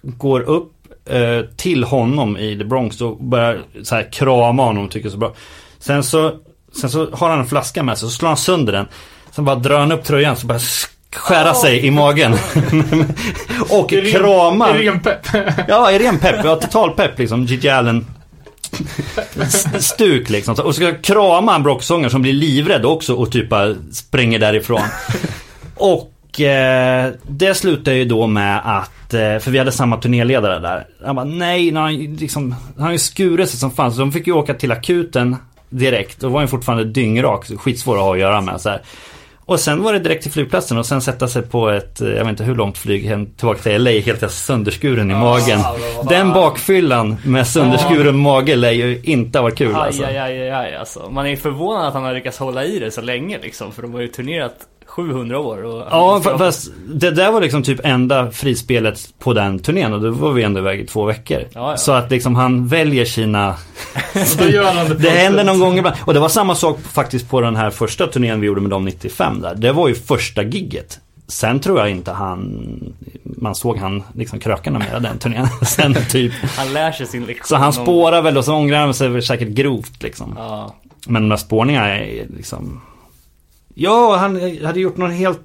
[0.01, 0.73] Går upp
[1.05, 5.34] eh, till honom i The Bronx och börjar så här krama honom tycker så bra.
[5.80, 6.34] Sen så,
[6.81, 8.85] sen så har han en flaska med sig, så slår han sönder den.
[9.31, 10.59] Sen bara drar han upp tröjan så bara
[11.15, 12.34] skära sig i magen.
[13.69, 14.77] och I krama.
[14.77, 15.27] i ren pepp.
[15.67, 16.45] Ja, i ren pepp.
[16.45, 17.45] Ja, total pepp liksom.
[17.45, 18.05] Gigi Allen.
[19.79, 20.51] Stuk liksom.
[20.51, 24.81] Och så ska krama en brocksångare som blir livrädd också och typ bara springer därifrån.
[25.75, 30.88] Och eh, det slutar ju då med att, eh, för vi hade samma turnéledare där.
[31.05, 33.93] Han bara nej, han, liksom, han har ju skurit sig som fan.
[33.93, 35.35] Så de fick ju åka till akuten
[35.69, 36.23] direkt.
[36.23, 37.45] Och var ju fortfarande dyngrak.
[37.57, 38.61] Skitsvår att ha att göra med.
[38.61, 38.81] Så här.
[39.48, 42.24] Och sen var det direkt till flygplatsen och sen sätta sig på ett, eh, jag
[42.24, 45.60] vet inte hur långt flyg hem tillbaka till LA helt sönderskuren i magen.
[46.10, 50.03] Den bakfyllan med sönderskuren mage lär ju inte ha varit kul alltså.
[50.03, 51.10] aj, aj, aj, aj, alltså.
[51.10, 53.72] Man är ju förvånad att han har lyckats hålla i det så länge liksom.
[53.72, 54.56] För de har ju turnerat
[54.88, 55.64] 700 år.
[55.64, 60.01] Och, Ja, fa- fast det där var liksom typ enda frispelet på den turnén och
[60.01, 61.39] då var vi ändå iväg i två veckor.
[61.53, 61.77] Ja, ja.
[61.77, 63.55] Så att liksom han väljer sina...
[64.38, 65.95] Det Det händer någon gång ibland.
[66.05, 68.85] Och det var samma sak faktiskt på den här första turnén vi gjorde med dem
[68.85, 69.55] 95 där.
[69.55, 70.99] Det var ju första gigget.
[71.27, 72.69] Sen tror jag inte han...
[73.23, 75.47] Man såg han liksom krökarna med den turnén.
[75.65, 76.34] Sen typ.
[76.57, 77.47] Han lär sig sin lektion.
[77.47, 80.35] Så han spårar väl och så ångrar han sig säkert grovt liksom.
[80.38, 80.76] Ja.
[81.07, 82.81] Men de där spårningarna är liksom...
[83.80, 85.40] Ja, han hade gjort någon helt...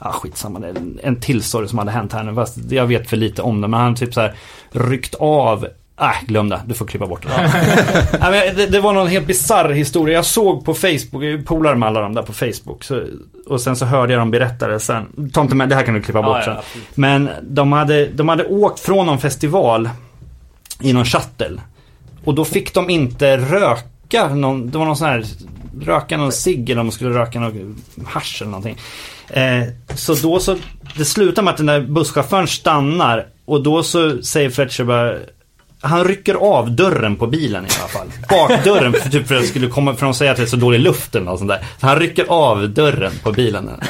[0.00, 0.58] Ja, skitsamma.
[0.58, 2.34] Det är en- till story som hade hänt här nu.
[2.34, 3.68] Fast jag vet för lite om det.
[3.68, 4.34] Men han typ så här
[4.70, 5.66] ryckt av...
[6.00, 6.60] Nej, glöm det.
[6.66, 7.52] Du får klippa bort det.
[8.20, 10.14] Men det, det var någon helt bizarr historia.
[10.14, 12.84] Jag såg på Facebook, polare med alla de där på Facebook.
[12.84, 13.02] Så,
[13.46, 15.30] och sen så hörde jag dem berätta det sen.
[15.32, 16.54] Ta inte med, det här kan du klippa bort Ja, sen.
[16.54, 16.62] ja.
[16.94, 19.88] Men de hade, de hade åkt från någon festival
[20.80, 21.60] i någon shuttle.
[22.24, 25.24] Och då fick de inte röka någon, det var någon sån här,
[25.82, 28.78] röka någon cigg eller om de skulle röka någon hasch eller någonting.
[29.28, 29.62] Eh,
[29.94, 30.56] så då så,
[30.96, 35.16] det slutar med att den där busschauffören stannar och då så säger Fletcher bara
[35.80, 38.06] han rycker av dörren på bilen i alla fall.
[38.28, 40.56] Bakdörren, för, typ för att det skulle komma, för de säger att det är så
[40.56, 41.64] dålig luft eller något sånt där.
[41.80, 43.70] Så han rycker av dörren på bilen.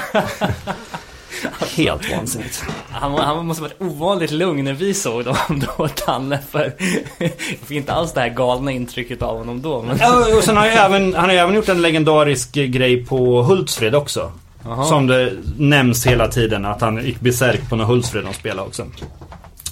[1.76, 2.64] Helt vansinnigt.
[2.90, 5.36] Han, han måste varit ovanligt lugn när vi såg dem
[5.76, 6.38] då, Danne.
[6.50, 6.72] För
[7.18, 7.30] jag
[7.66, 9.82] fick inte alls det här galna intrycket av honom då.
[9.82, 9.98] Men...
[10.00, 13.42] Ja, och sen har jag även, han har ju även gjort en legendarisk grej på
[13.42, 14.32] Hultsfred också.
[14.64, 14.84] Jaha.
[14.84, 18.86] Som det nämns hela tiden att han gick besärk på någon Hultsfred de spelade också.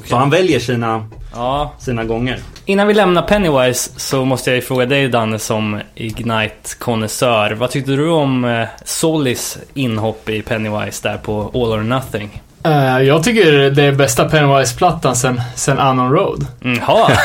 [0.04, 1.72] Så han väljer sina, Ja.
[1.78, 2.38] sina gånger.
[2.64, 7.50] Innan vi lämnar Pennywise så måste jag ju fråga dig Danne som Ignite-konnässör.
[7.52, 12.42] Vad tyckte du om eh, Solis inhopp i Pennywise där på All or Nothing?
[12.64, 16.46] Eh, jag tycker det är bästa Pennywise-plattan sen, sen Unknown Road.
[16.64, 17.10] Mm, ha.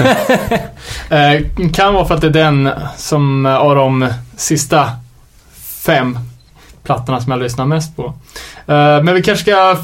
[1.09, 1.41] Eh,
[1.73, 4.07] kan vara för att det är den som eh, av de
[4.37, 4.89] sista
[5.85, 6.19] fem
[6.83, 8.03] plattorna som jag lyssnar mest på.
[8.67, 9.77] Eh, men vi kanske ska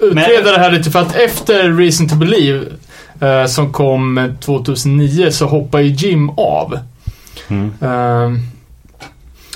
[0.00, 2.66] utreda det här lite för att efter Reason to Believe
[3.20, 6.78] eh, som kom 2009 så hoppar ju Jim av.
[7.80, 8.32] Eh,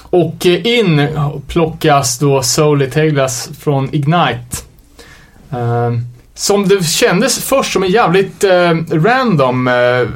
[0.02, 1.08] och in
[1.48, 4.56] plockas då Soul Teglas från Ignite.
[5.50, 5.92] Eh,
[6.34, 10.08] som det kändes först som en jävligt eh, random eh,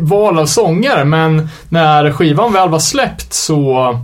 [0.00, 3.98] val av sångare, men när skivan väl var släppt så,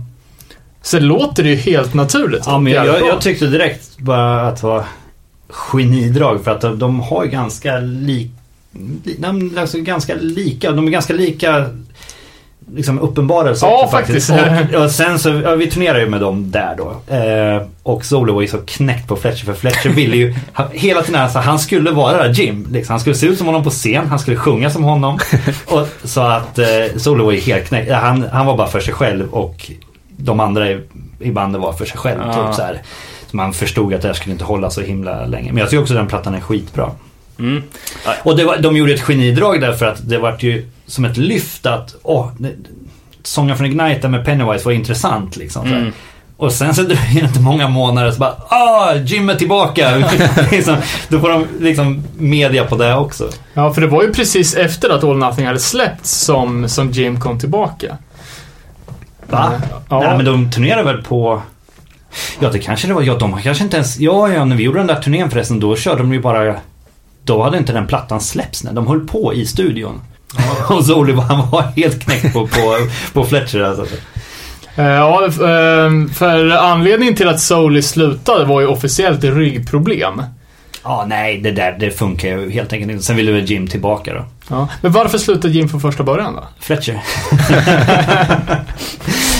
[0.81, 2.43] så låter det ju helt naturligt.
[2.45, 4.83] Ja, men jag, jag tyckte direkt bara att det var
[5.49, 8.31] genidrag för att de, de har ju ganska lik,
[9.03, 11.65] li- de alltså ganska lika, de är ganska lika
[12.75, 14.29] liksom uppenbara saker Ja, faktiskt.
[14.73, 17.15] Och, och sen så, ja, vi turnerar ju med dem där då.
[17.15, 21.01] Eh, och Solo var ju så knäckt på Fletcher för Fletcher ville ju han, hela
[21.01, 22.67] tiden, alltså, han skulle vara Jim.
[22.71, 22.93] Liksom.
[22.93, 25.19] Han skulle se ut som honom på scen, han skulle sjunga som honom.
[25.65, 26.65] och, så att eh,
[26.97, 27.91] Solo var ju helt knäckt.
[27.91, 29.71] Han, han var bara för sig själv och
[30.17, 30.81] de andra i,
[31.19, 32.19] i bandet var för sig själv.
[32.25, 32.33] Ja.
[32.47, 32.81] Typ så här.
[33.31, 35.51] Man förstod att det här skulle inte hålla så himla länge.
[35.51, 36.91] Men jag tycker också att den plattan är skitbra.
[37.39, 37.63] Mm.
[38.23, 41.65] Och det var, de gjorde ett genidrag därför att det var ju som ett lyft
[41.65, 42.31] att åh,
[43.23, 45.67] sången från Ignite med Pennywise var intressant liksom.
[45.67, 45.91] Mm.
[46.37, 49.95] Och sen så dröjer det inte många månader så bara ah, Jim är tillbaka.
[50.51, 50.77] liksom,
[51.09, 53.29] då får de liksom media på det också.
[53.53, 57.19] Ja, för det var ju precis efter att All Nothing hade släppts som, som Jim
[57.19, 57.97] kom tillbaka.
[59.29, 59.51] Va?
[59.89, 59.99] Ja.
[59.99, 61.41] Nej men de turnerar väl på
[62.39, 64.79] Ja det kanske det var, ja de kanske inte ens Ja ja när vi gjorde
[64.79, 66.55] den där turnén förresten då körde de ju bara
[67.23, 70.01] Då hade inte den plattan släppts när de höll på i studion.
[70.69, 72.77] Och så Oliver han var helt knäckt på, på,
[73.13, 73.85] på Fletcher alltså.
[74.75, 80.21] Eh, Ja, ehm, för anledningen till att Souli slutade var ju officiellt ryggproblem.
[80.83, 83.03] Ja nej det där det funkar ju helt enkelt inte.
[83.03, 84.25] Sen ville väl Jim tillbaka då.
[84.49, 84.67] Ja.
[84.81, 86.43] Men varför slutade Jim från första början då?
[86.59, 86.99] Fletcher.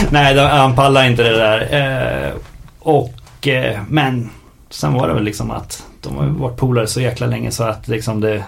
[0.09, 2.33] nej han pallar inte det där.
[2.79, 4.29] Och eh, men
[4.69, 7.87] sen var det väl liksom att de har varit polare så jäkla länge så att
[7.87, 8.43] liksom det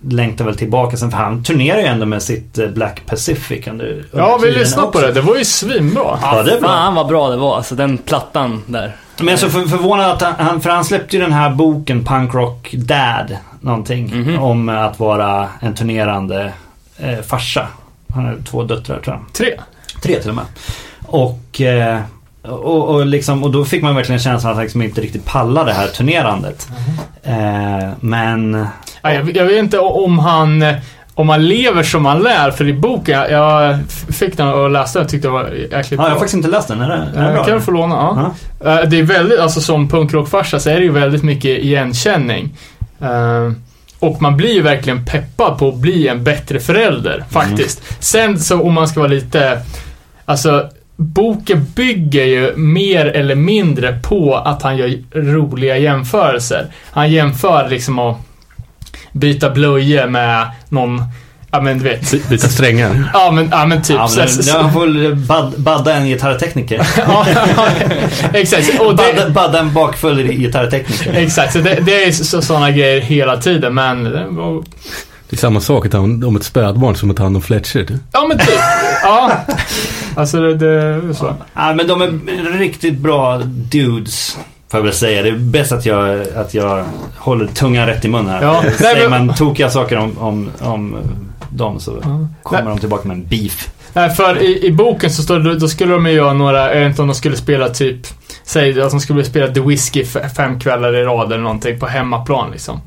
[0.00, 1.10] längtar väl tillbaka sen.
[1.10, 5.00] För han turnerar ju ändå med sitt eh, Black Pacific under Ja, vi lyssnar på
[5.00, 5.12] det.
[5.12, 6.18] Det var ju svinbra.
[6.22, 6.68] Ja, det är bra.
[6.68, 8.96] Fan vad bra det var, alltså den plattan där.
[9.16, 12.04] Men jag är så för, förvånad att han- för han släppte ju den här boken
[12.04, 14.38] Punk Rock Dad, någonting, Mhm.
[14.38, 16.52] om att vara en turnerande
[16.98, 17.66] eh, farsa.
[18.14, 19.32] Han har två döttrar tror jag.
[19.32, 19.60] Tre.
[20.02, 20.44] Tre till och med.
[21.06, 22.00] Och, eh,
[22.50, 25.70] och, och, liksom, och då fick man verkligen känslan att han liksom inte riktigt pallade
[25.70, 26.68] det här turnerandet.
[27.22, 28.66] Eh, men...
[29.02, 30.64] Ja, jag, jag vet inte om han,
[31.14, 33.78] om han lever som han lär, för i boken, jag, jag
[34.12, 36.04] fick den och läste den och tyckte det var jäkligt Ja, jag bra.
[36.08, 36.80] har faktiskt inte läst den.
[36.80, 37.44] Är det, är det Eh, bra?
[37.44, 38.34] kan du få låna?
[38.64, 38.70] Ja.
[38.80, 42.56] Eh, Det är väldigt, alltså som punkrockfarsa så är det ju väldigt mycket igenkänning.
[43.00, 43.52] Eh,
[44.00, 47.82] Och man blir ju verkligen peppad på att bli en bättre förälder, faktiskt.
[48.04, 49.60] Sen så om man ska vara lite,
[50.24, 50.68] alltså
[51.00, 56.66] boken bygger ju mer eller mindre på att han gör roliga jämförelser.
[56.90, 58.16] Han jämför liksom att
[59.12, 61.02] byta blöjor med någon,
[61.50, 62.10] ja men du vet.
[62.10, 63.10] By- Byta strängar.
[63.14, 63.96] Ja men, ja, men typ.
[63.96, 66.86] Ja, så- men, så- han får väl bad, badda en gitarrtekniker.
[66.96, 67.26] ja,
[68.34, 68.80] exakt.
[68.80, 71.12] Och badda, det, badda en bakfull gitarrtekniker.
[71.12, 74.62] exakt, så det, det är så, sådana grejer hela tiden men det var-
[75.30, 77.42] Det är samma sak att ta hand om ett spädbarn som att ta hand om
[77.42, 77.86] Fletcher.
[78.12, 78.48] Ja men typ.
[79.02, 79.32] Ja.
[80.16, 81.34] Alltså det, det så.
[81.54, 84.38] Ja, men de är riktigt bra dudes.
[84.70, 85.22] Får jag väl säga.
[85.22, 86.84] Det är bäst att jag, att jag
[87.16, 88.42] håller tungan rätt i mun här.
[88.42, 88.62] Ja.
[88.78, 90.96] Säger Nej, men- man tokiga saker om, om, om
[91.50, 91.90] dem så
[92.42, 92.74] kommer Nej.
[92.74, 93.70] de tillbaka med en beef.
[93.92, 96.80] Nej, för i, i boken så står det, då skulle de ju göra några, jag
[96.80, 98.06] vet inte om de skulle spela typ,
[98.44, 100.04] säg att de skulle spela The Whiskey
[100.36, 102.80] fem kvällar i rad eller någonting på hemmaplan liksom.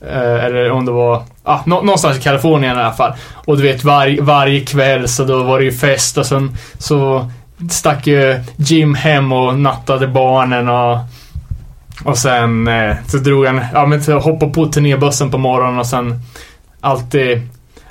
[0.00, 3.12] Eh, eller om det var, ah, någonstans i Kalifornien i alla fall.
[3.34, 7.30] Och du vet var, varje kväll så då var det ju fest och sen så
[7.70, 10.98] stack ju Jim hem och nattade barnen och
[12.04, 15.86] och sen eh, så drog han, ja men så hoppade på turnébussen på morgonen och
[15.86, 16.20] sen
[16.80, 17.40] alltid,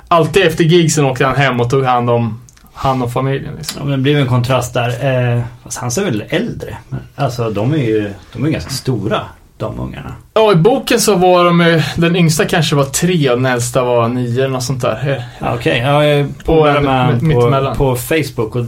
[0.08, 2.40] alltid efter gigsen åkte han hem och tog hand om,
[2.74, 3.82] hand om familjen liksom.
[3.82, 4.88] Ja, men det blev en kontrast där.
[5.36, 6.76] Eh, fast han ser väl äldre.
[6.88, 9.20] Men, alltså de är ju de är ganska stora,
[9.58, 10.14] de ungarna.
[10.34, 14.08] Ja, i boken så var de den yngsta kanske var tre och den äldsta var
[14.08, 15.08] nio eller något sånt där.
[15.08, 18.64] Eh, Ja, Okej, ja, jag Och polare en med på, på Facebook och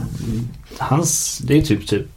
[0.77, 2.07] hans, det är typ typ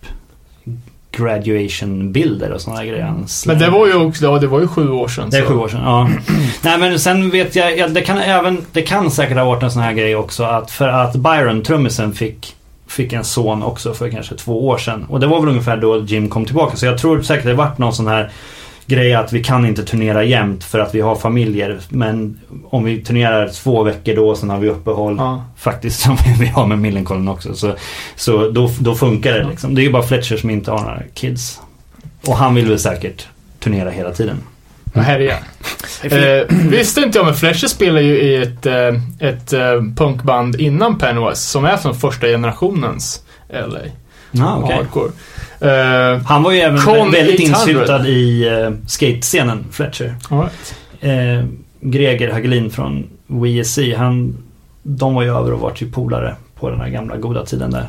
[1.17, 3.15] graduation-bilder och sådana grejer.
[3.47, 5.31] Men det var ju också, ja det var ju sju år sedan.
[5.31, 5.49] Det är så.
[5.49, 6.09] sju år sedan, ja.
[6.63, 9.71] Nej men sen vet jag, ja, det kan även, det kan säkert ha varit en
[9.71, 12.57] sån här grej också att för att Byron, trummisen, fick
[12.87, 15.07] Fick en son också för kanske två år sedan.
[15.09, 16.77] Och det var väl ungefär då Jim kom tillbaka.
[16.77, 18.31] Så jag tror säkert det varit någon sån här
[18.87, 21.81] grej att vi kan inte turnera jämt för att vi har familjer.
[21.89, 25.17] Men om vi turnerar två veckor då, sen har vi uppehåll.
[25.19, 25.45] Ja.
[25.57, 27.55] Faktiskt som vi har med Millencolin också.
[27.55, 27.75] Så,
[28.17, 29.75] så då, då funkar det liksom.
[29.75, 31.61] Det är ju bara Fletcher som inte har några kids.
[32.27, 33.27] Och han vill väl säkert
[33.59, 34.37] turnera hela tiden.
[34.95, 35.39] Och härja.
[36.03, 40.99] Eh, visste inte jag, men Fletcher spelar ju i ett, eh, ett eh, punkband innan
[40.99, 43.79] Pennywise som är från första generationens LA.
[44.31, 44.77] Ja, okej.
[44.77, 45.11] Hardcore.
[45.65, 46.77] Eh, Han var ju även
[47.13, 47.59] väldigt 800.
[47.59, 50.15] insyltad i uh, skatescenen, Fletcher.
[50.31, 50.75] all right.
[51.01, 51.45] Eh,
[51.81, 54.37] Greger Hagelin från WSC, han,
[54.83, 57.87] de var ju över och var typ polare på den här gamla goda tiden där.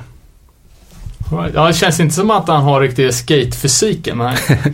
[1.32, 1.52] Right.
[1.56, 4.18] Ja, det känns inte som att han har riktigt skatefysiken.
[4.18, 4.38] Nej.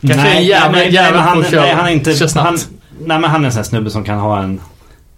[0.00, 2.14] Kanske en jävla nej, jävel men på han, att köra- nej, han är inte...
[2.14, 2.46] köra snabbt.
[2.46, 2.58] Han,
[3.06, 4.60] nej men han är en sån här snubbe som kan ha en,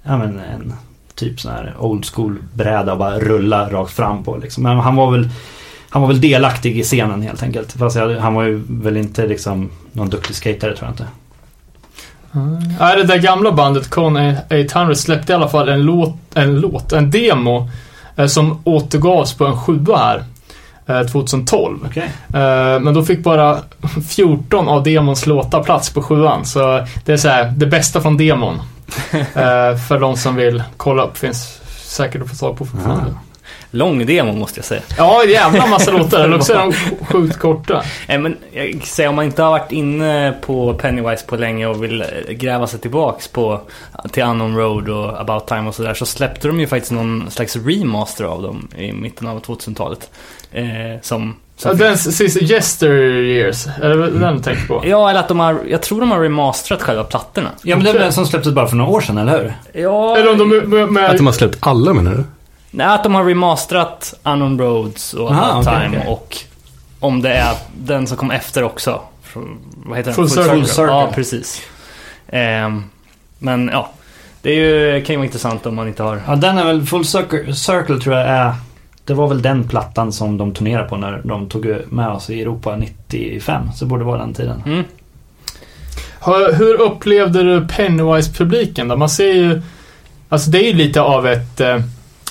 [0.02, 0.72] ja men en
[1.14, 4.62] typ sån här old school bräda och bara rulla rakt fram på liksom.
[4.62, 5.28] Men han var väl
[5.90, 7.72] han var väl delaktig i scenen helt enkelt.
[7.72, 11.06] Fast jag, han var ju väl inte liksom någon duktig skatare tror jag inte.
[12.80, 14.16] Ja, det där gamla bandet Con
[14.66, 17.70] 800 släppte i alla fall en låt, en låt, en demo
[18.16, 20.24] eh, som återgavs på en sjua här.
[21.00, 21.78] eh, 2012.
[21.86, 22.10] Okej.
[22.34, 23.58] Eh, Men då fick bara
[24.08, 26.44] 14 av demons låtar plats på sjuan.
[26.44, 28.54] Så det är så här, det bästa från demon.
[29.12, 31.18] Eh, För de som vill kolla upp.
[31.18, 33.14] Finns säkert att få tag på fortfarande.
[33.70, 34.80] Lång demo måste jag säga.
[34.98, 36.18] Ja, jävla massa låtar.
[36.24, 36.72] Eller också är de
[37.04, 37.82] sjukt korta.
[38.08, 41.84] Eh, Men jag säger om man inte har varit inne på Pennywise på länge och
[41.84, 43.60] vill eh, gräva sig tillbaks på
[44.12, 47.56] till Unknown Road och About Time och sådär så släppte de ju faktiskt någon slags
[47.56, 50.10] remaster av dem i mitten av 2000-talet.
[50.52, 50.64] Eh,
[51.02, 51.36] som...
[51.56, 52.90] Som den sista Yester
[53.22, 53.66] Years.
[53.82, 54.82] Är det den du tänker på?
[54.86, 57.48] Ja, eller att de har, jag tror de har remasterat själva plattorna.
[57.62, 59.82] Ja men det var den som släpptes bara för några år sedan, eller hur?
[59.82, 62.24] Ja, Eller om de är med, med, Att de har släppt alla menar du?
[62.70, 66.12] Nej, att de har remasterat Unknown Roads och Aha, About okej, Time okej.
[66.12, 66.36] och
[67.00, 69.00] om det är den som kom efter också.
[69.22, 70.14] Från- Vad heter den?
[70.14, 70.50] Full Circle.
[70.50, 70.84] Full Circle.
[70.92, 71.62] Ja, precis.
[72.28, 72.84] Ehm,
[73.38, 73.90] men ja,
[74.42, 76.22] det är ju, kan ju vara intressant om man inte har...
[76.26, 78.52] Ja den är väl, Full Circle, Circle tror jag är
[79.04, 82.42] Det var väl den plattan som de turnerade på när de tog med oss i
[82.42, 83.62] Europa 95.
[83.74, 84.62] Så det borde vara den tiden.
[84.66, 84.84] Mm.
[86.24, 88.96] Hur hur upplevde du Pennywise-publiken då?
[88.96, 89.62] Man ser ju...
[90.28, 91.78] Alltså det är ju lite av ett, eh,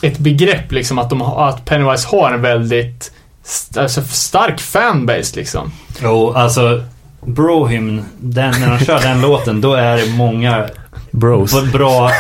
[0.02, 3.12] ett begrepp liksom att, de, har- att Pennywise har en väldigt
[3.46, 5.72] st- alltså, stark fanbase liksom.
[6.04, 6.84] Jo, alltså
[7.26, 10.66] Brohymn, den, när de kör den låten då är det många
[11.12, 11.72] Bros.
[11.74, 12.12] bra,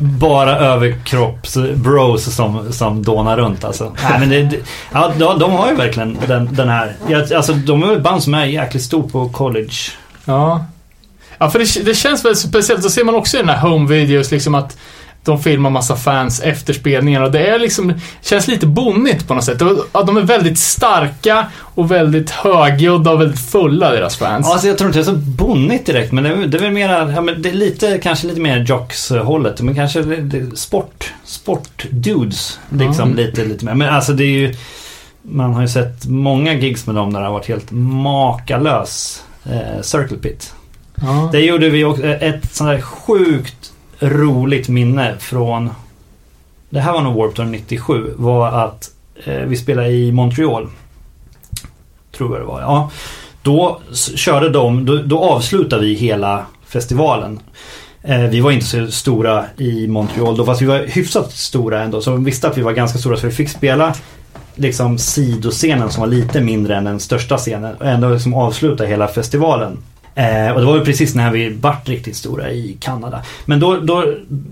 [0.00, 3.92] bara överkropps bros som, som dånar runt alltså.
[4.02, 4.58] Nej, men det,
[4.92, 6.94] ja, de, de har ju verkligen den, den här,
[7.36, 9.72] alltså de är ett band som är jäkligt stort på college.
[10.24, 10.64] Ja.
[11.38, 12.82] Ja, för det, det känns väldigt speciellt.
[12.82, 14.76] Då ser man också i den här home videos liksom att
[15.24, 17.92] de filmar massa fans efter spelningen och det är liksom,
[18.22, 19.62] känns lite bonnigt på något sätt.
[19.92, 24.46] Och, de är väldigt starka och väldigt högljudda och väldigt fulla deras fans.
[24.46, 26.62] Ja, Alltså jag tror inte det är så bonnigt direkt men det är, det är
[26.62, 29.60] väl mera, ja, men det är lite, kanske lite mer jocks-hållet.
[29.60, 32.58] Men kanske det, sport, sport-dudes.
[32.70, 33.16] Liksom Mm.
[33.16, 33.74] lite, lite mer.
[33.74, 34.54] Men alltså det är ju
[35.22, 39.82] man har ju sett många gigs med dem där det har varit helt makalös eh,
[39.82, 40.52] Circle Pit.
[40.94, 41.28] Ja.
[41.32, 43.72] Det gjorde vi också, ett sånt där sjukt
[44.04, 45.70] roligt minne från
[46.70, 48.90] Det här var nog Warped Tour 97 var att
[49.24, 50.68] eh, vi spelade i Montreal.
[52.16, 52.90] Tror jag det var, ja.
[53.42, 53.80] Då
[54.16, 57.40] körde de, då, då avslutade vi hela festivalen.
[58.02, 62.00] Eh, vi var inte så stora i Montreal då, fast vi var hyfsat stora ändå.
[62.00, 63.94] Så de visste att vi var ganska stora så vi fick spela
[64.54, 69.08] liksom sidoscenen som var lite mindre än den största scenen och ändå liksom avsluta hela
[69.08, 69.78] festivalen.
[70.14, 73.22] Eh, och det var ju precis när vi vart riktigt stora i Kanada.
[73.44, 74.04] Men då, då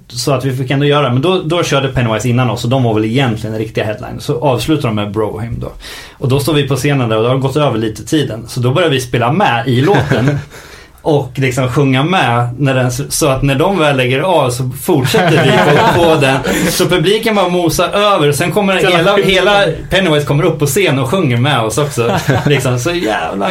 [0.09, 2.83] så att vi fick ändå göra Men då, då körde Pennywise innan oss och de
[2.83, 4.23] var väl egentligen riktiga headliners.
[4.23, 5.73] Så avslutade de med Brohim då.
[6.19, 8.45] Och då står vi på scenen där och det har gått över lite tiden.
[8.49, 10.39] Så då börjar vi spela med i låten.
[11.03, 15.45] Och liksom sjunga med när den, så att när de väl lägger av så fortsätter
[15.45, 16.41] vi på, på den.
[16.71, 18.33] Så publiken bara mosar över.
[18.33, 22.19] Sen kommer hela, hela Pennywise kommer upp på scen och sjunger med oss också.
[22.47, 23.51] Liksom, så jävla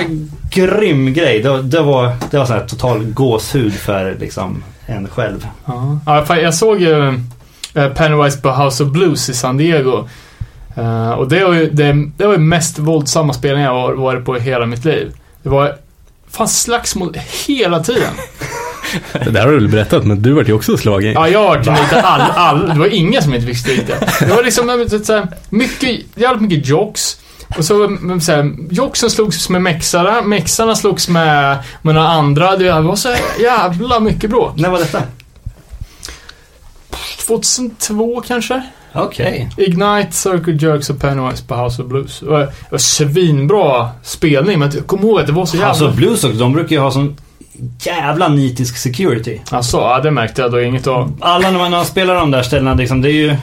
[0.51, 1.39] grym grej.
[1.39, 5.47] Det, det var, det var sån här total gåshud för liksom en själv.
[6.05, 6.25] Ja.
[6.35, 7.07] Jag såg ju
[7.73, 10.07] eh, Pennywise på House of Blues i San Diego.
[10.75, 14.37] Eh, och det var ju det, det var ju mest våldsamma spelningar jag varit på
[14.37, 15.11] i hela mitt liv.
[15.43, 15.75] Det var
[16.31, 17.17] fan slagsmål
[17.47, 18.13] hela tiden.
[19.13, 21.13] Det där har du väl berättat, men du vart ju också slagen.
[21.13, 23.95] Ja, jag har varit lite all, all, Det var ingen som inte fick stryka.
[24.19, 27.17] Det var liksom så mycket, jävligt mycket jocks.
[27.57, 32.57] Och så, så här, jocksen slogs med mexarna, mexarna slogs med, med några andra.
[32.57, 34.57] Det var så jävla mycket bråk.
[34.57, 35.01] När var detta?
[37.27, 38.63] 2002 kanske?
[38.93, 39.49] Okej.
[39.57, 42.19] Ignite, Circle Jerks och Pennywise på House of Blues.
[42.19, 45.69] Det var, det var svinbra spelning, men jag kommer ihåg att det var så jävla...
[45.69, 47.15] Alltså Blues också, de brukar ju ha sån
[47.81, 49.39] jävla nitisk security.
[49.49, 51.17] Alltså, ja, det märkte jag då inget av.
[51.21, 53.35] Alla när man, när man spelar de där ställena liksom, det är ju...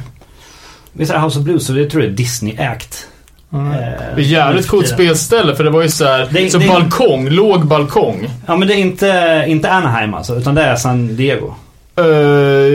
[0.93, 3.05] Visst är det House of Blues, så det tror jag är Disney-act.
[3.53, 3.73] Mm.
[3.73, 3.79] Eh,
[4.17, 7.29] Det är jävligt coolt spelställe, för det var ju så här, Det- så det- balkong,
[7.29, 8.29] låg balkong.
[8.47, 11.55] Ja men det är inte, inte Anaheim alltså, utan det är San Diego.
[12.01, 12.07] Uh,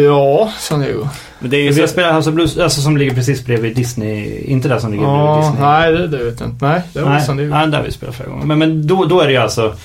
[0.04, 1.08] ja, San Diego.
[1.44, 3.76] Men det är ju Vi så, spelar House of Blues, alltså som ligger precis bredvid
[3.76, 4.42] Disney.
[4.46, 5.62] Inte där som ligger bredvid Ja, Disney.
[5.70, 6.66] nej, det, det vet jag inte.
[6.66, 8.46] Nej, det var Nej, nej, där vi spelat flera gånger.
[8.46, 9.76] Men, men då, då är det ju alltså...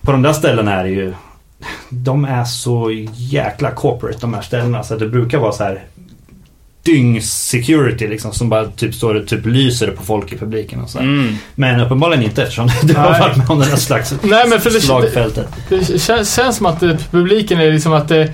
[0.00, 1.12] På de där ställena är det ju...
[1.88, 4.82] De är så jäkla corporate de här ställena.
[4.82, 5.82] Så att det brukar vara så här
[6.84, 8.32] dyng-security liksom.
[8.32, 10.98] Som bara typ står och typ lyser på folk i publiken och så.
[10.98, 11.34] mm.
[11.54, 14.70] Men uppenbarligen inte eftersom du har varit med om den här slags Nej, men för
[14.70, 15.48] det, det, slagfältet.
[15.68, 16.80] det känns, känns som att
[17.10, 18.32] publiken är liksom att det,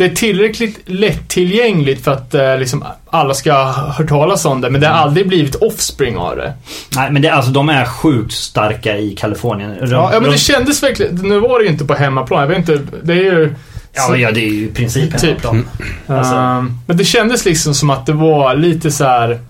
[0.00, 4.70] det är tillräckligt lättillgängligt för att eh, liksom alla ska ha hört talas om det,
[4.70, 6.52] men det har aldrig blivit offspring av det.
[6.96, 9.76] Nej men det, alltså de är sjukt starka i Kalifornien.
[9.80, 12.40] De, Ja, ja men de, det kändes verkligen, nu var det ju inte på hemmaplan,
[12.40, 13.54] jag vet inte, det är ju...
[13.92, 15.20] ja, ja, det är ju principen.
[15.20, 15.44] Typ.
[15.44, 15.68] av dem.
[16.06, 16.34] Alltså.
[16.34, 19.40] Ehm, men det kändes liksom som att det var lite så här.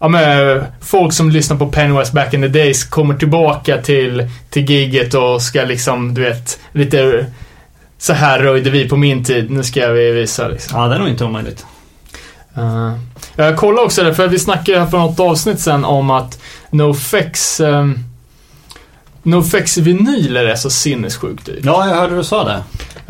[0.00, 4.70] Ja men folk som lyssnar på Pennywise back in the days kommer tillbaka till, till
[4.70, 7.26] gigget och ska liksom, du vet, lite
[7.98, 10.80] så här röjde vi på min tid, nu ska vi visa liksom.
[10.80, 11.66] Ja, det är nog inte omöjligt.
[12.58, 12.92] Uh,
[13.36, 16.40] jag kollade också det, för vi snackade här för något avsnitt sen om att
[16.70, 17.98] NoFX um,
[19.24, 21.60] NoFX vinyler är så sinnessjukt dyrt.
[21.62, 22.62] Ja, jag hörde du sa det.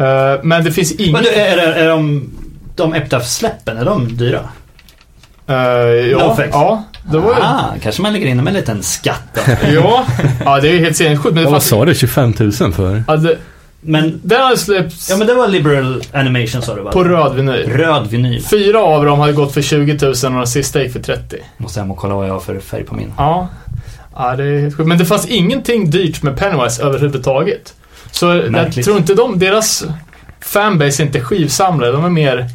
[0.05, 1.13] Eh, men det finns ingen...
[1.13, 2.31] Men du, är, är, är de,
[2.75, 4.49] de Epitaph-släppen, är de dyra?
[5.47, 6.49] Eh, ja, NoFX?
[6.53, 7.41] ja, det var ju...
[7.43, 9.41] Ah, kanske man ligger inne med en liten skatt då.
[9.75, 10.05] Ja,
[10.45, 11.35] ja det är ju helt sinnessjukt.
[11.35, 11.95] Men det Vad fanns, sa du?
[11.95, 13.05] 25 000 för?
[13.07, 13.39] ja, det,
[13.87, 16.93] Men, den hade släppts ja men det var liberal animation sa du va?
[16.93, 17.73] på röd vinyl.
[17.73, 18.43] Röd vinyl.
[18.43, 21.37] Fyra av dem hade gått för 20 000 och den sista gick för 30.
[21.57, 23.13] Måste hem och kolla vad jag har för färg på min.
[23.17, 23.49] Ja,
[24.17, 24.85] ja det är.
[24.85, 27.75] Men det fanns ingenting dyrt med Pennywise överhuvudtaget.
[28.11, 28.85] Så jag Märkligt.
[28.85, 29.85] tror inte de, deras
[30.41, 32.47] fanbase är inte skivsamlare, de är mer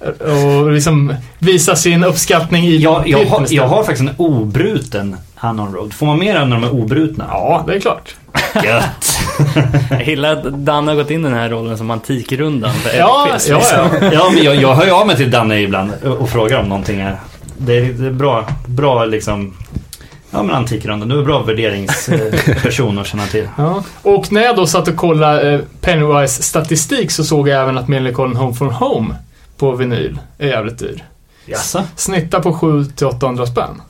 [0.00, 5.16] eh, och liksom visa sin uppskattning i Jag, jag, har, jag har faktiskt en obruten
[5.42, 5.92] Unknown Road.
[5.94, 7.24] Får man mer än när de är obrutna?
[7.30, 8.14] Ja, det är klart.
[8.64, 9.18] Gött!
[9.90, 13.28] Jag gillar att Danne har gått in i den här rollen som antikrundan för Ja,
[13.34, 13.78] LPs, ja, liksom.
[14.00, 14.12] ja.
[14.12, 17.00] Ja, men jag, jag hör ju av mig till Danne ibland och frågar om någonting
[17.00, 17.16] är...
[17.58, 19.56] Det är, det är bra, bra liksom...
[20.30, 23.48] Ja men Antikrundan, du är bra värderingsperson att känna till.
[23.56, 23.84] Ja.
[24.02, 27.88] Och när jag då satt och kollade eh, Pennywise statistik så såg jag även att
[27.88, 29.14] Millencolin Home from Home
[29.56, 31.04] på vinyl är jävligt dyr.
[31.46, 31.82] Jaså?
[31.96, 33.82] Snittar på 700-800 spänn.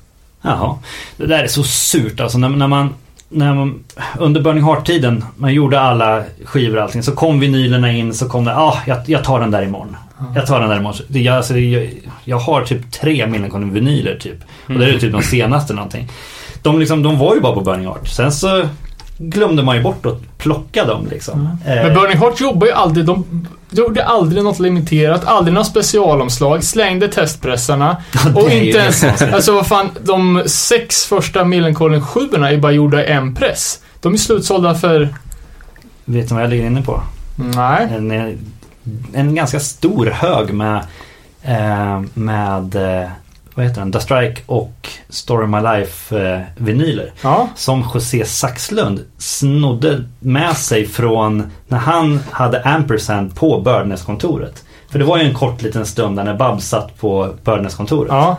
[0.43, 0.79] Jaha.
[1.17, 2.95] Det där är så surt alltså när, när man...
[3.29, 3.85] När man,
[4.19, 8.45] under Burning Heart-tiden, man gjorde alla skivor och allting, så kom vinylerna in, så kom
[8.45, 9.97] det, ah, jag, jag tar den där imorgon.
[10.35, 11.01] Jag tar den där imorgon.
[11.09, 11.89] Det, jag, alltså, det- jag,
[12.25, 14.39] jag har typ tre Millencolin vinyler typ.
[14.67, 16.09] Och det är typ de senaste någonting.
[16.63, 18.09] De, liksom, de var ju bara på Burning Heart.
[18.09, 18.69] Sen så
[19.19, 21.59] glömde man ju bort att plocka dem liksom.
[21.67, 26.65] Eh, Men Burning Heart jobbar ju aldrig, de gjorde aldrig något limiterat, aldrig några specialomslag,
[26.65, 27.97] slängde testpressarna.
[28.25, 33.05] det Och inte ens, alltså vad fan, de sex första Millencolin 7 är bara gjorda
[33.05, 33.81] i en press.
[34.01, 35.15] De är slutsålda för,
[36.05, 37.03] Vet du vad jag ligger inne på?
[37.37, 37.89] nej.
[37.91, 38.39] En,
[39.15, 40.85] en ganska stor hög med,
[41.43, 43.09] eh, med eh,
[43.57, 43.93] vad heter den?
[43.93, 47.01] The Strike och Story My Life eh.
[47.23, 54.65] Ja, Som José Saxlund snodde med sig från när han hade Ampersand på Birdness-kontoret.
[54.91, 58.09] För det var ju en kort liten stund där när Babs satt på Birdness-kontoret.
[58.13, 58.37] ja.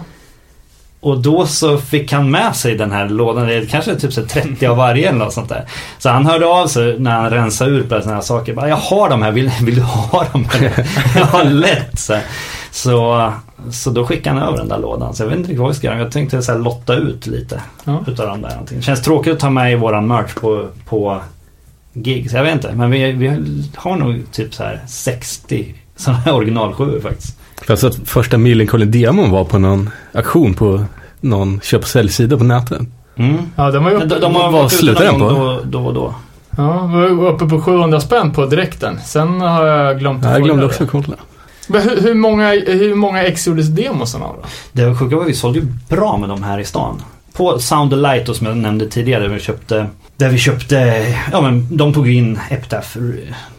[0.99, 4.25] Och då så fick han med sig den här lådan, det är kanske typ så
[4.25, 5.65] 30 av varje eller något sånt där.
[5.97, 8.53] Så han hörde av sig när han rensade ut sådana här saker.
[8.53, 10.47] Bara, jag har de här, vill, vill du ha dem?
[11.15, 11.99] jag har lätt.
[11.99, 12.17] Så,
[12.77, 13.31] så,
[13.71, 15.13] så då skickade han över den där lådan.
[15.15, 15.99] Så jag vet inte riktigt vad vi ska göra.
[15.99, 18.03] Jag tänkte så här, lotta ut lite Ja.
[18.07, 18.49] utav de där.
[18.49, 18.81] Någonting.
[18.81, 21.21] Känns tråkigt att ta med i våran merch på, på
[21.93, 22.33] gigs.
[22.33, 22.71] Jag vet inte.
[22.75, 23.27] Men vi, vi
[23.75, 27.37] har nog typ så här 60 sådana här originalsjuor faktiskt.
[27.67, 30.83] Fast att första Millencolin-demon var på någon auktion på
[31.21, 32.81] någon köp och säljsida på nätet.
[33.15, 33.37] Mm.
[33.55, 35.35] Ja, de var ju De, uppe, de har Vad varit ute slutar någon den gång
[35.37, 35.43] på?
[35.43, 36.15] då, då och då.
[36.57, 38.99] ja, de var ju uppe på 700 spänn på direkten.
[39.05, 40.85] Sen har jag glömt Ja, att jag glömde också det.
[40.85, 41.17] att kolla.
[41.67, 44.47] Men hur, hur, många, hur många ex gjordes demosarna av då?
[44.71, 47.01] Det sjuka var att vi sålde ju bra med de här i stan.
[47.33, 49.87] På Sound Light då, som jag nämnde tidigare, där vi köpte,
[50.17, 52.97] där vi köpte, ja men de tog ju in Epitaph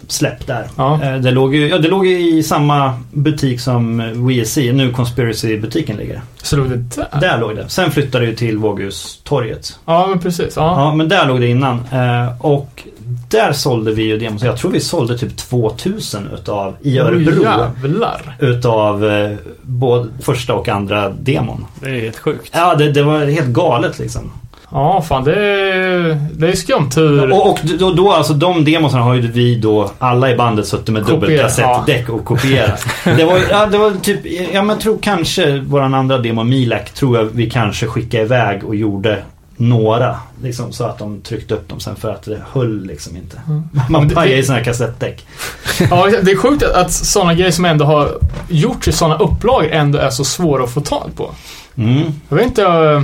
[0.09, 0.66] släpp där.
[0.76, 1.01] Ja.
[1.05, 6.20] Eh, Det låg ju, ja det låg i samma butik som WSC, nu Conspiracy-butiken ligger.
[6.43, 7.20] Så låg det där?
[7.20, 7.68] Där låg det.
[7.68, 9.78] Sen flyttade det ju till Våghustorget.
[9.85, 10.56] Ja, men precis.
[10.56, 10.80] Ja.
[10.80, 11.74] Ja, men där låg det innan.
[11.93, 12.82] Eh, Och
[13.28, 14.43] där sålde vi ju demos.
[14.43, 17.43] Jag tror vi sålde typ 2000 utav, i Örebro.
[17.43, 18.36] Jävlar.
[18.39, 21.66] utav eh, både första och andra demon.
[21.80, 22.51] Det är helt sjukt.
[22.52, 24.30] Ja, det, det var helt galet liksom.
[24.70, 27.32] Ja, fan det är, det är skumtur.
[27.32, 30.89] Och, och då, då alltså de demosarna har ju vi då alla i bandet suttit
[30.89, 32.86] med dubbelkassettdäck och kopierat.
[33.05, 34.20] Det var, ja, det var typ,
[34.52, 38.64] ja men jag tror kanske våran andra demo Milak tror jag vi kanske skickade iväg
[38.64, 39.22] och gjorde
[39.60, 40.20] några.
[40.43, 43.40] Liksom så att de tryckte upp dem sen för att det höll liksom inte.
[43.89, 45.26] Men Man i såna här kassettdäck.
[45.90, 48.18] Ja, det är sjukt att, att sådana grejer som ändå har
[48.48, 51.30] gjorts i sådana upplagor ändå är så svåra att få tag på.
[51.76, 52.12] Mm.
[52.28, 53.02] Jag vet inte eh,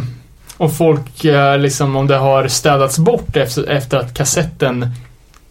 [0.57, 4.91] om folk, eh, liksom, om det har städats bort efter, efter att kassetten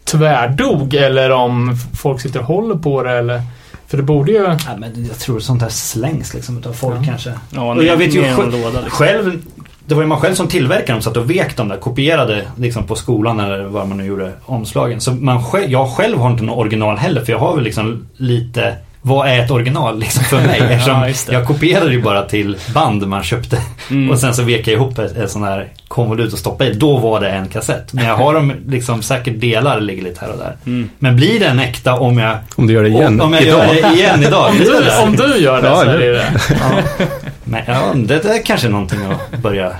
[0.04, 3.42] tvärdog eller om folk sitter och håller på det eller...
[3.86, 4.38] För det borde ju...
[4.38, 7.04] Ja, men jag tror sånt där slängs liksom utav folk Ja.
[7.06, 7.32] kanske.
[7.50, 8.90] Ja, Och jag vet ju själv- liksom.
[8.90, 9.42] Själv,
[9.86, 12.84] det var ju man själv som tillverkade dem, satt och vek dem där, kopierade liksom
[12.86, 15.00] på skolan eller vad man nu gjorde omslagen.
[15.00, 18.06] Så man själv, jag själv har inte något original heller för jag har väl liksom
[18.16, 20.60] lite vad är ett original liksom för mig?
[20.70, 21.32] Eftersom det.
[21.32, 23.58] jag kopierade ju bara till band man köpte.
[23.90, 24.10] Mm.
[24.10, 26.74] Och sen så vek jag ihop ett, ett sån här konvolut och stoppade i.
[26.74, 27.92] Då var det en kassett.
[27.92, 30.56] Men jag har dem liksom säkert delar ligger lite här och där.
[30.66, 30.90] Mm.
[30.98, 33.66] Men blir den äkta om jag, Om du gör det igen om jag idag.
[33.66, 34.50] gör det igen idag?
[34.50, 36.32] Om du, om du gör det Ja, så är det det.
[36.48, 37.04] Ja.
[37.44, 39.72] Men ja, det, är kanske någonting att börja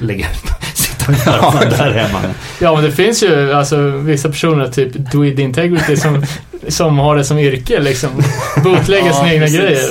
[0.00, 0.55] lägga Sitta
[1.14, 2.20] sånt där hemma.
[2.60, 6.24] Ja, men det finns ju alltså vissa personer, typ Dweed Integrity, som,
[6.68, 8.10] som har det som yrke liksom.
[8.64, 9.60] Bootlägga Ja, sina egna precis.
[9.60, 9.90] grejer.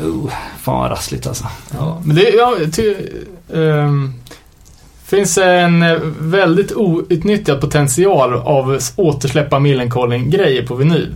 [0.00, 0.30] Oh,
[0.62, 1.44] fan vad rassligt alltså.
[1.78, 2.94] Ja, men det, ja, ty,
[3.54, 4.14] ehm,
[5.06, 5.84] finns en
[6.18, 11.14] väldigt outnyttjad potential av återsläppa Millencolin-grejer på vinyl.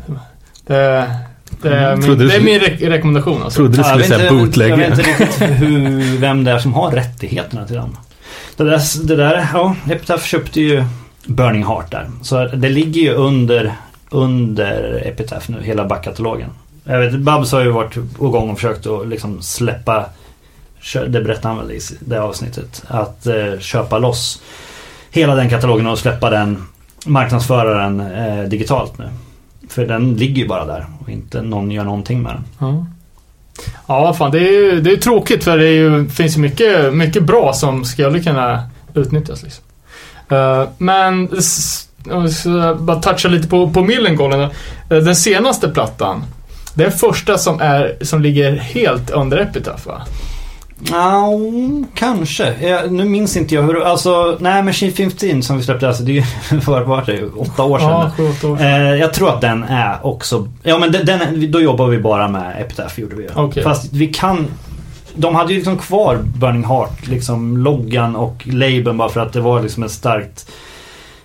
[0.67, 1.11] Det,
[1.63, 3.57] det, är min, Trodde du det är min re- rekommendation alltså.
[3.57, 6.51] Trodde du Ja, jag skulle vet säga inte- Jag vet inte riktigt hur, vem det
[6.51, 7.97] är som har rättigheterna till dem.
[8.57, 10.85] Det där, det där ja, Epitaph köpte ju
[11.27, 12.11] Burning Heart där.
[12.23, 13.75] Så det ligger ju under,
[14.11, 16.51] under Epitaph nu, hela backkatalogen.
[16.85, 20.05] Jag vet, Babs har ju varit igång och försökt att liksom släppa,
[20.93, 24.43] det berättade han väl i det avsnittet, att eh, köpa loss
[25.11, 26.67] hela den katalogen och släppa den,
[27.07, 29.09] marknadsföra den eh, digitalt nu.
[29.69, 32.69] För den ligger ju bara där och inte någon gör någonting med den.
[32.69, 32.85] Mm.
[33.87, 36.95] Ja, fan det är ju det är tråkigt för det är ju, finns ju mycket,
[36.95, 38.63] mycket bra som skulle kunna
[38.95, 39.43] utnyttjas.
[39.43, 39.65] Liksom.
[40.33, 41.29] Uh, men
[42.11, 44.39] om vi ska bara toucha lite på, på Millencolin.
[44.89, 44.97] då.
[44.97, 46.25] Eh, den senaste plattan.
[46.75, 50.03] Det är första som, är, som ligger helt under Epitaph va?
[50.91, 51.31] Ja,
[51.95, 52.55] kanske.
[52.61, 56.13] Jag, nu minns inte jag hur, alltså, nej Machine 15 som vi släppte, alltså det
[56.13, 57.89] är ju, vad var det, åtta år sedan.
[57.91, 58.67] Ja, sju, åtta år sedan.
[58.67, 62.61] Eh, jag tror att den är också, ja men den, då jobbar vi bara med
[62.61, 63.29] Epitaph gjorde vi.
[63.35, 63.63] Okej.
[63.63, 64.47] Fast vi kan,
[65.15, 69.41] de hade ju liksom kvar Burning Heart, liksom loggan och labeln bara för att det
[69.41, 70.51] var liksom ett starkt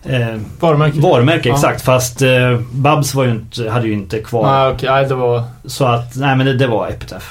[0.03, 0.99] eh, Varumärke?
[0.99, 1.55] varumärke Ja.
[1.55, 1.81] exakt.
[1.81, 4.51] Fast eh, Babs var ju inte, hade ju inte kvar.
[4.51, 4.89] Nej, okej.
[4.89, 5.43] Nej, det var...
[5.65, 7.25] Så att, nej men det, det var Epitaph.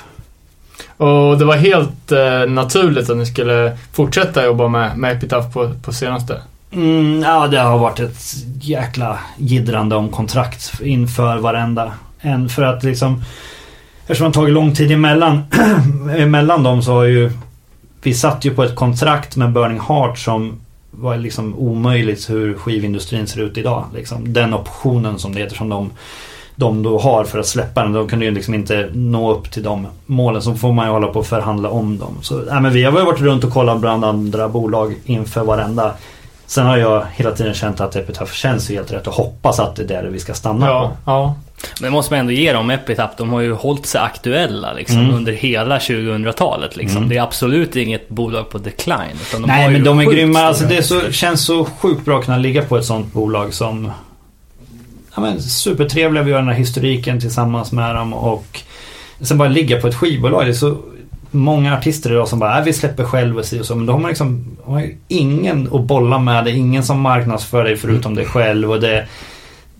[0.96, 5.70] Och det var helt eh, naturligt att ni skulle fortsätta jobba med, med Epitaph på,
[5.84, 6.40] på senaste.
[6.72, 12.48] Mm, ja, det har varit ett jäkla gidrande om kontrakt inför varenda en.
[12.48, 13.22] För att liksom...
[14.00, 15.42] Eftersom det har tagit lång tid emellan,
[16.16, 17.30] emellan dem så har ju...
[18.02, 20.60] Vi satt ju på ett kontrakt med Burning Heart som
[20.90, 23.84] var liksom omöjligt hur skivindustrin ser ut idag.
[23.94, 24.32] Liksom.
[24.32, 25.90] Den optionen som det heter som de,
[26.56, 27.92] de då har för att släppa den.
[27.92, 30.42] De kunde ju liksom inte nå upp till de målen.
[30.42, 32.18] Så får man ju hålla på och förhandla om dem.
[32.22, 35.92] Så, nej, men vi har väl varit runt och kollat bland andra bolag inför varenda.
[36.46, 39.76] Sen har jag hela tiden känt att Epitaph känns ju helt rätt och hoppas att
[39.76, 41.10] det är där vi ska stanna Ja, på.
[41.10, 41.34] ja.
[41.80, 43.14] Men det måste man ändå ge dem Epitaph.
[43.16, 45.14] De har ju hållit sig aktuella liksom, Mm.
[45.14, 46.76] under hela 2000-talet.
[46.76, 46.96] Liksom.
[46.96, 47.08] Mm.
[47.08, 49.16] Det är absolut inget bolag på decline.
[49.28, 50.40] Utan de har Nej ju men de är grymma.
[50.40, 53.54] Alltså det är så, känns så sjukt bra att kunna ligga på ett sånt bolag
[53.54, 53.90] som
[55.16, 58.60] ja, men, Supertrevliga, vi gör den här historiken tillsammans med dem och
[59.20, 60.44] sen bara ligga på ett skivbolag.
[60.44, 60.76] Det är så
[61.30, 63.74] många artister idag som bara, äh, vi släpper själv och si och så.
[63.74, 66.44] Men då har man liksom har ju ingen att bolla med.
[66.44, 68.70] Det är ingen som marknadsför dig förutom dig själv.
[68.70, 69.06] Och det,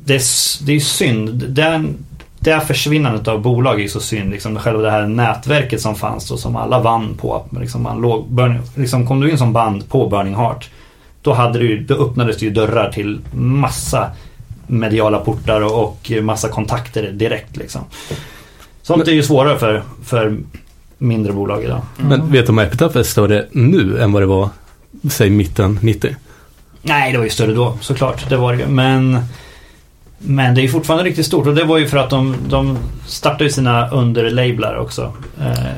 [0.04, 0.22] det, är,
[0.66, 1.44] det är synd.
[1.48, 1.96] Den,
[2.38, 4.30] det här försvinnandet av bolag är så synd.
[4.30, 7.44] Liksom, själva det här nätverket som fanns och som alla vann på.
[7.60, 10.70] Liksom, man låg, Burning, liksom, kom du in som band på Burning Heart.
[11.22, 14.10] Då, hade du, då öppnades det ju dörrar till massa
[14.66, 17.56] mediala portar och, massa kontakter direkt.
[17.56, 17.80] Liksom.
[18.82, 20.36] Sånt är ju svårare för, för
[20.98, 21.82] mindre bolag idag.
[21.96, 24.48] Men vet du om Epitaph är större nu än vad det var,
[25.10, 26.16] säg mitten 90?
[26.82, 28.28] Nej, det var ju större då såklart.
[28.28, 28.66] Det var det ju.
[28.66, 29.18] Men,
[30.18, 33.50] men det är fortfarande riktigt stort och det var ju för att de, de startade
[33.50, 35.12] sina underlablar också.
[35.40, 35.76] Eh,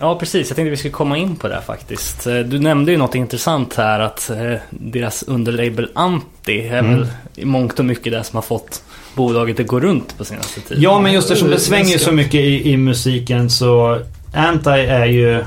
[0.00, 0.48] Ja, precis.
[0.48, 2.26] Jag tänkte vi skulle komma in på det faktiskt.
[2.26, 6.98] Eh, Du nämnde ju något intressant här att eh, deras underlabel Anti är Mm.
[6.98, 7.06] väl
[7.36, 8.82] i mångt och mycket det som har fått
[9.14, 10.82] bolaget att gå runt på senaste tiden.
[10.82, 13.98] Ja, men just eftersom det svänger så mycket i, i musiken så
[14.34, 15.44] Anti är ju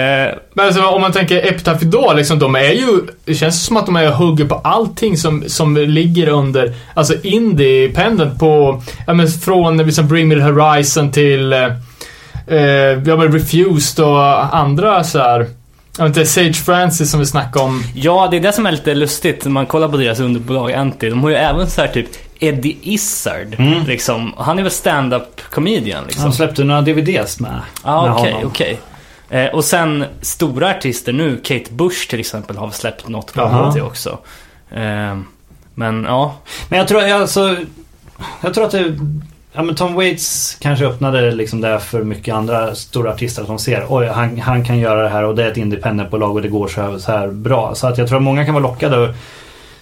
[0.55, 3.01] Men alltså, om man tänker Epitaph idag, liksom, de är ju...
[3.25, 7.15] Det känns som att de är och hugger på allting som, som ligger under, alltså
[7.23, 11.65] independent på, ja men från liksom Bring Me The Horizon till, eh,
[12.47, 12.59] eh,
[13.07, 15.47] ja men Refused och andra så här.
[15.99, 17.83] Jag vet inte, Sage Francis som vi snackade om.
[17.95, 21.11] ja, det är det som är lite lustigt när man kollar på deras underbolag Anti.
[21.11, 22.07] De har ju även så här typ
[22.47, 23.55] Eddie Izzard.
[23.59, 23.87] Mm.
[23.87, 24.35] Liksom.
[24.37, 26.25] Han är väl stand-up comedian liksom.
[26.25, 28.49] De släppte några DVDs med, Ja, med okej, honom.
[28.49, 28.79] okej.
[29.31, 34.19] Eh, och sen stora artister nu, Kate Bush till exempel har släppt något på också.
[34.71, 35.19] Eh,
[35.75, 36.35] men ja,
[36.69, 37.57] Men jag tror, alltså,
[38.41, 38.99] jag tror att det,
[39.53, 43.87] ja men Tom Waits kanske öppnade liksom det för mycket andra stora artister som ser,
[43.89, 46.69] oj han, han kan göra det här och det är ett independentbolag och det går
[46.69, 47.75] så här, så här bra.
[47.75, 49.15] Så att jag tror att många kan vara lockade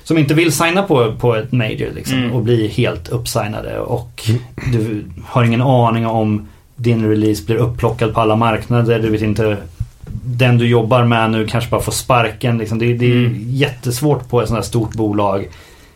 [0.05, 2.33] som inte vill signa på, på ett major liksom, Mm.
[2.33, 4.31] och bli helt uppsignade och
[4.73, 9.57] du har ingen aning om din release blir upplockad på alla marknader, du vet inte
[10.25, 12.59] den du jobbar med nu kanske bara får sparken.
[12.59, 12.79] Liksom.
[12.79, 13.37] Det, det är Mm.
[13.49, 15.49] jättesvårt på ett sånt här stort bolag.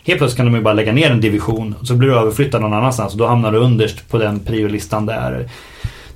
[0.05, 2.61] Helt plötsligt kan de ju bara lägga ner en division och så blir du överflyttad
[2.63, 5.49] någon annanstans och då hamnar du underst på den priolistan där.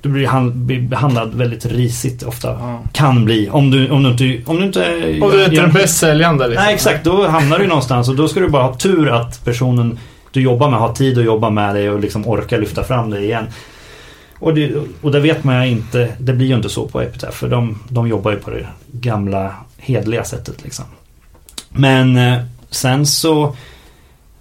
[0.01, 2.47] Du blir han- behandlad väldigt risigt ofta.
[2.51, 2.83] Ja.
[2.91, 3.49] Kan bli.
[3.49, 4.51] Om du, om du inte...
[4.51, 4.79] Om du inte
[5.21, 6.65] Och du är inte gör- den bäst säljande liksom.
[6.65, 9.99] Nej exakt, då hamnar du någonstans och då ska du bara ha tur att personen
[10.31, 13.23] du jobbar med har tid att jobba med dig och liksom orkar lyfta fram dig
[13.23, 13.47] igen.
[14.39, 14.71] Och det,
[15.01, 17.79] och det vet man ju inte, det blir ju inte så på Epitaph för de,
[17.89, 20.85] de jobbar ju på det gamla hedliga sättet liksom.
[21.69, 22.37] Men, eh,
[22.69, 23.55] sen så,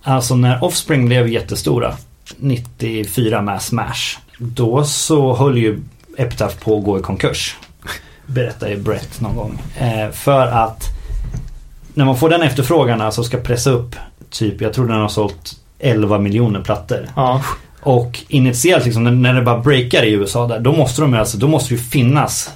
[0.02, 1.94] alltså när Offspring blev jättestora,
[2.36, 5.78] 94 med Smash, då så höll ju
[6.18, 7.56] Epitaph på att gå i konkurs.
[8.26, 9.62] Berättar ju Brett någon gång.
[9.78, 10.84] Eh, för att
[11.94, 13.96] när man får den efterfrågan, alltså ska pressa upp
[14.30, 17.08] typ, jag tror den har sålt 11 miljoner plattor.
[17.16, 17.42] Ja.
[17.80, 21.48] Och initiellt liksom, när- det bara breakar i USA där, då måste de alltså, då
[21.48, 22.50] måste det ju finnas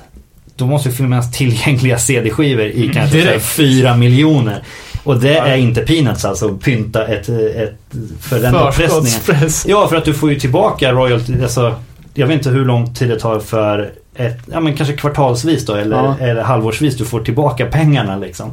[0.56, 3.44] då måste det finnas tillgängliga CD-skivor i kanske direkt.
[3.44, 4.62] 4 miljoner.
[5.04, 7.74] Och det är inte peanuts alltså, att pynta ett, ett
[8.20, 9.50] för den uppressningen.
[9.66, 11.74] Ja, för att du får ju tillbaka royalty, alltså
[12.14, 15.74] jag vet inte hur lång tid det tar för ett, ja men kanske kvartalsvis då
[15.74, 16.16] eller, Ja.
[16.20, 18.52] eller halvårsvis du får tillbaka pengarna liksom.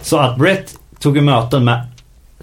[0.00, 1.80] Så att Brett tog ju möten med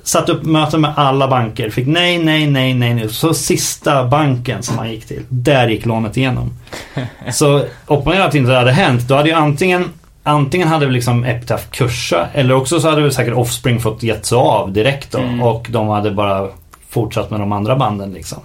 [0.03, 3.09] Satt upp möten med alla banker, fick nej, nej, nej, nej, nej.
[3.09, 6.53] Så sista banken som han gick till, där gick lånet igenom.
[7.31, 9.85] Så opponerat att inte det hade hänt, då hade ju antingen
[10.23, 14.25] Antingen hade väl liksom Epitaph kursa eller också så hade väl säkert Offspring fått gett
[14.25, 15.41] sig av direkt då Mm.
[15.41, 16.47] och de hade bara
[16.89, 18.37] fortsatt med de andra banden liksom.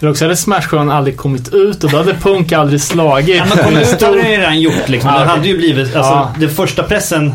[0.00, 3.36] Eller också hade Smash-skivan aldrig kommit ut och då hade punk aldrig slagit.
[3.36, 5.12] Ja, men kom ut hade det ju redan gjort liksom.
[5.12, 6.30] Det hade ju blivit, alltså Ja.
[6.38, 7.34] det första pressen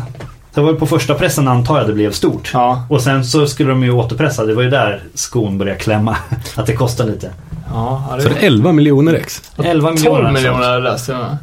[0.54, 2.50] Det var på första pressen antar jag det blev stort.
[2.54, 4.44] Ja, Och sen så skulle de ju återpressa.
[4.44, 6.16] Det var ju där skon började klämma.
[6.54, 7.30] Att det kostar lite.
[7.72, 9.42] ja, Så det är 11 miljoner ex.
[9.64, 10.10] 11 miljoner.
[10.16, 10.32] 12 alltså.
[10.42, 11.08] miljoner har jag läst.
[11.08, 11.36] Ja.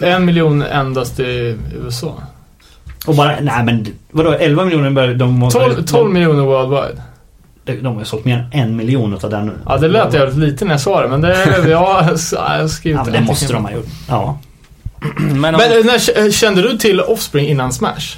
[0.00, 2.14] En miljon endast i USA.
[3.06, 4.90] Och bara, nej men vadå 11 miljoner?
[4.90, 7.02] bör- De, måste- 12, 12 miljoner worldwide.
[7.64, 9.52] de, de har ju sålt mer än en miljon utav den nu.
[9.66, 11.46] Ja, det lät jävligt lite när jag sa det, men det...
[11.68, 13.86] Ja, jag har skrivit Ja, men det måste de ha gjort.
[14.08, 14.38] Ja.
[15.16, 18.16] Men, om, Men eh, när, kände du till Offspring innan Smash?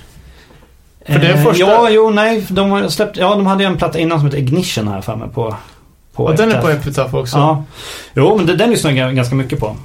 [1.07, 2.47] För det är Eh, första- Ja, jo, nej.
[2.49, 5.17] De har släppt, ja, de hade ju en platta innan som heter Ignition här för
[5.17, 5.57] mig på...
[6.15, 7.15] på Och den är på Epitaph.
[7.15, 7.37] Också.
[7.37, 7.65] Ja.
[8.15, 9.77] Jo, men den lyssnar jag ganska mycket på.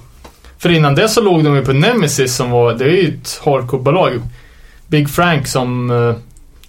[0.60, 3.42] För innan det så låg de ju på Nemesis som var, det är ju ett
[3.44, 4.22] hardcore-bolag.
[4.88, 6.16] Big Frank som, uh,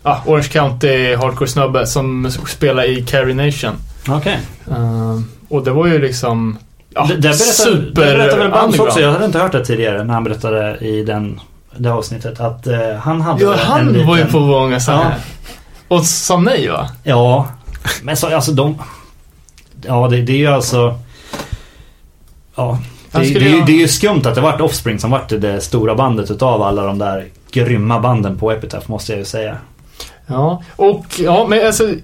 [0.02, 3.74] ah, Orange County hardcore-snubbe som spelar i Carrie Nation.
[4.08, 4.38] Okej.
[4.70, 6.58] Eh, och det var ju liksom,
[6.94, 9.00] ja, det, det berättar, super det berättar väl Bams också.
[9.00, 11.40] Jag hade inte hört det tidigare när han berättade i den,
[11.76, 12.40] det avsnittet.
[12.40, 15.02] Att eh, han hade Ja, en han liten, var ju på många sådana
[15.88, 15.96] Ja.
[15.96, 16.88] Och sa nej va?
[17.02, 17.48] Ja,
[18.02, 18.78] men så, alltså de...
[19.82, 20.98] Ja, det, det är ju alltså...
[22.54, 22.78] Ja,
[23.12, 25.94] det, det, ha- det är ju skumt att det vart Offspring som vart det stora
[25.94, 29.56] bandet utav alla de där grymma banden på Epitaph måste jag ju säga.
[30.26, 31.94] Ja, och ja, men alltså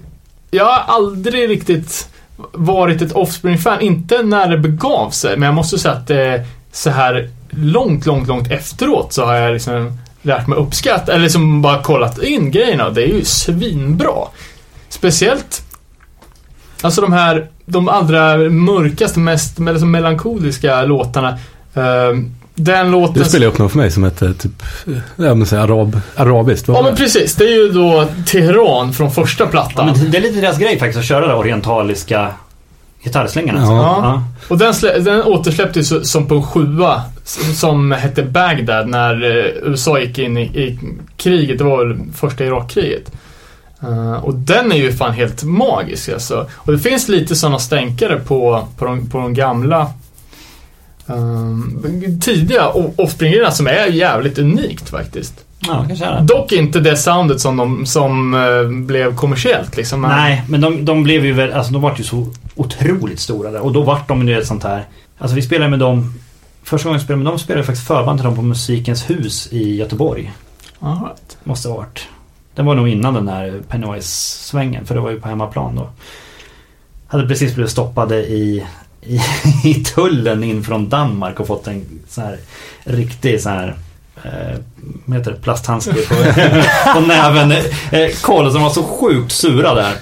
[0.51, 2.09] jag har aldrig riktigt
[2.53, 3.81] varit ett Offspring-fan.
[3.81, 6.33] Inte när det begav sig, men jag måste säga att eh,
[6.71, 11.61] så här långt, långt, långt efteråt så har jag liksom lärt mig uppskatta, eller liksom
[11.61, 12.89] bara kollat in grejerna.
[12.89, 14.15] Det är ju svinbra.
[14.89, 15.63] Speciellt
[16.81, 21.29] Alltså de här, de allra mörkaste, mest eller som melankoliska låtarna.
[21.73, 21.83] Eh,
[22.55, 23.13] den låten...
[23.23, 24.63] Det spelade upp något för mig som hette typ,
[25.15, 26.67] ja men säg arab, arabiskt.
[26.67, 29.85] vad Ja men precis, det är ju då Teheran från första Ja, plattan.
[29.85, 32.27] men det är lite deras grej faktiskt att köra det orientaliska
[33.03, 33.61] gitarrslängarna.
[33.61, 33.99] Ja.
[34.03, 34.23] Ja.
[34.47, 34.73] Och den,
[35.03, 37.01] den återsläpptes ju som på en sjua
[37.55, 40.79] som hette Bagdad när eh, USA gick in i, i
[41.17, 41.57] kriget.
[41.57, 43.11] Det var väl första Irakkriget.
[43.83, 46.47] Eh, och den är ju fan helt magisk alltså.
[46.53, 49.91] Och det finns lite sådana stänkare på, på, de, på de gamla
[51.05, 55.33] um, tidiga o- Offspring-grejerna som är jävligt unikt faktiskt.
[55.67, 55.85] Ja.
[56.21, 60.01] Dock inte det soundet som, de, som eh, blev kommersiellt liksom.
[60.01, 63.59] Nej, men de, de blev ju väl, alltså de vart ju så otroligt stora där.
[63.59, 64.85] Och då vart de ju ett sånt här,
[65.17, 66.13] alltså vi spelade med dem,
[66.63, 69.47] första gången vi spelade med dem spelade jag faktiskt förband till dem på Musikens hus
[69.51, 70.31] i Göteborg.
[70.79, 71.37] All right.
[71.43, 72.07] Måste ha varit.
[72.57, 75.89] Den var nog innan den där Pennywise-svängen, för det var ju på hemmaplan då.
[77.07, 78.65] Hade precis blivit stoppade i,
[79.01, 79.21] i,
[79.63, 82.37] i tullen in från Danmark och fått en sån här
[82.83, 83.75] riktig sån här
[84.23, 86.15] eh, heter det, plasthandske på,
[86.93, 87.51] på näven.
[87.91, 89.93] Eh, Koll som var så sjukt sura där.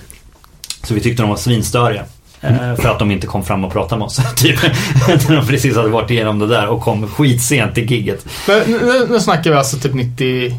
[0.83, 2.05] Så vi tyckte de var svinstöriga.
[2.41, 4.19] Eh, för att de inte kom fram och pratade med oss.
[4.35, 4.61] typ.
[5.07, 8.25] När de precis hade varit igenom det där och kom skitsent till gigget.
[8.47, 10.55] Men nu, nu snackar vi alltså typ 90...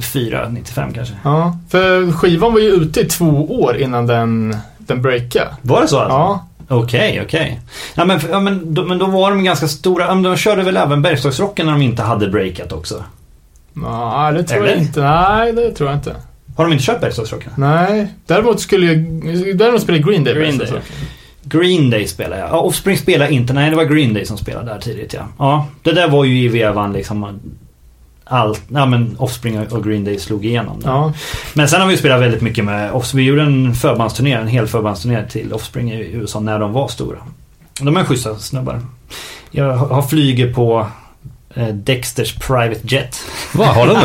[0.00, 1.14] 4, 95 kanske.
[1.24, 5.56] Ja, för skivan var ju ute i två år innan den, den breakade.
[5.62, 6.16] Var det så alltså?
[6.16, 6.46] Ja.
[6.68, 7.60] Okej, okej.
[7.94, 10.14] Ja, men, ja, men, då, men då var de ganska stora.
[10.14, 13.04] De körde väl även Bergslagsrocken när de inte hade breakat också?
[13.72, 14.82] Nej, det tror jag Eller?
[14.82, 15.00] inte.
[15.00, 16.16] Nej, det tror jag inte.
[16.56, 17.52] Har de inte kört Bergslagsrocken?
[17.56, 18.06] Nej.
[18.26, 19.52] Däremot skulle ju...
[19.54, 20.34] Däremot spelade Green Day.
[20.34, 20.68] Green Day.
[21.42, 22.50] Green Day spelade jag.
[22.50, 23.52] Ja, Offspring spelade inte.
[23.52, 25.28] Nej, det var Green Day som spelade där tidigt ja.
[25.38, 27.40] Ja, det där var ju i vevan liksom.
[28.26, 30.80] Allt, ja men Offspring och Green Day slog igenom.
[30.84, 31.12] Ja.
[31.54, 33.24] Men sen har vi spelat väldigt mycket med Offspring.
[33.24, 37.18] Vi gjorde en förbandsturné, en hel förbandsturné till Offspring i USA när de var stora.
[37.80, 38.80] De är schyssta snubbar.
[39.50, 40.86] Jag har flyger på
[41.54, 43.16] eh, Dexters Private Jet.
[43.52, 43.88] Vad har?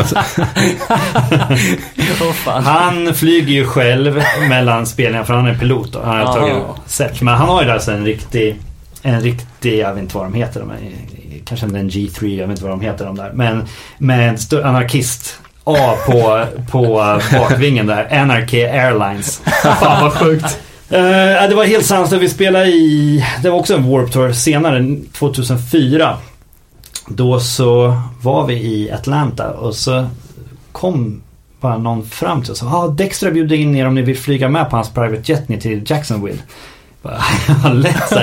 [2.22, 2.64] Åh fan.
[2.64, 6.02] Han flyger ju själv mellan spelningarna för han är pilot då.
[6.02, 7.20] Han har tagit set.
[7.22, 8.56] Men han har ju alltså en riktig,
[9.02, 10.60] en riktig, jag vet inte vad de heter.
[10.60, 10.70] De
[11.44, 13.30] kanske inte en G3, jag vet inte vad de heter de där.
[13.34, 13.64] Men
[13.98, 18.20] med en stor anarkist A på, på bakvingen där.
[18.20, 19.42] Anarchy Airlines.
[19.62, 20.58] Fan vad sjukt.
[20.88, 22.22] Ja, det var helt sanslöst.
[22.22, 26.16] Vi spelade i, det var också en Warp Tour senare, 2004.
[27.08, 30.06] Då så var vi i Atlanta och så
[30.72, 31.22] kom
[31.60, 34.18] bara någon fram till oss och sa ah, Dexter bjuder in er om ni vill
[34.18, 36.38] flyga med på hans Private Jet ner till Jacksonville.
[37.02, 37.18] Bara,
[37.64, 38.20] "Ja, lätt så,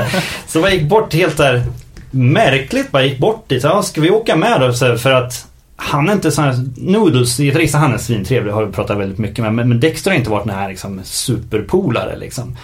[0.48, 1.64] så jag gick bort helt där
[2.12, 3.62] märkligt bara gick bort dit.
[3.62, 4.74] Så, ska vi åka med då?
[4.74, 8.72] Så, för att han är inte sån här, Noodles, gitarristen, han är svintrevlig har vi
[8.72, 9.54] pratat väldigt mycket med.
[9.54, 12.58] Men, men Dexter har inte varit den här liksom, superpolare liksom.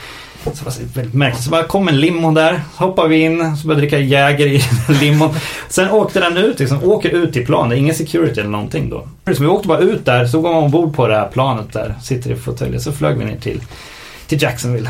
[0.44, 1.44] Så det var väldigt märkligt.
[1.44, 4.61] Så bara kom en limo där, hoppade vi in, så började dricka Jäger i
[5.02, 5.30] limon.
[5.70, 9.07] Sen åkte den ut, liksom, åker ut till planet, ingen security eller någonting då.
[9.34, 11.95] Så vi åkte bara ut där, så går man ombord på det här planet där,
[12.02, 13.61] sitter i fåtöljen, så flög vi ner till,
[14.28, 14.90] till Jacksonville.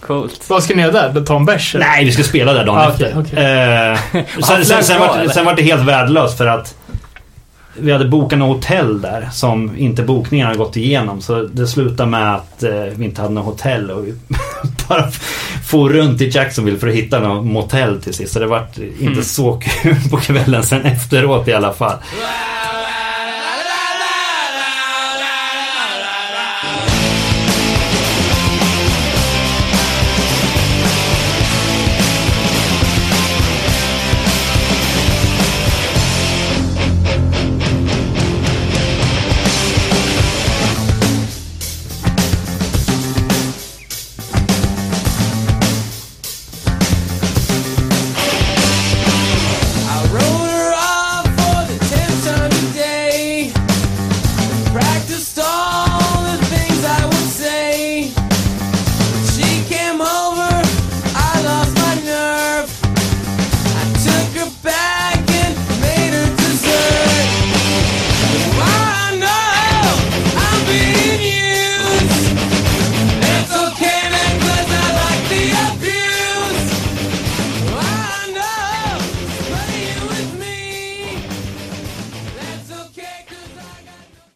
[0.00, 0.40] Coolt.
[0.50, 1.24] Vad ska ni göra där?
[1.24, 1.76] Ta en bärs?
[1.78, 3.14] Nej, vi ska spela där dagen Ah, efter.
[3.18, 3.44] okej, okej.
[3.44, 5.32] Eh, sen, sen, sen, var, eller?
[5.32, 6.74] sen var det helt värdelöst för att
[7.80, 11.20] vi hade bokat något hotell där som inte bokningen hade gått igenom.
[11.20, 14.14] Så det slutade med att eh, vi inte hade något hotell och vi
[14.88, 15.10] bara
[15.66, 18.32] for runt i Jacksonville för att hitta något motell till sist.
[18.32, 19.22] Så det var inte Mm.
[19.22, 21.96] så kul på kvällen sen efteråt i alla fall.